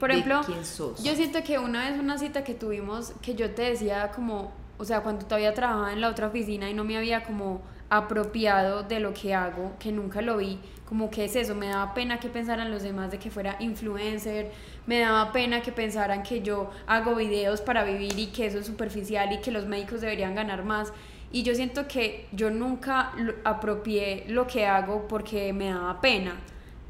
Por 0.00 0.10
de 0.10 0.16
ejemplo, 0.18 0.42
quién 0.44 0.64
sos. 0.64 1.02
yo 1.04 1.14
siento 1.14 1.42
que 1.44 1.58
una 1.58 1.88
vez 1.88 1.98
una 2.00 2.18
cita 2.18 2.42
que 2.44 2.54
tuvimos, 2.54 3.12
que 3.22 3.34
yo 3.34 3.50
te 3.52 3.62
decía 3.62 4.10
como, 4.14 4.52
o 4.78 4.84
sea, 4.84 5.00
cuando 5.00 5.24
todavía 5.26 5.54
trabajaba 5.54 5.92
en 5.92 6.00
la 6.00 6.08
otra 6.08 6.26
oficina 6.28 6.68
y 6.70 6.74
no 6.74 6.84
me 6.84 6.96
había 6.96 7.24
como 7.24 7.62
apropiado 7.88 8.82
de 8.82 9.00
lo 9.00 9.14
que 9.14 9.34
hago, 9.34 9.72
que 9.78 9.92
nunca 9.92 10.20
lo 10.22 10.36
vi, 10.36 10.58
como 10.88 11.10
que 11.10 11.24
es 11.24 11.36
eso, 11.36 11.54
me 11.54 11.68
daba 11.68 11.94
pena 11.94 12.18
que 12.20 12.28
pensaran 12.28 12.70
los 12.70 12.82
demás 12.82 13.10
de 13.10 13.18
que 13.18 13.30
fuera 13.30 13.56
influencer, 13.60 14.52
me 14.86 15.00
daba 15.00 15.32
pena 15.32 15.62
que 15.62 15.72
pensaran 15.72 16.22
que 16.22 16.42
yo 16.42 16.70
hago 16.86 17.14
videos 17.14 17.60
para 17.60 17.84
vivir 17.84 18.18
y 18.18 18.26
que 18.28 18.46
eso 18.46 18.58
es 18.58 18.66
superficial 18.66 19.32
y 19.32 19.38
que 19.40 19.50
los 19.50 19.66
médicos 19.66 20.00
deberían 20.00 20.34
ganar 20.34 20.64
más. 20.64 20.92
Y 21.32 21.42
yo 21.42 21.54
siento 21.54 21.88
que 21.88 22.28
yo 22.32 22.50
nunca 22.50 23.12
lo- 23.16 23.34
apropié 23.44 24.24
lo 24.28 24.46
que 24.46 24.66
hago 24.66 25.08
porque 25.08 25.52
me 25.52 25.70
daba 25.70 26.00
pena. 26.00 26.36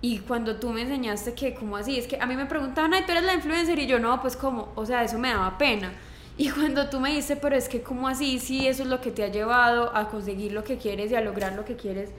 Y 0.03 0.19
cuando 0.19 0.57
tú 0.57 0.71
me 0.71 0.83
enseñaste 0.83 1.33
que, 1.35 1.55
como 1.55 1.77
así? 1.77 1.99
Es 1.99 2.07
que 2.07 2.19
a 2.21 2.27
mí 2.27 2.37
me 2.37 2.45
preguntaban, 2.47 2.93
ay, 2.95 3.05
tú 3.07 3.13
eres 3.13 3.25
la 3.25 3.35
influencer, 3.35 3.79
y 3.79 3.87
yo, 3.87 3.99
no, 3.99 4.21
pues, 4.21 4.37
¿cómo? 4.37 4.73
O 4.75 4.85
sea, 4.85 5.03
eso 5.03 5.19
me 5.19 5.31
daba 5.31 5.57
pena. 5.57 5.93
Y 6.39 6.51
cuando 6.51 6.89
tú 6.91 7.01
me 7.01 7.13
dices, 7.13 7.39
pero 7.41 7.57
es 7.57 7.69
que, 7.69 7.83
¿cómo 7.83 8.09
así? 8.09 8.39
Sí, 8.39 8.67
eso 8.67 8.83
es 8.83 8.89
lo 8.89 9.01
que 9.01 9.11
te 9.11 9.25
ha 9.25 9.29
llevado 9.29 9.95
a 9.97 10.09
conseguir 10.09 10.53
lo 10.53 10.65
que 10.65 10.77
quieres 10.77 11.11
y 11.11 11.15
a 11.15 11.21
lograr 11.21 11.55
lo 11.55 11.65
que 11.65 11.77
quieres, 11.77 12.11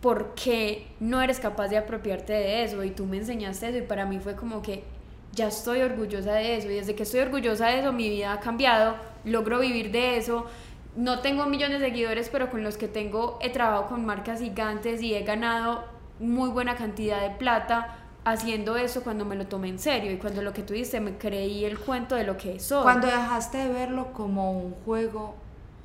¿por 0.00 0.34
qué 0.34 0.86
no 1.00 1.22
eres 1.22 1.40
capaz 1.40 1.68
de 1.68 1.78
apropiarte 1.78 2.32
de 2.32 2.64
eso? 2.64 2.82
Y 2.84 2.90
tú 2.90 3.06
me 3.06 3.18
enseñaste 3.18 3.68
eso, 3.68 3.78
y 3.78 3.82
para 3.82 4.06
mí 4.06 4.18
fue 4.18 4.34
como 4.34 4.62
que 4.62 4.84
ya 5.32 5.48
estoy 5.48 5.82
orgullosa 5.82 6.32
de 6.34 6.56
eso, 6.56 6.70
y 6.70 6.74
desde 6.76 6.94
que 6.94 7.02
estoy 7.02 7.20
orgullosa 7.20 7.66
de 7.66 7.80
eso, 7.80 7.92
mi 7.92 8.08
vida 8.08 8.32
ha 8.32 8.40
cambiado, 8.40 8.96
logro 9.24 9.60
vivir 9.60 9.90
de 9.90 10.16
eso. 10.16 10.46
No 10.96 11.20
tengo 11.20 11.46
millones 11.46 11.80
de 11.80 11.86
seguidores, 11.86 12.28
pero 12.30 12.50
con 12.50 12.62
los 12.62 12.76
que 12.76 12.86
tengo 12.88 13.38
he 13.42 13.50
trabajado 13.50 13.88
con 13.88 14.06
marcas 14.06 14.40
gigantes 14.40 15.02
y 15.02 15.14
he 15.14 15.22
ganado 15.24 15.84
muy 16.20 16.50
buena 16.50 16.76
cantidad 16.76 17.20
de 17.20 17.30
plata 17.30 18.03
haciendo 18.24 18.76
eso 18.76 19.02
cuando 19.02 19.24
me 19.24 19.36
lo 19.36 19.46
tomé 19.46 19.68
en 19.68 19.78
serio 19.78 20.10
y 20.12 20.16
cuando 20.16 20.42
lo 20.42 20.52
que 20.52 20.62
tú 20.62 20.72
dices 20.74 21.00
me 21.00 21.16
creí 21.18 21.64
el 21.64 21.78
cuento 21.78 22.14
de 22.14 22.24
lo 22.24 22.36
que 22.36 22.58
soy. 22.60 22.82
Cuando 22.82 23.06
dejaste 23.06 23.58
de 23.58 23.68
verlo 23.68 24.12
como 24.12 24.52
un 24.52 24.72
juego 24.84 25.34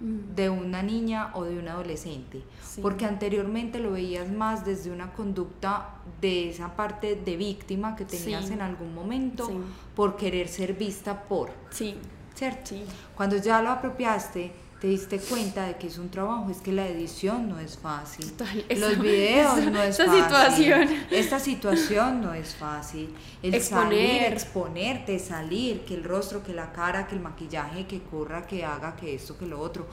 Mm, 0.02 0.34
de 0.34 0.50
una 0.50 0.82
niña 0.82 1.32
o 1.34 1.44
de 1.44 1.60
un 1.60 1.68
adolescente, 1.68 2.42
Sí. 2.64 2.80
porque 2.82 3.04
anteriormente 3.04 3.80
lo 3.80 3.92
veías 3.92 4.32
más 4.32 4.64
desde 4.66 4.92
una 4.92 5.12
conducta 5.12 5.90
de 6.22 6.52
esa 6.52 6.74
parte 6.78 7.16
de 7.16 7.36
víctima 7.36 7.98
que 7.98 8.06
tenías 8.06 8.46
Sí. 8.46 8.54
en 8.54 8.62
algún 8.62 8.96
momento 8.96 9.48
Sí. 9.48 9.58
por 9.98 10.16
querer 10.16 10.48
ser 10.48 10.72
vista 10.76 11.24
por, 11.24 11.50
Sí, 11.70 11.98
¿cierto? 12.34 12.76
Cuando 13.14 13.36
ya 13.36 13.62
lo 13.62 13.72
apropiaste, 13.72 14.54
te 14.80 14.88
diste 14.88 15.20
cuenta 15.20 15.66
de 15.68 15.76
que 15.76 15.88
es 15.88 15.98
un 15.98 16.10
trabajo, 16.10 16.50
es 16.50 16.58
que 16.58 16.72
la 16.72 16.88
edición 16.88 17.50
no 17.50 17.60
es 17.60 17.78
fácil. 17.78 18.32
Total, 18.32 18.64
Los 18.78 18.98
videos 19.00 19.58
no 19.66 19.82
es 19.84 19.98
fácil. 19.98 20.24
situación. 20.24 20.90
Esta 21.12 21.40
situación 21.40 22.22
no 22.22 22.34
es 22.34 22.56
fácil. 22.56 23.14
El 23.44 23.56
Exponer. 23.56 23.84
salir, 23.90 24.34
exponerte, 24.34 25.20
salir, 25.20 25.82
que 25.82 25.96
el 25.96 26.04
rostro, 26.06 26.42
que 26.44 26.54
la 26.54 26.72
cara, 26.72 27.08
que 27.08 27.16
el 27.16 27.22
maquillaje, 27.22 27.88
que 27.88 28.02
corra, 28.04 28.48
que 28.48 28.64
haga, 28.64 28.96
que 28.96 29.16
esto, 29.16 29.38
que 29.38 29.46
lo 29.46 29.60
otro. 29.60 29.86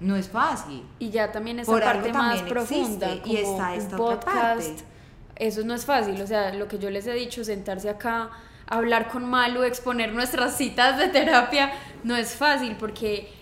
No 0.00 0.14
es 0.16 0.28
fácil. 0.28 0.82
Y 0.98 1.08
ya 1.10 1.32
también 1.32 1.60
esa 1.60 1.70
Por 1.72 1.80
parte 1.82 2.12
más 2.12 2.42
profunda, 2.42 3.12
existe, 3.12 3.30
y 3.30 3.42
como 3.42 3.52
está 3.52 3.68
un 3.72 3.78
esta 3.78 3.96
otra 3.96 4.20
podcast, 4.20 4.68
parte. 4.68 4.84
eso 5.36 5.62
no 5.64 5.72
es 5.74 5.86
fácil, 5.86 6.20
o 6.20 6.26
sea, 6.26 6.52
lo 6.52 6.68
que 6.68 6.78
yo 6.78 6.90
les 6.90 7.06
he 7.06 7.14
dicho, 7.14 7.44
sentarse 7.44 7.88
acá, 7.88 8.30
hablar 8.66 9.08
con 9.08 9.24
Malu, 9.24 9.62
exponer 9.62 10.12
nuestras 10.12 10.56
citas 10.58 10.98
de 10.98 11.08
terapia, 11.08 11.72
no 12.02 12.14
es 12.16 12.34
fácil 12.34 12.76
porque 12.78 13.32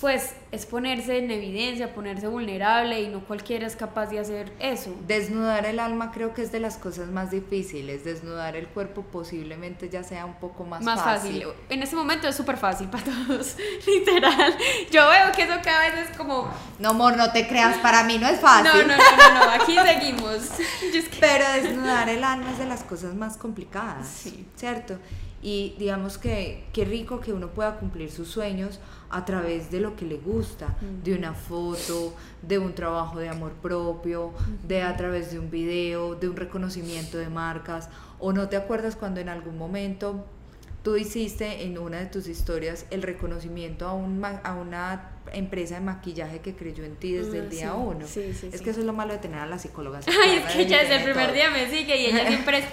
pues 0.00 0.34
es 0.52 0.66
ponerse 0.66 1.18
en 1.18 1.32
evidencia, 1.32 1.92
ponerse 1.92 2.28
vulnerable 2.28 3.00
y 3.02 3.08
no 3.08 3.24
cualquiera 3.24 3.66
es 3.66 3.74
capaz 3.74 4.06
de 4.06 4.20
hacer 4.20 4.52
eso. 4.60 4.94
Desnudar 5.08 5.66
el 5.66 5.80
alma 5.80 6.12
creo 6.12 6.32
que 6.32 6.42
es 6.42 6.52
de 6.52 6.60
las 6.60 6.76
cosas 6.76 7.08
más 7.08 7.32
difíciles. 7.32 8.04
Desnudar 8.04 8.54
el 8.54 8.68
cuerpo 8.68 9.02
posiblemente 9.02 9.88
ya 9.88 10.04
sea 10.04 10.26
un 10.26 10.34
poco 10.34 10.64
más, 10.64 10.82
Más 10.84 11.02
fácil. 11.02 11.44
En 11.68 11.82
este 11.82 11.96
momento 11.96 12.28
es 12.28 12.36
súper 12.36 12.56
fácil 12.56 12.88
para 12.88 13.02
todos, 13.02 13.56
literal. 13.86 14.54
Yo 14.92 15.08
veo 15.08 15.32
que 15.34 15.42
eso 15.42 15.54
cada 15.64 15.90
vez 15.90 16.08
es 16.08 16.16
como... 16.16 16.48
No, 16.78 16.90
amor, 16.90 17.16
no 17.16 17.32
te 17.32 17.48
creas, 17.48 17.78
para 17.78 18.04
mí 18.04 18.16
no 18.18 18.28
es 18.28 18.38
fácil. 18.38 18.86
No, 18.86 18.96
no, 18.96 18.96
no, 18.96 19.34
no, 19.34 19.44
no, 19.46 19.50
aquí 19.50 19.76
seguimos. 19.84 20.50
Pero 21.18 21.44
desnudar 21.60 22.08
el 22.08 22.22
alma 22.22 22.52
es 22.52 22.58
de 22.58 22.66
las 22.66 22.84
cosas 22.84 23.14
más 23.16 23.36
complicadas, 23.36 24.06
Sí. 24.06 24.46
¿cierto? 24.54 24.98
Y 25.40 25.76
digamos 25.78 26.18
que 26.18 26.64
qué 26.72 26.84
rico 26.84 27.20
que 27.20 27.32
uno 27.32 27.48
pueda 27.48 27.76
cumplir 27.78 28.10
sus 28.10 28.26
sueños 28.28 28.80
a 29.10 29.24
través 29.24 29.70
de 29.70 29.78
lo 29.80 29.94
que 29.94 30.04
le 30.04 30.16
gusta, 30.16 30.76
de 31.04 31.14
una 31.14 31.32
foto, 31.32 32.12
de 32.42 32.58
un 32.58 32.74
trabajo 32.74 33.18
de 33.20 33.28
amor 33.28 33.52
propio, 33.52 34.32
de 34.66 34.82
a 34.82 34.96
través 34.96 35.30
de 35.30 35.38
un 35.38 35.50
video, 35.50 36.14
de 36.16 36.28
un 36.28 36.36
reconocimiento 36.36 37.18
de 37.18 37.28
marcas. 37.28 37.88
¿O 38.18 38.32
no 38.32 38.48
te 38.48 38.56
acuerdas 38.56 38.96
cuando 38.96 39.20
en 39.20 39.28
algún 39.28 39.56
momento 39.56 40.26
tú 40.82 40.96
hiciste 40.96 41.62
en 41.64 41.78
una 41.78 41.98
de 41.98 42.06
tus 42.06 42.26
historias 42.28 42.86
el 42.90 43.02
reconocimiento 43.02 43.86
a, 43.86 43.92
un 43.92 44.18
ma- 44.18 44.40
a 44.42 44.54
una 44.54 45.10
empresa 45.32 45.74
de 45.76 45.82
maquillaje 45.82 46.40
que 46.40 46.56
creyó 46.56 46.84
en 46.84 46.96
ti 46.96 47.12
desde 47.12 47.38
el 47.38 47.50
día 47.50 47.72
sí. 47.72 47.76
uno? 47.78 48.06
Sí, 48.06 48.32
sí, 48.34 48.48
es 48.52 48.60
que 48.62 48.70
eso 48.70 48.80
es 48.80 48.86
lo 48.86 48.92
malo 48.92 49.12
de 49.12 49.18
tener 49.18 49.38
a 49.38 49.46
las 49.46 49.62
psicólogas. 49.62 50.04
Ay, 50.24 50.38
es 50.44 50.52
que 50.52 50.62
ella 50.62 50.78
desde 50.80 50.96
el 50.96 51.02
primer 51.04 51.26
todo. 51.26 51.34
día 51.34 51.50
me 51.50 51.68
sigue 51.70 51.96
y 51.96 52.06
ella 52.06 52.26
siempre 52.28 52.58
es 52.58 52.64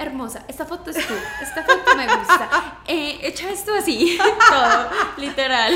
hermosa. 0.00 0.44
Esta 0.48 0.64
foto 0.66 0.90
es 0.90 1.06
tú, 1.06 1.14
esta 1.42 1.62
foto 1.64 1.96
me 1.96 2.06
gusta. 2.06 2.80
Eh, 2.86 3.18
echa 3.22 3.50
esto 3.50 3.72
así, 3.74 4.18
todo, 4.50 4.88
literal. 5.18 5.74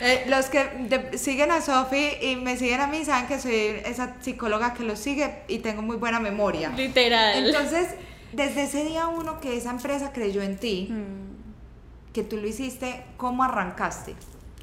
Eh, 0.00 0.24
los 0.28 0.46
que 0.46 0.64
de- 0.88 1.18
siguen 1.18 1.50
a 1.50 1.60
Sofi 1.60 2.10
y 2.20 2.36
me 2.36 2.56
siguen 2.56 2.80
a 2.80 2.86
mí 2.86 3.04
saben 3.04 3.26
que 3.26 3.40
soy 3.40 3.54
esa 3.84 4.16
psicóloga 4.20 4.74
que 4.74 4.82
los 4.84 4.98
sigue 4.98 5.42
y 5.48 5.58
tengo 5.58 5.82
muy 5.82 5.96
buena 5.96 6.20
memoria. 6.20 6.68
Literal. 6.70 7.46
Entonces, 7.46 7.88
desde 8.32 8.64
ese 8.64 8.84
día 8.84 9.08
uno 9.08 9.40
que 9.40 9.56
esa 9.56 9.70
empresa 9.70 10.12
creyó 10.12 10.42
en 10.42 10.56
ti, 10.58 10.88
Mm. 10.90 12.12
que 12.12 12.22
tú 12.22 12.36
lo 12.36 12.46
hiciste, 12.46 13.02
¿cómo 13.16 13.42
arrancaste? 13.42 14.14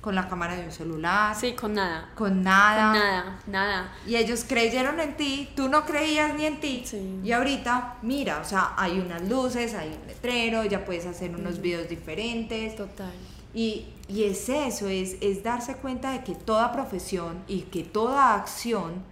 Con 0.02 0.16
la 0.16 0.30
cámara 0.30 0.56
de 0.56 0.64
un 0.66 0.72
celular, 0.72 1.36
Sí, 1.36 1.54
con 1.54 1.74
nada. 1.74 2.10
con 2.16 2.42
nada. 2.42 2.92
Con 2.92 3.00
nada, 3.00 3.40
nada. 3.48 3.94
Y 4.08 4.16
ellos 4.16 4.46
creyeron 4.48 5.00
en 5.00 5.18
ti, 5.18 5.50
tú 5.56 5.68
no 5.68 5.86
creías 5.86 6.34
ni 6.36 6.46
en 6.46 6.60
ti. 6.62 6.84
Sí. 6.86 7.20
Y 7.24 7.32
ahorita, 7.34 7.98
mira, 8.02 8.40
o 8.40 8.46
sea, 8.46 8.74
hay 8.78 9.00
unas 9.00 9.28
luces, 9.28 9.74
hay 9.74 9.90
un 9.90 10.08
letrero, 10.08 10.64
ya 10.64 10.86
puedes 10.86 11.06
hacer 11.06 11.36
unos 11.36 11.60
videos 11.60 11.90
diferentes. 11.90 12.76
Total. 12.78 13.12
Y, 13.54 13.88
y 14.08 14.24
es 14.24 14.48
eso, 14.48 14.88
es, 14.88 15.18
es 15.22 15.44
darse 15.44 15.76
cuenta 15.76 16.12
de 16.12 16.24
que 16.24 16.36
toda 16.36 16.72
profesión 16.72 17.40
y 17.48 17.62
que 17.64 17.84
toda 17.84 18.36
acción 18.36 19.04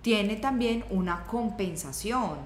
tiene 0.00 0.36
también 0.36 0.84
una 0.90 1.24
compensación. 1.24 2.36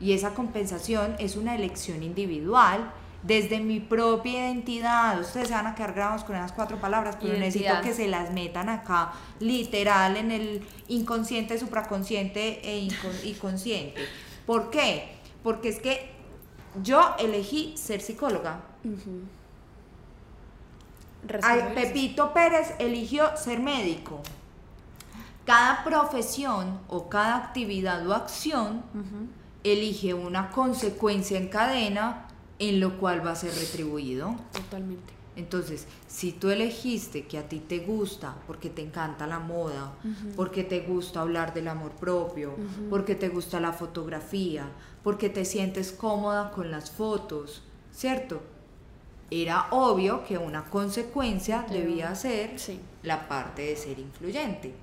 Y 0.00 0.12
esa 0.12 0.34
compensación 0.34 1.14
es 1.18 1.36
una 1.36 1.54
elección 1.54 2.02
individual 2.02 2.90
desde 3.22 3.60
mi 3.60 3.80
propia 3.80 4.32
identidad. 4.48 5.20
Ustedes 5.20 5.48
se 5.48 5.54
van 5.54 5.66
a 5.66 5.74
quedar 5.74 5.92
grabados 5.94 6.24
con 6.24 6.36
esas 6.36 6.52
cuatro 6.52 6.78
palabras, 6.78 7.16
pero 7.20 7.36
Identidad. 7.36 7.74
necesito 7.74 7.80
que 7.82 7.94
se 7.94 8.08
las 8.08 8.30
metan 8.32 8.68
acá, 8.68 9.12
literal, 9.40 10.16
en 10.16 10.30
el 10.30 10.66
inconsciente, 10.88 11.58
supraconsciente 11.58 12.60
e 12.62 12.80
incon- 12.86 13.24
y 13.24 13.34
consciente. 13.34 14.00
¿Por 14.46 14.70
qué? 14.70 15.16
Porque 15.42 15.68
es 15.68 15.80
que 15.80 16.12
yo 16.82 17.14
elegí 17.18 17.74
ser 17.76 18.00
psicóloga. 18.00 18.60
Ay, 21.42 21.58
eso. 21.60 21.74
Pepito 21.74 22.32
Pérez 22.32 22.74
eligió 22.78 23.36
ser 23.36 23.58
médico. 23.60 24.20
Cada 25.44 25.82
profesión 25.82 26.78
o 26.88 27.08
cada 27.08 27.36
actividad 27.36 28.06
o 28.06 28.14
acción 28.14 28.82
elige 29.64 30.14
una 30.14 30.50
consecuencia 30.50 31.36
en 31.38 31.48
cadena 31.48 32.27
en 32.58 32.80
lo 32.80 32.98
cual 32.98 33.24
va 33.24 33.32
a 33.32 33.36
ser 33.36 33.54
retribuido. 33.54 34.36
Totalmente. 34.52 35.12
Entonces, 35.36 35.86
si 36.08 36.32
tú 36.32 36.50
elegiste 36.50 37.26
que 37.26 37.38
a 37.38 37.48
ti 37.48 37.60
te 37.60 37.78
gusta, 37.78 38.34
porque 38.48 38.70
te 38.70 38.82
encanta 38.82 39.26
la 39.28 39.38
moda, 39.38 39.92
porque 40.34 40.64
te 40.64 40.80
gusta 40.80 41.20
hablar 41.20 41.54
del 41.54 41.68
amor 41.68 41.92
propio, 41.92 42.54
porque 42.90 43.14
te 43.14 43.28
gusta 43.28 43.60
la 43.60 43.72
fotografía, 43.72 44.68
porque 45.04 45.28
te 45.28 45.44
sientes 45.44 45.92
cómoda 45.92 46.50
con 46.50 46.72
las 46.72 46.90
fotos, 46.90 47.62
¿cierto? 47.92 48.40
Era 49.30 49.68
obvio 49.70 50.24
que 50.24 50.38
una 50.38 50.64
consecuencia 50.64 51.64
debía 51.70 52.12
ser 52.16 52.58
Sí. 52.58 52.80
la 53.04 53.28
parte 53.28 53.62
de 53.62 53.76
ser 53.76 54.00
influyente 54.00 54.74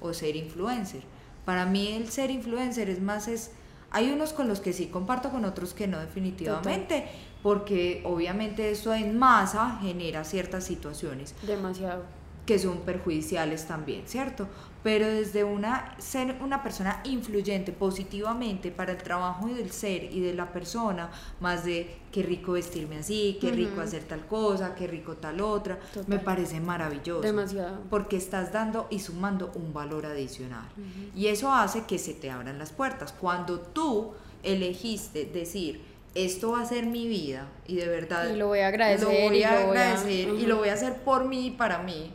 o 0.00 0.14
ser 0.14 0.36
influencer. 0.36 1.02
Para 1.44 1.66
mí 1.66 1.88
el 1.94 2.08
ser 2.12 2.30
influencer 2.30 2.90
es 2.90 3.00
más 3.00 3.26
es 3.26 3.50
hay 3.96 4.10
unos 4.10 4.34
con 4.34 4.46
los 4.46 4.60
que 4.60 4.74
sí 4.74 4.88
comparto 4.88 5.30
con 5.30 5.46
otros 5.46 5.72
que 5.72 5.88
no 5.88 5.98
definitivamente, 5.98 7.06
porque 7.42 8.02
obviamente 8.04 8.70
eso 8.70 8.92
en 8.92 9.18
masa 9.18 9.78
genera 9.80 10.22
ciertas 10.24 10.64
situaciones 10.64 11.34
Demasiado. 11.46 12.02
Que 12.46 12.58
son 12.60 12.78
perjudiciales 12.82 13.66
también, 13.66 14.02
¿cierto? 14.06 14.46
Pero 14.84 15.08
desde 15.08 15.42
una 15.42 15.96
ser 15.98 16.36
una 16.40 16.62
persona 16.62 17.00
influyente 17.02 17.72
positivamente 17.72 18.70
para 18.70 18.92
el 18.92 18.98
trabajo 18.98 19.48
del 19.48 19.72
ser 19.72 20.04
y 20.04 20.20
de 20.20 20.32
la 20.32 20.52
persona, 20.52 21.10
más 21.40 21.64
de 21.64 21.96
qué 22.12 22.22
rico 22.22 22.52
vestirme 22.52 22.98
así, 22.98 23.36
qué 23.40 23.50
rico 23.50 23.72
Ujú. 23.72 23.80
hacer 23.80 24.04
tal 24.04 24.24
cosa, 24.26 24.76
qué 24.76 24.86
rico 24.86 25.14
tal 25.14 25.40
otra, 25.40 25.80
Total. 25.92 26.04
me 26.06 26.20
parece 26.20 26.60
maravilloso 26.60 27.22
Demasiado. 27.22 27.80
porque 27.90 28.16
estás 28.16 28.52
dando 28.52 28.86
y 28.88 29.00
sumando 29.00 29.50
un 29.56 29.72
valor 29.74 30.06
adicional. 30.06 30.68
Y 31.16 31.26
eso 31.26 31.52
hace 31.52 31.84
que 31.84 31.98
se 31.98 32.14
te 32.14 32.30
abran 32.30 32.58
las 32.60 32.70
puertas. 32.70 33.12
Cuando 33.12 33.58
tú 33.58 34.12
elegiste 34.44 35.24
decir, 35.24 35.82
esto 36.14 36.52
va 36.52 36.60
a 36.62 36.64
ser 36.64 36.86
mi 36.86 37.08
vida 37.08 37.48
y 37.66 37.74
de 37.74 37.88
verdad 37.88 38.30
Y 38.32 38.36
lo 38.36 38.46
voy 38.46 38.60
a 38.60 38.68
agradecer, 38.68 39.02
lo 39.08 39.28
voy 39.28 39.38
y 39.38 39.42
a 39.42 39.60
lo 39.62 39.66
voy 39.66 39.76
a- 39.76 39.80
agradecer 39.92 40.28
y 40.28 40.32
Ujú. 40.32 40.46
lo 40.46 40.56
voy 40.58 40.68
a 40.68 40.74
hacer 40.74 40.94
por 41.02 41.24
mí 41.24 41.48
y 41.48 41.50
para 41.50 41.78
mí. 41.82 42.12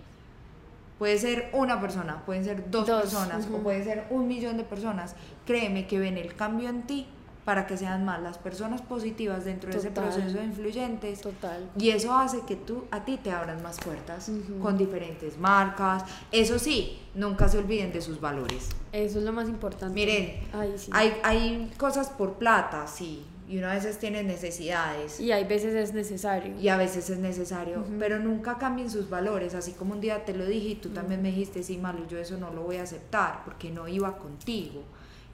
Puede 1.02 1.18
ser 1.18 1.50
una 1.54 1.82
persona, 1.82 2.24
pueden 2.28 2.44
ser 2.44 2.70
dos, 2.70 2.86
Dos, 2.86 3.02
personas 3.02 3.48
o 3.52 3.58
puede 3.58 3.84
ser 3.84 4.06
un 4.12 4.28
millón 4.28 4.58
de 4.58 4.64
personas. 4.64 5.16
Créeme 5.48 5.88
que 5.88 5.98
ven 5.98 6.16
el 6.16 6.36
cambio 6.36 6.70
en 6.70 6.84
ti 6.84 7.08
para 7.44 7.66
que 7.66 7.76
sean 7.76 8.06
más 8.06 8.22
las 8.22 8.38
personas 8.38 8.84
positivas 8.84 9.44
dentro 9.44 9.72
de 9.72 9.80
ese 9.80 9.90
proceso 9.90 10.38
de 10.38 10.44
influyentes 10.44 11.22
Total. 11.22 11.68
y 11.76 11.90
eso 11.90 12.14
hace 12.16 12.42
que 12.42 12.56
tú, 12.56 12.84
a 12.92 13.04
ti 13.04 13.18
te 13.18 13.32
abran 13.32 13.64
más 13.64 13.80
puertas 13.80 14.30
con 14.62 14.78
diferentes 14.78 15.40
marcas. 15.40 16.04
Eso 16.32 16.60
sí, 16.60 17.00
nunca 17.16 17.50
se 17.50 17.58
olviden 17.58 17.92
de 17.92 18.02
sus 18.04 18.22
valores. 18.22 18.70
Eso 18.92 19.18
es 19.18 19.26
lo 19.26 19.34
más 19.34 19.50
importante. 19.50 19.96
Miren, 19.96 20.40
Ay, 20.54 20.76
sí. 20.78 20.92
hay, 20.94 21.16
hay 21.24 21.72
cosas 21.78 22.12
por 22.12 22.34
plata, 22.34 22.86
sí, 22.86 23.26
y 23.52 23.58
uno 23.58 23.68
a 23.68 23.74
veces 23.74 24.00
tiene 24.00 24.24
necesidades. 24.24 25.20
Y 25.20 25.32
hay 25.34 25.44
veces 25.44 25.76
es 25.76 25.94
necesario. 25.94 26.58
Y 26.58 26.70
a 26.70 26.78
veces 26.78 27.10
es 27.10 27.20
necesario, 27.20 27.84
pero 28.00 28.18
nunca 28.18 28.58
cambien 28.58 28.90
sus 28.90 29.10
valores, 29.10 29.54
así 29.56 29.74
como 29.74 29.94
un 29.94 30.00
día 30.00 30.24
te 30.24 30.34
lo 30.34 30.46
dije 30.46 30.70
y 30.70 30.76
tú 30.76 30.90
también 30.90 31.22
me 31.22 31.30
dijiste, 31.30 31.62
sí, 31.62 31.78
Malu, 31.78 32.08
yo 32.08 32.18
eso 32.18 32.38
no 32.38 32.52
lo 32.52 32.62
voy 32.62 32.78
a 32.78 32.84
aceptar 32.84 33.42
porque 33.44 33.70
no 33.70 33.88
iba 33.90 34.18
contigo. 34.18 34.84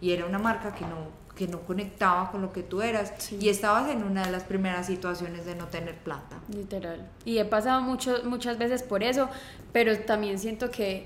Y 0.01 0.11
era 0.11 0.25
una 0.25 0.39
marca 0.39 0.73
que 0.73 0.81
no, 0.85 1.09
que 1.35 1.47
no 1.47 1.61
conectaba 1.61 2.31
con 2.31 2.41
lo 2.41 2.51
que 2.51 2.63
tú 2.63 2.81
eras 2.81 3.13
Sí. 3.19 3.37
y 3.39 3.49
estabas 3.49 3.89
en 3.91 4.03
una 4.03 4.25
de 4.25 4.31
las 4.31 4.43
primeras 4.43 4.87
situaciones 4.87 5.45
de 5.45 5.53
no 5.55 5.65
tener 5.67 5.95
plata. 5.95 6.37
Literal. 6.51 7.07
Y 7.23 7.37
he 7.37 7.45
pasado 7.45 7.81
mucho, 7.81 8.17
muchas 8.23 8.57
veces 8.57 8.81
por 8.81 9.03
eso, 9.03 9.29
pero 9.73 9.95
también 9.99 10.39
siento 10.39 10.71
que, 10.71 11.05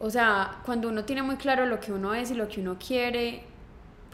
o 0.00 0.10
sea, 0.10 0.58
cuando 0.64 0.88
uno 0.88 1.04
tiene 1.04 1.22
muy 1.22 1.36
claro 1.36 1.66
lo 1.66 1.78
que 1.78 1.92
uno 1.92 2.14
es 2.14 2.30
y 2.32 2.34
lo 2.34 2.48
que 2.48 2.60
uno 2.60 2.76
quiere, 2.84 3.44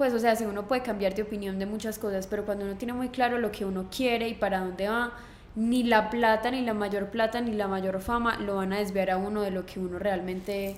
pues, 0.03 0.15
o 0.15 0.19
sea, 0.19 0.35
si 0.35 0.45
uno 0.45 0.67
puede 0.67 0.83
cambiar 0.83 1.15
de 1.15 1.23
opinión 1.23 1.61
de 1.61 1.67
muchas 1.67 1.97
cosas, 1.97 2.27
pero 2.27 2.45
cuando 2.45 2.65
uno 2.65 2.75
tiene 2.75 2.93
muy 2.93 3.11
claro 3.11 3.39
lo 3.39 3.53
que 3.53 3.65
uno 3.65 3.87
quiere 3.89 4.29
y 4.29 4.35
para 4.35 4.59
dónde 4.59 4.89
va, 4.89 5.13
ni 5.55 5.85
la 5.85 6.11
plata, 6.11 6.51
ni 6.51 6.63
la 6.63 6.75
mayor 6.75 7.11
plata, 7.11 7.41
ni 7.41 7.53
la 7.53 7.69
mayor 7.69 8.01
fama 8.01 8.37
lo 8.41 8.57
van 8.57 8.73
a 8.73 8.79
desviar 8.79 9.13
a 9.13 9.17
uno 9.17 9.43
de 9.43 9.53
lo 9.53 9.65
que 9.65 9.79
uno 9.79 10.01
realmente 10.01 10.77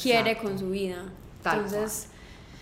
quiere 0.00 0.30
Exacto. 0.30 0.48
con 0.48 0.58
su 0.58 0.70
vida. 0.70 0.96
Tal 1.42 1.58
Entonces, 1.58 2.06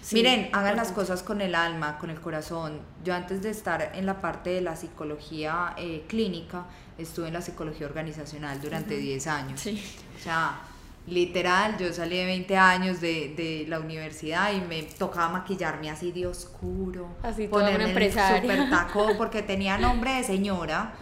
sí, 0.01 0.17
Miren, 0.17 0.49
hagan 0.53 0.75
las 0.75 0.91
cosas 0.91 1.23
con 1.23 1.41
el 1.41 1.55
alma, 1.55 1.99
con 1.99 2.11
el 2.11 2.21
corazón. 2.21 2.81
Yo 3.05 3.15
antes 3.15 3.41
de 3.41 3.51
estar 3.51 3.93
en 3.95 4.05
la 4.05 4.21
parte 4.21 4.51
de 4.51 4.61
la 4.61 4.75
psicología 4.75 5.73
eh, 5.77 6.05
clínica, 6.09 6.65
estuve 6.99 7.29
en 7.29 7.35
la 7.35 7.43
psicología 7.43 7.87
organizacional 7.87 8.61
durante 8.61 8.97
10 8.97 9.25
años. 9.29 9.61
Sí. 9.61 9.81
O 10.19 10.21
sea, 10.21 10.63
literal, 11.07 11.77
yo 11.79 11.93
salí 11.93 12.17
de 12.17 12.27
20 12.27 12.57
años 12.57 13.01
de, 13.01 13.35
de 13.37 13.65
la 13.69 13.81
universidad 13.81 14.53
y 14.53 14.61
me 14.61 14.83
tocaba 14.85 15.29
maquillarme 15.31 15.91
así 15.91 16.13
de 16.13 16.27
oscuro. 16.27 17.09
Así 17.23 17.49
ponerme 17.49 17.89
empresaria. 17.89 18.41
super 18.41 18.71
tacón, 18.71 19.13
porque 19.19 19.43
tenía 19.43 19.79
nombre 19.79 20.13
de 20.15 20.25
señora, 20.25 20.93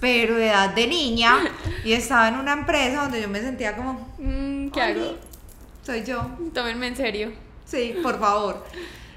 pero 0.00 0.36
de 0.36 0.46
edad 0.48 0.70
de 0.74 0.86
niña. 0.86 1.36
Y 1.84 1.92
estaba 1.92 2.28
en 2.28 2.36
una 2.36 2.52
empresa 2.54 3.02
donde 3.02 3.20
yo 3.20 3.28
me 3.28 3.40
sentía 3.40 3.76
como, 3.76 4.12
Mm, 4.18 4.68
¿Qué 4.70 4.80
"Oli, 4.82 5.00
hago? 5.00 5.16
Soy 5.84 6.04
yo. 6.04 6.26
Tómenme 6.54 6.86
en 6.86 6.96
serio. 6.96 7.32
Sí, 7.66 7.94
por 8.02 8.18
favor. 8.20 8.64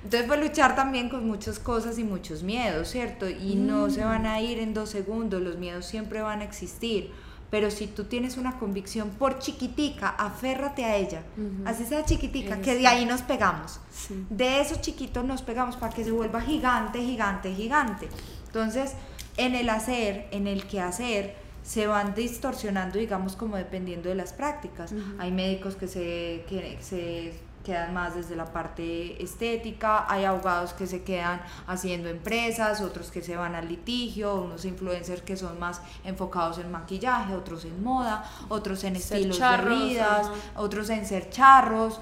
Entonces 0.04 0.28
fue 0.28 0.38
luchar 0.38 0.76
también 0.76 1.10
con 1.10 1.26
muchas 1.26 1.58
cosas 1.60 1.98
y 1.98 2.04
muchos 2.04 2.44
miedos, 2.44 2.90
¿cierto? 2.90 3.28
Y 3.30 3.56
no 3.56 3.90
se 3.90 4.04
van 4.04 4.26
a 4.26 4.40
ir 4.42 4.60
en 4.60 4.74
dos 4.74 4.90
segundos, 4.90 5.42
los 5.42 5.58
miedos 5.58 5.86
siempre 5.86 6.22
van 6.22 6.42
a 6.42 6.44
existir. 6.44 7.12
Pero 7.56 7.72
si 7.72 7.88
tú 7.88 8.04
tienes 8.04 8.36
una 8.36 8.60
convicción 8.60 9.12
por 9.12 9.40
chiquitica, 9.40 10.10
aférrate 10.10 10.84
a 10.84 10.98
ella. 10.98 11.24
Así 11.64 11.86
sea 11.86 12.04
chiquitica, 12.04 12.60
que 12.60 12.76
de 12.76 12.86
ahí 12.86 13.06
nos 13.06 13.22
pegamos. 13.22 13.80
Sí. 13.94 14.26
De 14.30 14.60
esos 14.60 14.82
chiquitos 14.82 15.24
nos 15.24 15.42
pegamos 15.42 15.78
para 15.78 15.94
que 15.94 16.04
se 16.04 16.12
vuelva 16.12 16.42
gigante, 16.42 17.00
gigante, 17.00 17.56
gigante. 17.56 18.10
Entonces, 18.48 18.96
en 19.38 19.56
el 19.56 19.70
hacer, 19.70 20.28
en 20.32 20.48
el 20.48 20.68
que 20.68 20.82
hacer, 20.82 21.38
se 21.64 21.88
van 21.88 22.14
distorsionando, 22.14 23.00
digamos, 23.00 23.38
como 23.38 23.56
dependiendo 23.56 24.10
de 24.10 24.16
las 24.16 24.34
prácticas. 24.34 24.94
Hay 25.18 25.32
médicos 25.32 25.78
que 25.78 25.88
se, 25.88 26.44
que 26.50 26.78
se 26.82 27.36
quedan 27.66 27.94
más 27.94 28.16
desde 28.16 28.38
la 28.38 28.46
parte 28.46 29.22
estética, 29.22 30.06
hay 30.08 30.24
abogados 30.24 30.72
que 30.72 30.88
se 30.88 31.04
quedan 31.04 31.42
haciendo 31.68 32.08
empresas, 32.08 32.80
otros 32.80 33.12
que 33.12 33.22
se 33.22 33.36
van 33.36 33.56
al 33.56 33.68
litigio, 33.68 34.36
unos 34.36 34.64
influencers 34.64 35.22
que 35.24 35.36
son 35.36 35.60
más 35.60 35.82
enfocados 36.06 36.60
en 36.60 36.72
maquillaje, 36.72 37.36
otros 37.36 37.66
en 37.66 37.84
moda, 37.84 38.24
otros 38.48 38.86
en 38.86 38.96
Ser 38.96 39.18
estilos 39.18 39.38
charros, 39.38 39.80
de 39.80 39.86
vidas, 39.86 40.32
otros 40.56 40.90
en 40.90 41.06
ser 41.06 41.30
charros. 41.30 42.00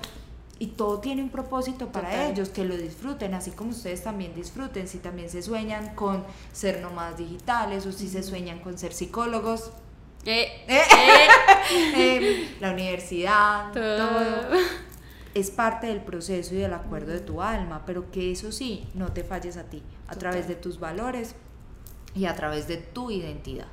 Y 0.60 0.68
todo 0.68 1.00
tiene 1.00 1.24
un 1.24 1.30
propósito 1.30 1.88
para 1.92 2.10
Total. 2.12 2.32
ellos, 2.32 2.50
que 2.50 2.64
lo 2.64 2.78
disfruten, 2.78 3.34
así 3.34 3.52
como 3.52 3.72
ustedes 3.72 4.04
también 4.04 4.36
disfruten, 4.36 4.88
si 4.88 5.00
también 5.00 5.30
se 5.30 5.42
sueñan 5.42 5.96
con 5.96 6.24
ser 6.54 6.80
nómadas 6.82 7.18
digitales 7.18 7.86
o 7.88 7.92
si 7.92 8.08
se 8.08 8.22
sueñan 8.22 8.60
con 8.60 8.78
ser 8.78 8.94
psicólogos, 8.94 9.72
Eh. 10.26 10.48
eh, 10.68 11.28
eh, 11.96 12.56
la 12.62 12.72
universidad, 12.72 13.74
todo. 13.74 13.98
todo. 13.98 14.58
Es 15.34 15.50
parte 15.50 15.88
del 15.88 16.02
proceso 16.02 16.54
y 16.54 16.60
del 16.60 16.74
acuerdo 16.74 17.12
de 17.12 17.20
tu 17.20 17.42
alma, 17.42 17.84
pero 17.86 18.12
que 18.12 18.32
eso 18.32 18.52
sí, 18.52 18.88
no 18.94 19.12
te 19.12 19.24
falles 19.24 19.58
a 19.58 19.64
ti, 19.64 19.82
a 20.06 20.14
Total. 20.14 20.20
través 20.20 20.48
de 20.48 20.56
tus 20.56 20.80
valores 20.80 21.36
y 22.16 22.26
a 22.26 22.36
través 22.36 22.68
de 22.68 22.78
tu 22.78 23.10
identidad. 23.10 23.66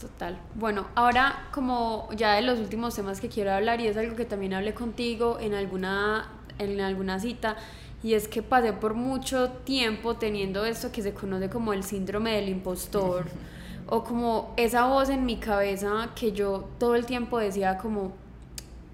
Total. 0.00 0.38
Bueno, 0.54 0.86
ahora 0.94 1.48
como 1.52 2.08
ya 2.16 2.34
de 2.34 2.42
los 2.42 2.58
últimos 2.58 2.94
temas 2.94 3.20
que 3.20 3.28
quiero 3.28 3.52
hablar 3.52 3.80
y 3.80 3.86
es 3.86 3.96
algo 3.96 4.16
que 4.16 4.24
también 4.24 4.54
hablé 4.54 4.72
contigo 4.72 5.38
en 5.40 5.52
alguna 5.52 6.30
en 6.58 6.80
alguna 6.80 7.18
cita 7.20 7.56
y 8.02 8.14
es 8.14 8.28
que 8.28 8.42
pasé 8.42 8.72
por 8.72 8.94
mucho 8.94 9.50
tiempo 9.64 10.16
teniendo 10.16 10.64
esto 10.64 10.90
que 10.90 11.02
se 11.02 11.12
conoce 11.12 11.50
como 11.50 11.72
el 11.74 11.84
síndrome 11.84 12.32
del 12.32 12.48
impostor 12.48 13.26
o 13.88 14.04
como 14.04 14.54
esa 14.56 14.86
voz 14.86 15.10
en 15.10 15.26
mi 15.26 15.36
cabeza 15.36 16.10
que 16.14 16.32
yo 16.32 16.70
todo 16.78 16.94
el 16.94 17.04
tiempo 17.04 17.38
decía 17.38 17.76
como 17.76 18.12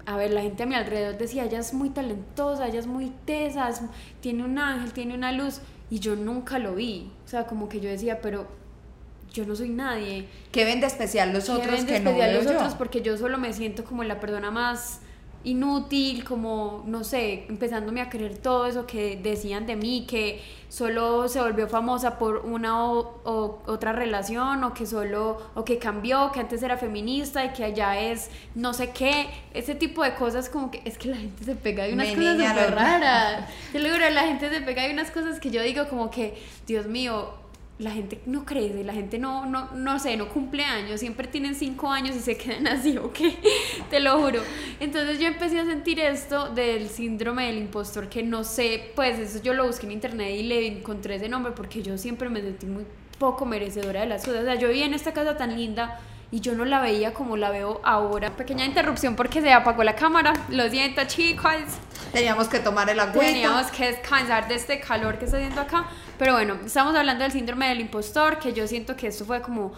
a 0.07 0.15
ver, 0.15 0.31
la 0.31 0.41
gente 0.41 0.63
a 0.63 0.65
mi 0.65 0.73
alrededor 0.73 1.17
decía, 1.17 1.43
ella 1.43 1.59
es 1.59 1.73
muy 1.73 1.89
talentosa, 1.89 2.65
ella 2.65 2.79
es 2.79 2.87
muy 2.87 3.11
tesa, 3.25 3.69
tiene 4.21 4.45
un 4.45 4.57
ángel, 4.57 4.93
tiene 4.93 5.13
una 5.13 5.33
luz, 5.33 5.59
y 5.89 5.99
yo 5.99 6.15
nunca 6.15 6.59
lo 6.59 6.75
vi. 6.75 7.11
O 7.25 7.27
sea, 7.27 7.45
como 7.45 7.67
que 7.67 7.81
yo 7.81 7.89
decía, 7.89 8.21
pero 8.21 8.47
yo 9.33 9.45
no 9.45 9.53
soy 9.53 9.67
nadie. 9.67 10.25
¿Qué 10.53 10.63
ven 10.63 10.79
de 10.79 10.87
especial 10.87 11.33
los 11.33 11.49
otros 11.49 11.71
ven 11.75 11.85
de 11.85 11.97
especial 11.97 12.33
los 12.35 12.47
otros? 12.47 12.75
Porque 12.75 13.01
yo 13.01 13.17
solo 13.17 13.37
me 13.37 13.51
siento 13.51 13.83
como 13.83 14.05
la 14.05 14.21
persona 14.21 14.49
más 14.49 15.01
inútil, 15.43 16.23
como, 16.23 16.83
no 16.87 17.03
sé, 17.03 17.45
empezándome 17.47 18.01
a 18.01 18.09
creer 18.09 18.37
todo 18.37 18.65
eso 18.65 18.85
que 18.85 19.17
decían 19.21 19.65
de 19.65 19.75
mí, 19.75 20.05
que 20.07 20.41
solo 20.69 21.29
se 21.29 21.39
volvió 21.39 21.67
famosa 21.67 22.17
por 22.17 22.37
una 22.45 22.83
o, 22.83 23.61
otra 23.65 23.93
relación, 23.93 24.63
o 24.63 24.73
que 24.73 24.85
solo, 24.85 25.41
o 25.55 25.63
que 25.63 25.77
cambió, 25.77 26.31
que 26.31 26.41
antes 26.41 26.61
era 26.63 26.77
feminista 26.77 27.45
y 27.45 27.49
que 27.49 27.63
allá 27.63 27.99
es 27.99 28.29
no 28.55 28.73
sé 28.73 28.91
qué, 28.91 29.27
ese 29.53 29.75
tipo 29.75 30.03
de 30.03 30.15
cosas 30.15 30.49
como 30.49 30.69
que 30.69 30.81
es 30.83 30.97
que 30.97 31.09
la 31.09 31.17
gente 31.17 31.43
se 31.45 31.55
pega 31.55 31.85
de 31.85 31.93
unas 31.93 32.09
cosas 32.09 32.49
súper 32.49 32.75
raras. 32.75 33.49
Yo 33.73 33.79
le 33.79 33.91
digo, 33.91 34.09
la 34.09 34.23
gente 34.23 34.49
se 34.49 34.61
pega 34.61 34.83
de 34.83 34.93
unas 34.93 35.11
cosas 35.11 35.39
que 35.39 35.49
yo 35.49 35.61
digo 35.61 35.87
como 35.87 36.11
que, 36.11 36.37
Dios 36.65 36.87
mío, 36.87 37.33
la 37.79 37.91
gente 37.91 38.19
no 38.25 38.43
crece, 38.43 38.83
la 38.83 38.93
gente 38.93 39.19
no, 39.19 39.45
no, 39.45 39.69
no 39.75 39.99
sé, 39.99 40.17
no 40.17 40.29
cumple 40.29 40.63
años, 40.63 40.99
siempre 40.99 41.27
tienen 41.27 41.53
cinco 41.53 41.91
años 41.91 42.15
y 42.15 42.19
se 42.19 42.35
quedan 42.35 42.67
así, 42.67 42.97
¿ok? 42.97 43.19
Te 43.89 43.99
lo 43.99 44.19
juro. 44.19 44.41
Entonces 44.79 45.19
yo 45.19 45.27
empecé 45.27 45.59
a 45.59 45.65
sentir 45.65 45.99
esto 45.99 46.49
del 46.49 46.89
síndrome 46.89 47.47
del 47.47 47.57
impostor, 47.57 48.09
que 48.09 48.23
no 48.23 48.43
sé, 48.43 48.91
pues 48.95 49.19
eso 49.19 49.41
yo 49.43 49.53
lo 49.53 49.67
busqué 49.67 49.85
en 49.85 49.91
internet 49.91 50.35
y 50.35 50.43
le 50.43 50.67
encontré 50.67 51.15
ese 51.15 51.29
nombre 51.29 51.51
porque 51.51 51.83
yo 51.83 51.97
siempre 51.97 52.29
me 52.29 52.41
sentí 52.41 52.65
muy 52.65 52.85
poco 53.19 53.45
merecedora 53.45 54.01
de 54.01 54.07
las 54.07 54.25
cosas. 54.25 54.41
O 54.41 54.45
sea, 54.45 54.55
yo 54.55 54.67
vivía 54.69 54.85
en 54.85 54.93
esta 54.93 55.13
casa 55.13 55.37
tan 55.37 55.55
linda 55.55 55.99
y 56.31 56.39
yo 56.39 56.55
no 56.55 56.65
la 56.65 56.81
veía 56.81 57.13
como 57.13 57.37
la 57.37 57.51
veo 57.51 57.79
ahora. 57.83 58.35
Pequeña 58.35 58.65
interrupción 58.65 59.15
porque 59.15 59.41
se 59.41 59.51
apagó 59.51 59.83
la 59.83 59.95
cámara. 59.95 60.33
Lo 60.49 60.69
siento, 60.69 61.01
chicos. 61.05 61.53
Teníamos 62.11 62.47
que 62.47 62.59
tomar 62.59 62.89
el 62.89 62.99
agua. 62.99 63.21
Teníamos 63.21 63.67
que 63.67 63.87
descansar 63.87 64.47
de 64.47 64.55
este 64.55 64.79
calor 64.79 65.17
que 65.17 65.25
está 65.25 65.37
haciendo 65.37 65.61
acá. 65.61 65.85
Pero 66.17 66.33
bueno, 66.33 66.57
estamos 66.65 66.95
hablando 66.95 67.23
del 67.23 67.31
síndrome 67.31 67.69
del 67.69 67.81
impostor, 67.81 68.39
que 68.39 68.53
yo 68.53 68.67
siento 68.67 68.95
que 68.95 69.07
esto 69.07 69.25
fue 69.25 69.41
como 69.41 69.73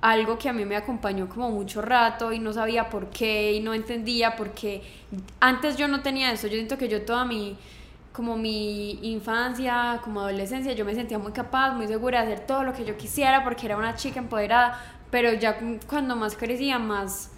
algo 0.00 0.36
que 0.38 0.48
a 0.50 0.52
mí 0.52 0.64
me 0.66 0.76
acompañó 0.76 1.28
como 1.28 1.50
mucho 1.50 1.80
rato 1.80 2.32
y 2.32 2.38
no 2.38 2.52
sabía 2.52 2.90
por 2.90 3.08
qué 3.08 3.54
y 3.54 3.60
no 3.60 3.72
entendía 3.72 4.36
porque 4.36 4.82
antes 5.40 5.76
yo 5.76 5.88
no 5.88 6.02
tenía 6.02 6.30
eso. 6.30 6.46
Yo 6.46 6.54
siento 6.54 6.76
que 6.76 6.88
yo 6.88 7.02
toda 7.02 7.24
mi 7.24 7.56
como 8.12 8.36
mi 8.36 8.92
infancia, 9.02 10.00
como 10.04 10.20
adolescencia, 10.20 10.72
yo 10.72 10.84
me 10.84 10.94
sentía 10.94 11.18
muy 11.18 11.32
capaz, 11.32 11.72
muy 11.72 11.88
segura 11.88 12.24
de 12.24 12.34
hacer 12.34 12.46
todo 12.46 12.62
lo 12.62 12.72
que 12.72 12.84
yo 12.84 12.96
quisiera 12.96 13.42
porque 13.42 13.66
era 13.66 13.76
una 13.76 13.96
chica 13.96 14.20
empoderada, 14.20 14.80
pero 15.10 15.32
ya 15.32 15.58
cuando 15.88 16.14
más 16.14 16.36
crecía, 16.36 16.78
más 16.78 17.30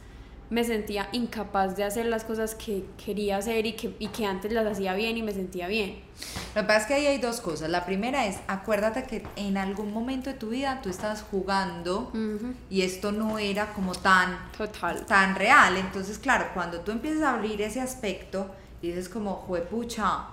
me 0.48 0.62
sentía 0.64 1.08
incapaz 1.12 1.76
de 1.76 1.84
hacer 1.84 2.06
las 2.06 2.24
cosas 2.24 2.54
que 2.54 2.84
quería 3.04 3.36
hacer 3.38 3.66
y 3.66 3.72
que, 3.72 3.96
y 3.98 4.08
que 4.08 4.26
antes 4.26 4.52
las 4.52 4.66
hacía 4.66 4.94
bien 4.94 5.16
y 5.16 5.22
me 5.22 5.32
sentía 5.32 5.66
bien. 5.66 6.00
Lo 6.54 6.62
que 6.62 6.66
pasa 6.66 6.80
es 6.80 6.86
que 6.86 6.94
ahí 6.94 7.06
hay 7.06 7.18
dos 7.18 7.40
cosas. 7.40 7.68
La 7.68 7.84
primera 7.84 8.26
es, 8.26 8.38
acuérdate 8.46 9.04
que 9.04 9.26
en 9.36 9.56
algún 9.56 9.92
momento 9.92 10.30
de 10.30 10.36
tu 10.36 10.50
vida 10.50 10.80
tú 10.82 10.88
estabas 10.88 11.22
jugando 11.22 12.12
y 12.70 12.82
esto 12.82 13.12
no 13.12 13.38
era 13.38 13.72
como 13.72 13.94
tan, 13.94 14.38
Total. 14.56 15.04
tan 15.06 15.34
real. 15.34 15.76
Entonces, 15.76 16.18
claro, 16.18 16.46
cuando 16.54 16.80
tú 16.80 16.92
empiezas 16.92 17.22
a 17.22 17.34
abrir 17.34 17.60
ese 17.60 17.80
aspecto, 17.80 18.50
dices 18.80 19.08
como, 19.08 19.34
juepucha, 19.34 20.26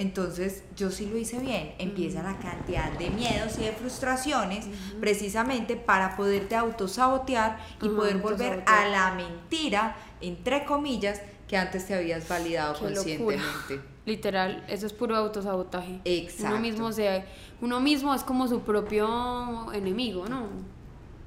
entonces 0.00 0.64
yo 0.76 0.90
sí 0.90 1.06
lo 1.06 1.18
hice 1.18 1.38
bien. 1.38 1.74
Empieza 1.78 2.22
la 2.22 2.38
cantidad 2.38 2.90
de 2.98 3.10
miedos 3.10 3.58
y 3.58 3.64
de 3.64 3.72
frustraciones 3.72 4.66
precisamente 4.98 5.76
para 5.76 6.16
poderte 6.16 6.56
autosabotear 6.56 7.58
y 7.82 7.88
poder 7.88 8.18
volver 8.18 8.62
a 8.66 8.88
la 8.88 9.12
mentira, 9.12 9.96
entre 10.20 10.64
comillas, 10.64 11.20
que 11.46 11.56
antes 11.56 11.86
te 11.86 11.94
habías 11.94 12.28
validado 12.28 12.78
conscientemente. 12.78 13.80
Literal, 14.06 14.64
eso 14.68 14.86
es 14.86 14.92
puro 14.92 15.16
autosabotaje. 15.16 16.00
Exacto. 16.04 16.54
Uno 16.54 16.62
mismo, 16.62 16.92
se, 16.92 17.24
uno 17.60 17.80
mismo 17.80 18.14
es 18.14 18.22
como 18.22 18.48
su 18.48 18.60
propio 18.60 19.70
enemigo, 19.72 20.26
¿no? 20.26 20.48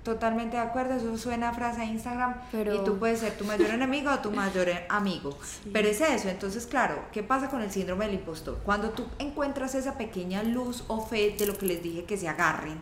Totalmente 0.04 0.58
de 0.58 0.64
acuerdo, 0.64 0.96
eso 0.96 1.18
suena 1.18 1.50
a 1.50 1.54
frase 1.54 1.80
de 1.80 1.86
Instagram 1.86 2.36
y 2.52 2.84
tú 2.84 3.00
puedes 3.00 3.22
ser 3.22 3.38
tu 3.38 3.46
mayor 3.46 3.70
enemigo 3.70 4.12
o 4.12 4.20
tu 4.20 4.32
mayor 4.32 4.68
amigo. 4.90 5.38
Pero 5.72 5.88
es 5.88 6.02
eso, 6.02 6.28
entonces 6.28 6.68
claro, 6.68 7.06
¿qué 7.14 7.24
pasa 7.24 7.50
con 7.50 7.62
el 7.62 7.72
síndrome 7.72 8.06
del 8.06 8.16
impostor? 8.16 8.60
Cuando 8.66 8.90
tú 8.90 9.06
encuentras 9.18 9.76
esa 9.76 9.98
pequeña 9.98 10.44
luz 10.44 10.84
o 10.88 11.06
fe 11.06 11.36
de 11.40 11.46
lo 11.46 11.58
que 11.58 11.68
les 11.68 11.82
dije 11.82 12.04
que 12.04 12.18
se 12.18 12.28
agarren, 12.28 12.80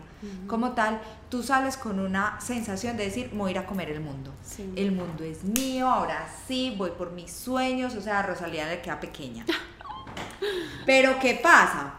como 0.47 0.71
tal, 0.71 0.99
tú 1.29 1.43
sales 1.43 1.77
con 1.77 1.99
una 1.99 2.41
sensación 2.41 2.97
de 2.97 3.05
decir, 3.05 3.29
voy 3.33 3.49
a 3.49 3.51
ir 3.51 3.57
a 3.59 3.65
comer 3.67 3.91
el 3.91 4.01
mundo. 4.01 4.31
El 4.75 4.91
mundo 4.91 5.23
es 5.23 5.43
mío, 5.43 5.89
ahora 5.89 6.27
sí, 6.47 6.73
voy 6.75 6.91
por 6.91 7.11
mis 7.11 7.31
sueños, 7.31 7.95
o 7.95 8.01
sea, 8.01 8.19
a 8.19 8.23
Rosalía 8.23 8.67
le 8.67 8.81
queda 8.81 8.99
pequeña. 8.99 9.45
Pero 10.87 11.19
¿qué 11.19 11.39
pasa? 11.41 11.93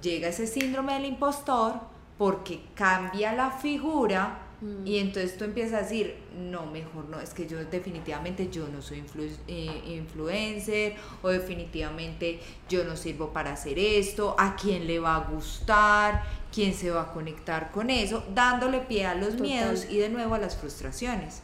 Llega 0.00 0.28
ese 0.28 0.46
síndrome 0.46 0.94
del 0.94 1.06
impostor 1.06 1.97
porque 2.18 2.60
cambia 2.74 3.32
la 3.32 3.50
figura 3.52 4.42
y 4.60 4.64
mm. 4.64 4.86
entonces 4.86 5.38
tú 5.38 5.44
empiezas 5.44 5.74
a 5.74 5.82
decir, 5.84 6.16
no, 6.36 6.66
mejor 6.66 7.08
no, 7.08 7.20
es 7.20 7.32
que 7.32 7.46
yo 7.46 7.64
definitivamente 7.64 8.48
yo 8.50 8.66
no 8.66 8.82
soy 8.82 9.04
eh, 9.46 9.82
influencer 9.86 10.96
o 11.22 11.28
definitivamente 11.28 12.40
yo 12.68 12.82
no 12.82 12.96
sirvo 12.96 13.32
para 13.32 13.52
hacer 13.52 13.78
esto, 13.78 14.34
a 14.36 14.56
quién 14.56 14.88
le 14.88 14.98
va 14.98 15.14
a 15.14 15.30
gustar, 15.30 16.24
quién 16.52 16.74
se 16.74 16.90
va 16.90 17.02
a 17.02 17.12
conectar 17.12 17.70
con 17.70 17.88
eso, 17.88 18.24
dándole 18.34 18.80
pie 18.80 19.06
a 19.06 19.14
los 19.14 19.38
miedos 19.38 19.86
y 19.88 19.98
de 19.98 20.08
nuevo 20.08 20.34
a 20.34 20.38
las 20.38 20.56
frustraciones. 20.56 21.42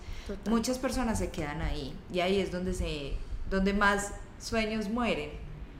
Muchas 0.48 0.78
personas 0.78 1.20
se 1.20 1.30
quedan 1.30 1.62
ahí 1.62 1.94
y 2.12 2.18
ahí 2.18 2.40
es 2.40 2.50
donde, 2.50 2.74
se, 2.74 3.12
donde 3.48 3.74
más 3.74 4.12
sueños 4.40 4.88
mueren. 4.88 5.30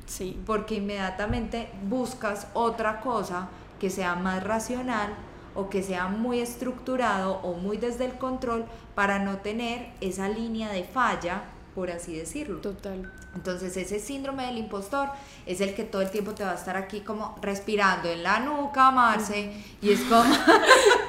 Sí. 0.07 0.38
Porque 0.47 0.76
inmediatamente 0.76 1.68
buscas 1.88 2.47
otra 2.53 3.01
cosa 3.01 3.49
que 3.79 3.91
sea 3.91 4.14
más 4.14 4.43
racional 4.43 5.14
o 5.55 5.70
que 5.70 5.83
sea 5.83 6.09
muy 6.09 6.41
estructurado 6.41 7.41
o 7.43 7.55
muy 7.55 7.77
desde 7.77 8.05
el 8.05 8.18
control 8.18 8.66
para 8.95 9.18
no 9.18 9.39
tener 9.39 9.93
esa 10.01 10.29
línea 10.29 10.70
de 10.70 10.85
falla, 10.85 11.43
por 11.75 11.91
así 11.91 12.16
decirlo. 12.16 12.59
Total. 12.59 13.11
Entonces 13.35 13.77
ese 13.77 13.99
síndrome 13.99 14.47
del 14.47 14.59
impostor 14.59 15.09
es 15.45 15.61
el 15.61 15.75
que 15.75 15.83
todo 15.85 16.03
el 16.03 16.11
tiempo 16.11 16.33
te 16.33 16.45
va 16.45 16.53
a 16.53 16.55
estar 16.55 16.77
aquí 16.77 17.01
como 17.01 17.37
respirando 17.43 18.09
en 18.09 18.22
la 18.22 18.41
nuca, 18.41 18.91
Marce, 18.91 19.53
y 19.83 19.91
es 19.91 20.01
como... 20.03 20.33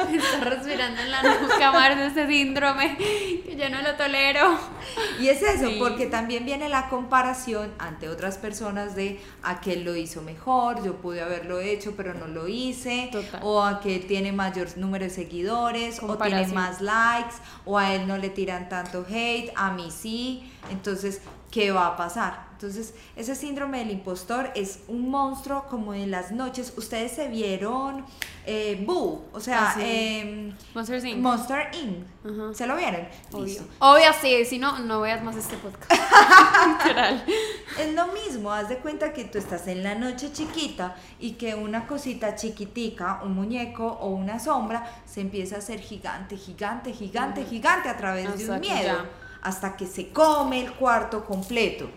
Está 0.05 0.43
respirando 0.43 1.01
en 1.01 1.11
la 1.11 1.21
nuca, 1.21 1.71
Marce, 1.71 2.07
ese 2.07 2.27
síndrome, 2.27 2.97
que 2.97 3.55
yo 3.57 3.69
no 3.69 3.81
lo 3.81 3.95
tolero. 3.95 4.57
Y 5.19 5.27
es 5.27 5.41
eso, 5.41 5.69
porque 5.79 6.07
también 6.07 6.45
viene 6.45 6.67
la 6.67 6.89
comparación 6.89 7.71
ante 7.79 8.09
otras 8.09 8.37
personas 8.37 8.95
de 8.95 9.19
aquel 9.43 9.83
lo 9.83 9.95
hizo 9.95 10.21
mejor, 10.21 10.83
yo 10.83 10.95
pude 10.95 11.21
haberlo 11.21 11.59
hecho, 11.59 11.93
pero 11.95 12.13
no 12.13 12.27
lo 12.27 12.47
hice, 12.47 13.11
o 13.41 13.61
aquel 13.61 14.05
tiene 14.07 14.31
mayor 14.31 14.77
número 14.77 15.05
de 15.05 15.11
seguidores, 15.11 16.01
o 16.01 16.17
tiene 16.17 16.47
más 16.47 16.81
likes, 16.81 17.35
o 17.65 17.77
a 17.77 17.93
él 17.93 18.07
no 18.07 18.17
le 18.17 18.29
tiran 18.29 18.67
tanto 18.67 19.05
hate, 19.07 19.51
a 19.55 19.71
mí 19.71 19.91
sí. 19.91 20.51
Entonces, 20.71 21.21
¿qué 21.51 21.71
va 21.71 21.87
a 21.87 21.97
pasar? 21.97 22.45
Entonces, 22.55 22.93
ese 23.17 23.35
síndrome 23.35 23.79
del 23.79 23.91
impostor 23.91 24.49
es 24.55 24.79
un 24.87 25.09
monstruo 25.09 25.65
como 25.69 25.93
en 25.93 26.09
las 26.09 26.31
noches. 26.31 26.73
Ustedes 26.77 27.11
se 27.11 27.27
vieron 27.27 28.05
eh, 28.45 28.81
Boo, 28.87 29.25
o 29.33 29.39
sea, 29.41 29.73
ah, 29.75 29.81
em, 29.81 30.55
Monster 30.73 31.05
Inc. 31.05 31.17
Monster 31.17 31.67
Inc. 31.73 32.55
¿Se 32.55 32.65
lo 32.65 32.77
vieron? 32.77 33.07
Obvio. 33.33 33.61
Obvio, 33.79 34.05
sí, 34.21 34.45
si 34.45 34.57
no, 34.57 34.79
no 34.79 35.01
veas 35.01 35.21
más 35.21 35.35
este 35.35 35.57
podcast. 35.57 35.91
es 37.79 37.93
lo 37.93 38.07
mismo, 38.07 38.53
haz 38.53 38.69
de 38.69 38.77
cuenta 38.77 39.11
que 39.11 39.25
tú 39.25 39.37
estás 39.37 39.67
en 39.67 39.83
la 39.83 39.95
noche 39.95 40.31
chiquita 40.31 40.95
y 41.19 41.33
que 41.33 41.55
una 41.55 41.87
cosita 41.87 42.35
chiquitica, 42.35 43.19
un 43.23 43.35
muñeco 43.35 43.85
o 43.85 44.07
una 44.07 44.39
sombra, 44.39 45.03
se 45.05 45.19
empieza 45.19 45.57
a 45.57 45.59
hacer 45.59 45.81
gigante, 45.81 46.37
gigante, 46.37 46.93
gigante, 46.93 47.43
gigante 47.43 47.89
a 47.89 47.97
través 47.97 48.37
de 48.37 48.49
un 48.49 48.59
miedo 48.61 49.24
hasta 49.45 49.77
que 49.77 49.85
se 49.85 50.09
come 50.09 50.61
el 50.65 50.71
cuarto 50.73 51.23
completo. 51.23 51.87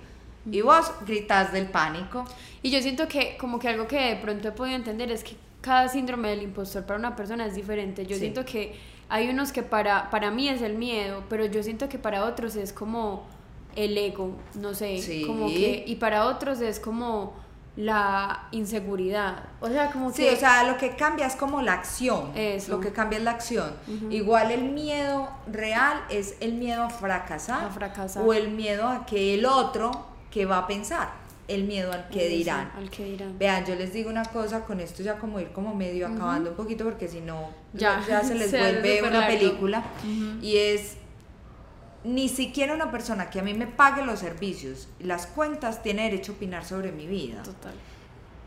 Y 0.51 0.61
vos 0.61 0.93
gritas 1.07 1.53
del 1.53 1.67
pánico. 1.67 2.25
Y 2.63 2.71
yo 2.71 2.81
siento 2.81 3.09
que 3.09 3.37
como 3.39 3.59
que 3.59 3.69
algo 3.69 3.87
que 3.87 3.99
de 3.99 4.17
pronto 4.17 4.49
he 4.49 4.53
podido 4.53 4.77
entender 4.77 5.11
es 5.11 5.25
que 5.25 5.37
cada 5.61 5.89
síndrome 5.89 6.31
del 6.31 6.43
impostor 6.43 6.85
para 6.85 6.99
una 6.99 7.17
persona 7.17 7.47
es 7.47 7.55
diferente. 7.55 8.07
Yo 8.07 8.17
siento 8.17 8.45
que 8.45 8.77
hay 9.09 9.29
unos 9.29 9.53
que 9.53 9.63
para, 9.63 10.11
para 10.11 10.31
mí 10.31 10.49
es 10.49 10.63
el 10.63 10.75
miedo, 10.75 11.25
pero 11.29 11.47
yo 11.47 11.63
siento 11.63 11.89
que 11.89 11.99
para 11.99 12.25
otros 12.25 12.57
es 12.57 12.73
como 12.73 13.27
el 13.77 13.97
ego, 13.97 14.37
no 14.55 14.75
sé, 14.75 15.25
como 15.27 15.47
que, 15.49 15.85
y 15.87 15.97
para 15.97 16.27
otros 16.27 16.61
es 16.61 16.81
como 16.81 17.35
la 17.77 18.49
inseguridad. 18.51 19.45
O 19.61 19.69
sea, 19.69 19.91
como 19.91 20.13
sí, 20.13 20.27
o 20.29 20.37
sea, 20.37 20.65
lo 20.65 20.77
que 20.77 20.97
cambia 20.97 21.27
es 21.27 21.37
como 21.37 21.63
la 21.63 21.75
acción. 21.75 22.33
Eso. 22.35 22.73
Lo 22.73 22.81
que 22.81 22.93
cambia 22.93 23.19
es 23.19 23.25
la 23.25 23.31
acción. 23.33 23.73
Igual 24.11 24.51
el 24.51 24.65
miedo 24.73 25.29
real 25.51 26.03
es 26.11 26.35
el 26.41 26.55
miedo 26.55 26.83
a 26.83 26.91
fracasar. 26.91 27.65
A 27.65 27.71
fracasar. 27.71 28.25
O 28.27 28.33
el 28.33 28.51
miedo 28.51 28.89
a 28.89 29.07
que 29.07 29.35
el 29.35 29.47
otro, 29.47 29.93
que 30.31 30.45
va 30.47 30.59
a 30.59 30.67
pensar? 30.67 31.29
el 31.49 31.65
miedo 31.65 31.91
al 31.95 32.11
que 32.11 32.29
dirán. 32.29 32.71
Al 32.77 32.91
que 32.91 33.05
dirán. 33.07 33.39
Vean, 33.39 33.65
yo 33.65 33.75
les 33.75 33.91
digo 33.95 34.11
una 34.11 34.23
cosa, 34.27 34.67
con 34.67 34.81
esto 34.81 35.03
ya 35.03 35.17
como 35.19 35.41
ir 35.41 35.49
como 35.49 35.75
medio 35.75 36.07
acabando 36.07 36.51
un 36.51 36.57
poquito 36.57 36.85
porque 36.85 37.09
si 37.09 37.23
no 37.23 37.49
ya, 37.73 38.05
Ya, 38.07 38.23
se 38.23 38.35
les 38.35 38.51
se 38.51 38.59
vuelve 38.59 39.01
una 39.01 39.21
largo. 39.21 39.39
película 39.39 39.83
y 40.43 40.59
es 40.59 40.99
ni 42.05 42.29
siquiera 42.29 42.75
una 42.75 42.91
persona 42.91 43.31
que 43.31 43.41
a 43.41 43.43
mí 43.43 43.55
me 43.55 43.67
pague 43.67 44.05
los 44.05 44.21
servicios, 44.21 44.89
las 45.01 45.27
cuentas, 45.27 45.83
tiene 45.83 46.05
derecho 46.05 46.33
a 46.33 46.35
opinar 46.37 46.65
sobre 46.65 46.93
mi 46.93 47.07
vida. 47.07 47.43
Total. 47.43 47.75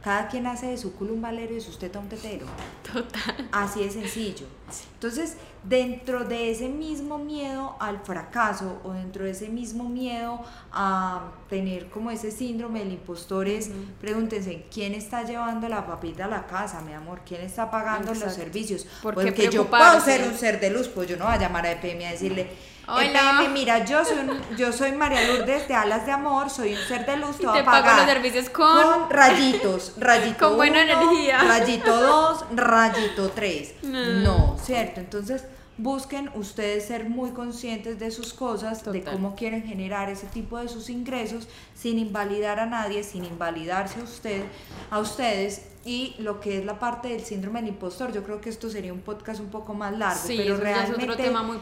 Cada 0.04 0.30
quien 0.30 0.47
hace 0.47 0.66
de 0.66 0.78
su 0.78 0.95
culo 0.95 1.14
un 1.14 1.22
valero 1.22 1.52
y 1.52 1.56
de 1.56 1.62
su 1.62 1.78
teta 1.78 1.99
un 1.99 2.10
tetero. 2.10 2.47
Total. 2.91 3.49
Así 3.52 3.84
de 3.84 3.91
sencillo. 3.91 4.47
Entonces, 4.95 5.38
dentro 5.64 6.24
de 6.24 6.49
ese 6.49 6.70
mismo 6.70 7.20
miedo 7.20 7.76
al 7.80 7.99
fracaso 7.99 8.82
o 8.84 8.93
dentro 8.93 9.26
de 9.26 9.32
ese 9.32 9.49
mismo 9.49 9.88
miedo 9.89 10.41
a 10.72 11.32
tener 11.49 11.89
como 11.89 12.10
ese 12.10 12.32
síndrome 12.32 12.80
del 12.80 12.93
impostor 12.93 13.47
es, 13.47 13.70
pregúntense, 13.99 14.66
¿quién 14.74 14.95
está 14.95 15.24
llevando 15.24 15.70
la 15.70 15.86
papita 15.86 16.26
a 16.26 16.28
la 16.28 16.47
casa, 16.47 16.82
mi 16.82 16.93
amor? 16.93 17.22
¿Quién 17.24 17.41
está 17.41 17.70
pagando 17.70 18.12
los 18.12 18.34
servicios? 18.34 18.88
¿Por 19.04 19.16
qué 19.16 19.24
Porque 19.24 19.49
yo 19.49 19.68
puedo 19.68 19.99
ser 20.02 20.28
un 20.28 20.36
ser 20.36 20.60
de 20.60 20.72
luz, 20.72 20.88
pues 20.88 21.08
yo 21.08 21.18
no 21.18 21.26
voy 21.26 21.36
a 21.36 21.39
llamar 21.39 21.68
a 21.68 21.74
EPM 21.74 22.06
a 22.08 22.12
decirle, 22.12 22.49
Hola. 22.88 23.06
EPM, 23.42 23.50
mira, 23.54 23.86
yo 23.86 24.04
soy, 24.04 24.18
un- 24.20 24.58
yo 24.58 24.72
soy 24.74 24.92
María 24.92 25.22
Lourdes 25.28 25.68
de 25.68 25.74
Alas 25.74 26.06
de 26.06 26.12
Amor, 26.12 26.50
soy 26.50 26.74
un 26.74 26.80
ser 26.80 27.06
de 27.06 27.18
luz, 27.18 27.38
te 27.38 27.44
Y 27.44 27.52
te 27.52 27.60
a 27.60 27.64
pago 27.66 27.88
los 27.98 28.06
servicios 28.06 28.50
con- 28.50 29.10
rayitos, 29.10 29.94
rayito 30.00 30.48
Con 30.50 30.58
buena 30.58 30.84
uno, 30.84 30.92
energía. 31.12 31.40
rayito 31.44 31.96
2, 31.96 32.46
rayito 32.56 33.30
3. 33.30 33.76
No. 33.84 34.06
No, 34.24 34.58
¿cierto? 34.58 35.00
Entonces, 35.00 35.46
busquen 35.78 36.30
ustedes 36.36 36.86
ser 36.86 37.10
muy 37.10 37.32
conscientes 37.32 37.98
de 37.98 38.12
sus 38.12 38.34
cosas, 38.34 38.84
de 38.84 39.04
cómo 39.04 39.36
quieren 39.36 39.64
generar 39.64 40.10
ese 40.10 40.28
tipo 40.28 40.58
de 40.60 40.68
sus 40.68 40.90
ingresos, 40.90 41.48
sin 41.76 41.98
invalidar 41.98 42.60
a 42.60 42.66
nadie, 42.66 43.04
sin 43.04 43.26
invalidarse 43.26 44.00
a 44.00 44.04
usted, 44.04 44.44
a 44.90 45.00
ustedes. 45.00 45.68
Y 45.84 46.16
lo 46.20 46.40
que 46.40 46.60
es 46.60 46.66
la 46.66 46.78
parte 46.78 47.08
del 47.08 47.22
síndrome 47.26 47.62
del 47.62 47.70
impostor, 47.70 48.12
yo 48.12 48.24
creo 48.24 48.40
que 48.42 48.50
esto 48.50 48.70
sería 48.70 48.94
un 48.94 49.00
podcast 49.02 49.40
un 49.40 49.50
poco 49.50 49.74
más 49.74 49.98
largo, 49.98 50.22
Sí, 50.28 50.36
pero 50.38 50.50
ya 50.50 50.54
es 50.56 50.60
realmente 50.60 51.04
otro 51.06 51.16
tema 51.18 51.42
muy 51.42 51.58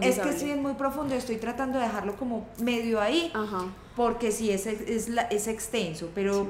es 0.00 0.18
que 0.18 0.32
sí 0.32 0.50
es 0.50 0.56
muy 0.58 0.74
profundo, 0.74 1.14
estoy 1.14 1.36
tratando 1.36 1.78
de 1.78 1.84
dejarlo 1.84 2.16
como 2.16 2.46
medio 2.58 3.00
ahí, 3.00 3.30
Ajá. 3.34 3.64
porque 3.96 4.32
sí 4.32 4.50
es, 4.50 4.66
es, 4.66 5.08
es 5.30 5.46
extenso, 5.48 6.10
pero 6.14 6.46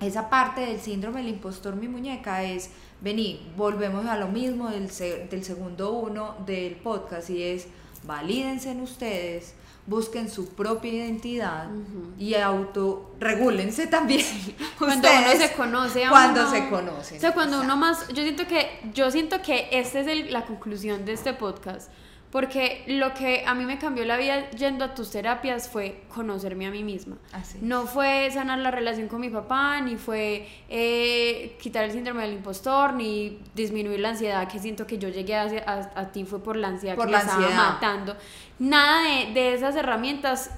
esa 0.00 0.30
parte 0.30 0.60
del 0.62 0.80
síndrome 0.80 1.20
del 1.22 1.30
impostor, 1.30 1.76
mi 1.76 1.88
muñeca, 1.88 2.42
es, 2.44 2.70
vení, 3.00 3.50
volvemos 3.56 4.06
a 4.06 4.16
lo 4.16 4.28
mismo 4.28 4.68
del, 4.68 4.88
del 5.28 5.44
segundo 5.44 5.92
uno 5.92 6.36
del 6.46 6.76
podcast 6.76 7.30
y 7.30 7.42
es, 7.42 7.66
valídense 8.04 8.70
en 8.70 8.80
ustedes, 8.80 9.54
busquen 9.86 10.28
su 10.30 10.50
propia 10.54 10.92
identidad 10.92 11.66
Ujú. 11.74 12.12
y 12.18 12.34
autorregúlense 12.34 13.86
también. 13.86 14.24
Cuando 14.78 15.08
uno 15.08 15.30
se 15.38 15.52
conoce 15.52 16.04
a 16.04 16.10
Cuando 16.10 16.40
uno- 16.42 16.50
se 16.50 16.68
conocen. 16.68 17.16
O 17.16 17.20
sea, 17.20 17.32
cuando 17.32 17.60
uno 17.60 17.76
más, 17.76 18.06
yo 18.08 18.22
siento 18.22 18.46
que, 18.46 18.80
yo 18.94 19.10
siento 19.10 19.40
que 19.42 19.68
esta 19.72 20.00
es 20.00 20.06
el- 20.06 20.32
la 20.32 20.44
conclusión 20.46 21.04
de 21.04 21.12
este 21.14 21.32
podcast, 21.34 21.90
porque 22.30 22.84
lo 22.86 23.14
que 23.14 23.44
a 23.46 23.54
mí 23.54 23.64
me 23.64 23.78
cambió 23.78 24.04
la 24.04 24.16
vida 24.16 24.50
yendo 24.50 24.84
a 24.84 24.94
tus 24.94 25.10
terapias 25.10 25.68
fue 25.68 26.02
conocerme 26.14 26.66
a 26.66 26.70
mí 26.70 26.84
misma. 26.84 27.16
Así. 27.32 27.58
No 27.62 27.86
fue 27.86 28.30
sanar 28.30 28.58
la 28.58 28.70
relación 28.70 29.08
con 29.08 29.20
mi 29.20 29.30
papá, 29.30 29.80
ni 29.80 29.96
fue 29.96 30.46
eh, 30.68 31.56
quitar 31.60 31.84
el 31.84 31.92
síndrome 31.92 32.22
del 32.22 32.34
impostor, 32.34 32.92
ni 32.92 33.38
disminuir 33.54 34.00
la 34.00 34.10
ansiedad 34.10 34.46
que 34.46 34.58
siento 34.58 34.86
que 34.86 34.98
yo 34.98 35.08
llegué 35.08 35.36
a, 35.36 35.90
a 35.94 36.12
ti 36.12 36.24
fue 36.24 36.42
por 36.42 36.56
la 36.56 36.68
ansiedad 36.68 36.96
Por 36.96 37.06
que 37.06 37.12
la 37.12 37.18
me 37.18 37.24
estaba 37.24 37.50
matando. 37.50 38.16
Nada 38.58 39.02
de, 39.04 39.32
de 39.32 39.54
esas 39.54 39.74
herramientas, 39.76 40.50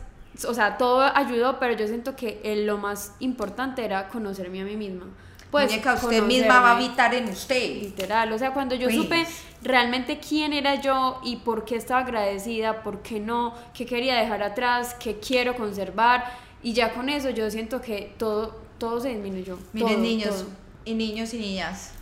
o 0.48 0.54
sea, 0.54 0.76
todo 0.76 1.02
ayudó, 1.02 1.60
pero 1.60 1.74
yo 1.76 1.86
siento 1.86 2.16
que 2.16 2.40
eh, 2.42 2.64
lo 2.64 2.78
más 2.78 3.14
importante 3.20 3.84
era 3.84 4.08
conocerme 4.08 4.60
a 4.60 4.64
mí 4.64 4.76
misma. 4.76 5.06
Pues, 5.50 5.66
Muñeca, 5.70 5.94
usted 5.94 6.22
misma 6.22 6.60
va 6.60 6.70
a 6.72 6.76
habitar 6.76 7.12
en 7.14 7.28
usted. 7.28 7.82
Literal, 7.82 8.32
o 8.32 8.38
sea, 8.38 8.52
cuando 8.52 8.74
yo 8.76 8.86
Pues. 8.86 8.96
supe 8.96 9.26
realmente 9.62 10.18
quién 10.20 10.52
era 10.52 10.76
yo 10.80 11.20
y 11.24 11.36
por 11.36 11.64
qué 11.64 11.76
estaba 11.76 12.00
agradecida, 12.00 12.82
por 12.82 13.02
qué 13.02 13.18
no, 13.20 13.54
qué 13.74 13.84
quería 13.84 14.14
dejar 14.16 14.42
atrás, 14.42 14.94
qué 15.00 15.18
quiero 15.18 15.56
conservar, 15.56 16.24
y 16.62 16.72
ya 16.72 16.92
con 16.92 17.08
eso 17.08 17.30
yo 17.30 17.50
siento 17.50 17.80
que 17.80 18.14
todo, 18.16 18.60
todo 18.78 19.00
se 19.00 19.08
disminuyó. 19.08 19.58
Miren 19.72 19.88
todo, 19.94 19.98
niños 20.02 20.36
todo. 20.36 20.50
y 20.84 20.94
niños 20.94 21.34
y 21.34 21.38
niñas, 21.38 21.92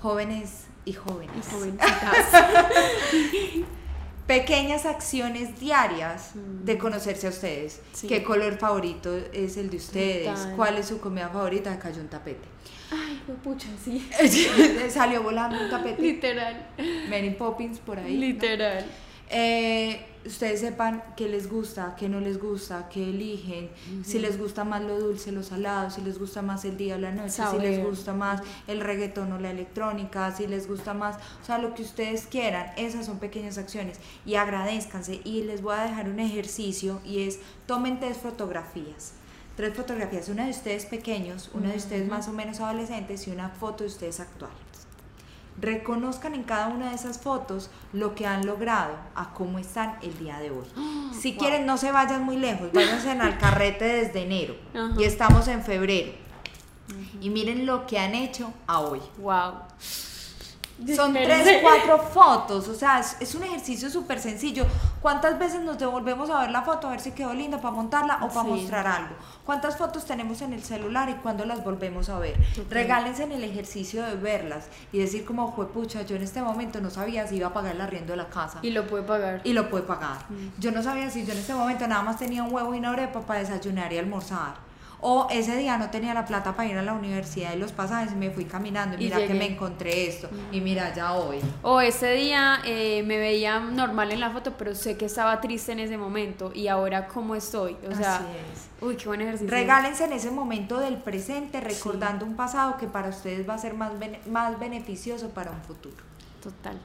jóvenes 0.00 0.66
y 0.84 0.92
jóvenes. 0.92 1.34
Y 1.48 1.50
jovencitas. 1.54 2.26
Pequeñas 4.30 4.86
acciones 4.86 5.58
diarias 5.58 6.36
Mm. 6.36 6.64
de 6.64 6.78
conocerse 6.78 7.26
a 7.26 7.30
ustedes. 7.30 7.80
Sí. 7.92 8.06
¿Qué 8.06 8.22
color 8.22 8.58
favorito 8.58 9.16
es 9.32 9.56
el 9.56 9.70
de 9.70 9.76
ustedes? 9.78 10.32
Total. 10.32 10.54
¿Cuál 10.54 10.78
es 10.78 10.86
su 10.86 11.00
comida 11.00 11.28
favorita? 11.28 11.76
Cayó 11.80 12.00
un 12.00 12.06
tapete. 12.06 12.46
Ay, 12.92 13.20
fue 13.26 13.34
pucha, 13.34 13.66
sí. 13.84 14.08
Salió 14.90 15.24
volando 15.24 15.60
un 15.60 15.68
tapete. 15.68 16.00
Literal. 16.00 16.64
Mary 17.08 17.30
Poppins 17.30 17.80
por 17.80 17.98
ahí. 17.98 18.14
¿no? 18.14 18.20
Literal. 18.20 18.84
Eh, 19.30 20.00
ustedes 20.24 20.60
sepan 20.60 21.02
qué 21.16 21.28
les 21.28 21.50
gusta, 21.50 21.94
qué 21.98 22.08
no 22.08 22.20
les 22.20 22.38
gusta, 22.38 22.88
qué 22.88 23.10
eligen, 23.10 23.70
si 24.04 24.18
les 24.18 24.38
gusta 24.38 24.64
más 24.64 24.82
lo 24.82 24.98
dulce, 24.98 25.32
lo 25.32 25.42
salado, 25.42 25.90
si 25.90 26.00
les 26.02 26.18
gusta 26.18 26.42
más 26.42 26.64
el 26.64 26.76
día 26.76 26.96
o 26.96 26.98
la 26.98 27.10
noche, 27.10 27.42
si 27.50 27.58
les 27.58 27.84
gusta 27.84 28.12
más 28.12 28.42
el 28.66 28.80
reggaetón 28.80 29.32
o 29.32 29.38
la 29.38 29.50
electrónica, 29.50 30.34
si 30.34 30.46
les 30.46 30.68
gusta 30.68 30.94
más, 30.94 31.16
o 31.42 31.46
sea, 31.46 31.58
lo 31.58 31.74
que 31.74 31.82
ustedes 31.82 32.26
quieran, 32.26 32.70
esas 32.76 33.06
son 33.06 33.18
pequeñas 33.18 33.58
acciones. 33.58 33.98
Y 34.26 34.34
agradezcanse. 34.34 35.20
Y 35.24 35.42
les 35.42 35.62
voy 35.62 35.74
a 35.74 35.84
dejar 35.84 36.08
un 36.08 36.20
ejercicio 36.20 37.00
y 37.04 37.26
es 37.26 37.38
tomen 37.66 38.00
tres 38.00 38.18
fotografías. 38.18 39.14
Tres 39.56 39.74
fotografías, 39.74 40.28
una 40.28 40.44
de 40.44 40.50
ustedes 40.52 40.86
pequeños, 40.86 41.50
una 41.52 41.70
de 41.70 41.76
ustedes 41.76 42.08
más 42.08 42.28
o 42.28 42.32
menos 42.32 42.60
adolescentes 42.60 43.26
y 43.26 43.30
una 43.30 43.50
foto 43.50 43.84
de 43.84 43.90
ustedes 43.90 44.20
actuales 44.20 44.69
reconozcan 45.60 46.34
en 46.34 46.42
cada 46.44 46.68
una 46.68 46.88
de 46.90 46.94
esas 46.94 47.18
fotos 47.18 47.70
lo 47.92 48.14
que 48.14 48.26
han 48.26 48.46
logrado 48.46 48.94
a 49.14 49.32
cómo 49.34 49.58
están 49.58 49.96
el 50.02 50.16
día 50.18 50.38
de 50.38 50.50
hoy. 50.50 50.64
Si 51.20 51.32
Wow. 51.32 51.38
quieren, 51.38 51.66
no 51.66 51.76
se 51.76 51.92
vayan 51.92 52.22
muy 52.24 52.36
lejos, 52.36 52.72
váyanse 52.72 53.10
al 53.10 53.36
carrete 53.38 53.84
desde 53.84 54.22
enero 54.22 54.54
y 54.98 55.04
estamos 55.04 55.48
en 55.48 55.62
febrero. 55.62 56.12
Y 57.20 57.28
miren 57.30 57.66
lo 57.66 57.86
que 57.86 57.98
han 57.98 58.14
hecho 58.14 58.52
a 58.66 58.80
hoy. 58.80 59.00
Wow. 59.18 59.52
Son 60.96 61.12
tres, 61.12 61.58
cuatro 61.62 61.98
fotos, 61.98 62.68
o 62.68 62.74
sea, 62.74 63.00
es, 63.00 63.16
es 63.20 63.34
un 63.34 63.42
ejercicio 63.42 63.90
súper 63.90 64.18
sencillo. 64.20 64.66
¿Cuántas 65.02 65.38
veces 65.38 65.60
nos 65.60 65.78
devolvemos 65.78 66.30
a 66.30 66.40
ver 66.40 66.50
la 66.50 66.62
foto, 66.62 66.88
a 66.88 66.90
ver 66.92 67.00
si 67.00 67.12
quedó 67.12 67.32
linda 67.34 67.58
para 67.60 67.74
montarla 67.74 68.18
o 68.22 68.28
para 68.28 68.42
Sí. 68.42 68.48
mostrar 68.48 68.86
algo? 68.86 69.14
¿Cuántas 69.44 69.76
fotos 69.76 70.04
tenemos 70.04 70.40
en 70.42 70.52
el 70.52 70.62
celular 70.62 71.08
y 71.10 71.14
cuándo 71.14 71.44
las 71.44 71.62
volvemos 71.64 72.08
a 72.08 72.18
ver? 72.18 72.36
Regálense 72.70 73.24
en 73.24 73.32
el 73.32 73.44
ejercicio 73.44 74.02
de 74.04 74.14
verlas 74.14 74.68
y 74.92 74.98
decir 74.98 75.24
como, 75.24 75.48
juepucha, 75.52 76.02
yo 76.02 76.16
en 76.16 76.22
este 76.22 76.40
momento 76.42 76.80
no 76.80 76.90
sabía 76.90 77.26
si 77.26 77.36
iba 77.36 77.48
a 77.48 77.52
pagar 77.52 77.74
el 77.74 77.80
arriendo 77.80 78.12
de 78.12 78.16
la 78.18 78.28
casa. 78.28 78.58
Y 78.62 78.70
lo 78.70 78.86
puede 78.86 79.02
pagar. 79.04 79.40
Y 79.44 79.52
lo 79.52 79.68
puede 79.70 79.84
pagar. 79.84 80.18
Mm. 80.28 80.60
Yo 80.60 80.70
no 80.72 80.82
sabía 80.82 81.10
si 81.10 81.24
yo 81.26 81.32
en 81.32 81.38
este 81.38 81.54
momento 81.54 81.86
nada 81.86 82.02
más 82.02 82.18
tenía 82.18 82.42
un 82.42 82.52
huevo 82.54 82.74
y 82.74 82.78
una 82.78 82.90
arepa 82.92 83.20
para 83.20 83.40
desayunar 83.40 83.92
y 83.92 83.98
almorzar. 83.98 84.69
O 85.02 85.28
ese 85.30 85.56
día 85.56 85.78
no 85.78 85.88
tenía 85.90 86.12
la 86.12 86.26
plata 86.26 86.54
para 86.54 86.68
ir 86.68 86.76
a 86.76 86.82
la 86.82 86.92
universidad 86.92 87.54
y 87.54 87.58
los 87.58 87.72
pasajes 87.72 88.12
y 88.12 88.16
me 88.16 88.30
fui 88.30 88.44
caminando 88.44 88.96
y 88.96 89.00
Y 89.00 89.04
mira 89.04 89.16
que 89.16 89.22
llegué. 89.22 89.34
Mm. 89.34 89.38
me 89.38 89.46
encontré 89.46 90.06
esto. 90.08 90.28
Y 90.52 90.60
mira 90.60 90.92
ya 90.94 91.14
hoy. 91.14 91.38
O 91.62 91.80
ese 91.80 92.12
día 92.12 92.60
eh, 92.66 93.02
me 93.06 93.16
veía 93.18 93.60
normal 93.60 94.12
en 94.12 94.20
la 94.20 94.30
foto, 94.30 94.54
pero 94.58 94.74
sé 94.74 94.96
que 94.98 95.06
estaba 95.06 95.40
triste 95.40 95.72
en 95.72 95.78
ese 95.80 95.96
momento 95.96 96.52
y 96.54 96.68
ahora 96.68 97.08
cómo 97.08 97.34
estoy. 97.34 97.76
O 97.90 97.94
sea, 97.94 98.16
Así 98.16 98.24
es. 98.52 98.68
uy, 98.82 98.96
qué 98.96 99.06
buen 99.06 99.20
ejercicio. 99.22 99.48
Regálense 99.50 100.04
en 100.04 100.12
ese 100.12 100.30
momento 100.30 100.78
del 100.80 100.96
presente 100.98 101.60
recordando 101.60 102.26
un 102.26 102.36
pasado 102.36 102.76
que 102.76 102.86
para 102.86 103.08
ustedes 103.08 103.48
va 103.48 103.54
a 103.54 103.58
ser 103.58 103.74
más, 103.74 103.98
bene- 103.98 104.20
más 104.30 104.58
beneficioso 104.58 105.30
para 105.30 105.50
un 105.50 105.62
futuro. 105.62 105.96
Total. 106.42 106.78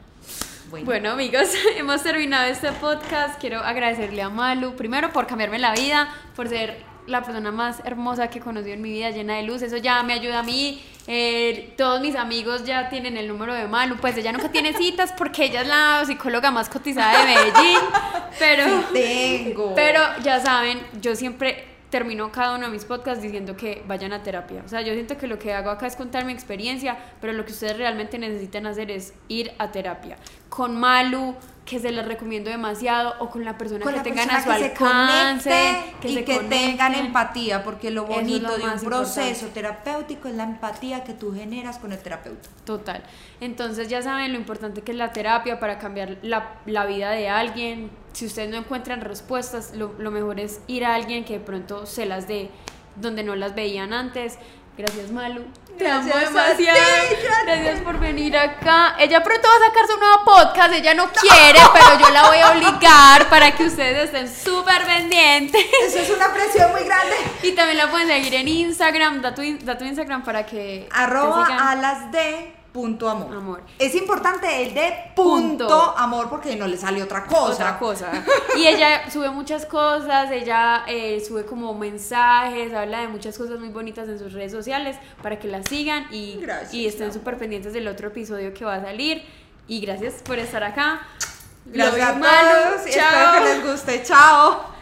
Bueno, 0.69 0.85
Bueno 0.85 1.11
amigos, 1.11 1.49
hemos 1.77 2.01
terminado 2.01 2.45
este 2.45 2.71
podcast. 2.71 3.39
Quiero 3.39 3.59
agradecerle 3.59 4.21
a 4.21 4.29
Malu, 4.29 4.75
primero 4.75 5.11
por 5.11 5.27
cambiarme 5.27 5.59
la 5.59 5.73
vida, 5.73 6.09
por 6.35 6.47
ser 6.49 6.77
la 7.07 7.21
persona 7.21 7.51
más 7.51 7.81
hermosa 7.85 8.29
que 8.29 8.39
he 8.39 8.41
conocido 8.41 8.73
en 8.73 8.81
mi 8.81 8.91
vida, 8.91 9.09
llena 9.09 9.35
de 9.35 9.43
luz. 9.43 9.61
Eso 9.61 9.77
ya 9.77 10.01
me 10.03 10.13
ayuda 10.13 10.39
a 10.39 10.43
mí. 10.43 10.81
Eh, 11.07 11.73
todos 11.77 12.01
mis 12.01 12.15
amigos 12.15 12.65
ya 12.65 12.89
tienen 12.89 13.17
el 13.17 13.27
número 13.27 13.53
de 13.53 13.67
Malu. 13.67 13.97
Pues 13.97 14.17
ella 14.17 14.31
nunca 14.31 14.49
tiene 14.49 14.73
citas 14.73 15.13
porque 15.17 15.45
ella 15.45 15.61
es 15.61 15.67
la 15.67 16.03
psicóloga 16.05 16.51
más 16.51 16.69
cotizada 16.69 17.19
de 17.19 17.33
Medellín. 17.33 17.79
Pero, 18.37 18.65
tengo. 18.91 19.73
pero 19.75 20.01
ya 20.21 20.41
saben, 20.41 20.79
yo 21.01 21.15
siempre 21.15 21.75
termino 21.89 22.29
cada 22.29 22.55
uno 22.55 22.65
de 22.65 22.71
mis 22.73 22.83
podcasts 22.83 23.23
diciendo 23.23 23.55
que 23.55 23.81
vayan 23.87 24.11
a 24.11 24.21
terapia. 24.21 24.61
O 24.65 24.67
sea, 24.67 24.81
yo 24.81 24.93
siento 24.93 25.17
que 25.17 25.27
lo 25.27 25.39
que 25.39 25.53
hago 25.53 25.69
acá 25.69 25.87
es 25.87 25.95
contar 25.95 26.25
mi 26.25 26.33
experiencia, 26.33 26.97
pero 27.21 27.31
lo 27.31 27.45
que 27.45 27.53
ustedes 27.53 27.77
realmente 27.77 28.19
necesitan 28.19 28.65
hacer 28.65 28.91
es 28.91 29.13
ir 29.29 29.53
a 29.59 29.71
terapia. 29.71 30.17
Con 30.49 30.77
Malu, 30.77 31.35
que 31.65 31.79
se 31.79 31.91
les 31.91 32.05
recomiendo 32.05 32.51
demasiado, 32.51 33.15
o 33.19 33.29
con 33.29 33.43
la 33.43 33.57
persona 33.57 33.83
con 33.83 33.91
que 33.91 33.97
la 33.97 34.03
tengan 34.03 34.29
persona 34.29 34.55
a 34.55 34.57
su 34.57 34.59
que 34.59 34.65
alcance, 34.65 35.49
se 35.49 35.91
conecte 35.99 36.09
y 36.09 36.23
que 36.23 36.39
tengan 36.41 36.93
empatía, 36.93 37.63
porque 37.63 37.89
lo 37.89 38.03
es 38.03 38.09
bonito 38.09 38.47
lo 38.47 38.57
de 38.57 38.63
un 38.65 38.79
proceso 38.81 39.47
importante. 39.47 39.53
terapéutico 39.53 40.27
es 40.27 40.35
la 40.35 40.43
empatía 40.43 41.03
que 41.03 41.13
tú 41.13 41.33
generas 41.33 41.79
con 41.79 41.91
el 41.91 41.97
terapeuta. 41.97 42.49
Total. 42.65 43.03
Entonces 43.41 43.87
ya 43.87 44.03
saben 44.03 44.31
lo 44.31 44.37
importante 44.37 44.83
que 44.83 44.91
es 44.91 44.97
la 44.97 45.11
terapia 45.11 45.59
para 45.59 45.79
cambiar 45.79 46.17
la, 46.21 46.59
la 46.67 46.85
vida 46.85 47.09
de 47.09 47.29
alguien. 47.29 47.89
Si 48.13 48.27
ustedes 48.27 48.49
no 48.49 48.57
encuentran 48.57 49.01
respuestas, 49.01 49.73
lo, 49.75 49.93
lo 49.97 50.11
mejor 50.11 50.39
es 50.39 50.61
ir 50.67 50.85
a 50.85 50.93
alguien 50.93 51.25
que 51.25 51.33
de 51.33 51.39
pronto 51.39 51.87
se 51.87 52.05
las 52.05 52.27
dé 52.27 52.51
donde 52.95 53.23
no 53.23 53.35
las 53.35 53.55
veían 53.55 53.91
antes. 53.91 54.37
Gracias, 54.77 55.09
Malu. 55.11 55.43
Te 55.77 55.87
amo 55.89 56.13
demasiado. 56.15 56.79
Gracias 57.45 57.81
por 57.81 57.99
venir 57.99 58.35
acá. 58.37 58.95
Ella 58.97 59.21
pronto 59.23 59.47
va 59.47 59.55
a 59.55 59.67
sacar 59.69 59.87
su 59.87 59.97
nuevo 59.97 60.23
podcast. 60.23 60.73
Ella 60.73 60.93
no 60.93 61.09
quiere, 61.11 61.59
pero 61.73 61.99
yo 61.99 62.09
la 62.11 62.27
voy 62.27 62.37
a 62.39 62.51
obligar 62.51 63.29
para 63.29 63.51
que 63.51 63.65
ustedes 63.65 64.05
estén 64.05 64.33
súper 64.33 64.85
pendientes. 64.85 65.65
Eso 65.85 65.99
es 65.99 66.09
una 66.09 66.31
presión 66.33 66.71
muy 66.71 66.83
grande. 66.83 67.15
Y 67.43 67.51
también 67.51 67.77
la 67.77 67.89
pueden 67.91 68.07
seguir 68.07 68.35
en 68.35 68.47
Instagram. 68.47 69.21
Da 69.21 69.35
tu, 69.35 69.41
in- 69.41 69.65
da 69.65 69.77
tu 69.77 69.83
Instagram 69.83 70.23
para 70.23 70.45
que 70.45 70.87
Arroba 70.91 71.45
sigan. 71.45 71.59
alas 71.67 72.11
de 72.11 72.54
punto 72.75 73.09
amor. 73.09 73.33
Amor. 73.33 73.61
Es 73.79 73.95
importante 73.95 74.61
el 74.61 74.73
de 74.73 74.93
punto, 75.15 75.65
Punto. 75.65 75.93
amor 75.97 76.29
porque 76.29 76.57
no 76.57 76.67
le 76.67 76.75
sale 76.75 77.01
otra 77.01 77.25
cosa. 77.25 77.53
otra 77.53 77.79
cosa. 77.79 78.11
Y 78.57 78.67
ella 78.67 79.09
sube 79.09 79.29
muchas 79.29 79.65
cosas, 79.65 80.29
ella 80.29 80.83
eh, 80.85 81.23
sube 81.25 81.45
como 81.45 81.73
mensajes, 81.73 82.73
habla 82.73 82.99
de 82.99 83.07
muchas 83.07 83.37
cosas 83.37 83.59
muy 83.59 83.69
bonitas 83.69 84.09
en 84.09 84.19
sus 84.19 84.33
redes 84.33 84.51
sociales 84.51 84.97
para 85.23 85.39
que 85.39 85.47
la 85.47 85.63
sigan 85.63 86.07
y, 86.11 86.35
Gracias, 86.41 86.73
y 86.73 86.85
estén 86.85 87.13
súper 87.13 87.37
pendientes 87.37 87.71
del 87.71 87.87
otro 87.87 88.09
episodio 88.09 88.53
que 88.53 88.65
va 88.65 88.75
a 88.75 88.81
salir. 88.81 89.23
Y 89.69 89.79
gracias 89.79 90.15
por 90.15 90.37
estar 90.37 90.61
acá. 90.61 90.99
Gracias 91.63 92.09
a 92.09 92.19
todos 92.19 92.85
espero 92.85 93.31
que 93.31 93.39
les 93.39 93.65
guste. 93.65 94.03
Chao. 94.03 94.74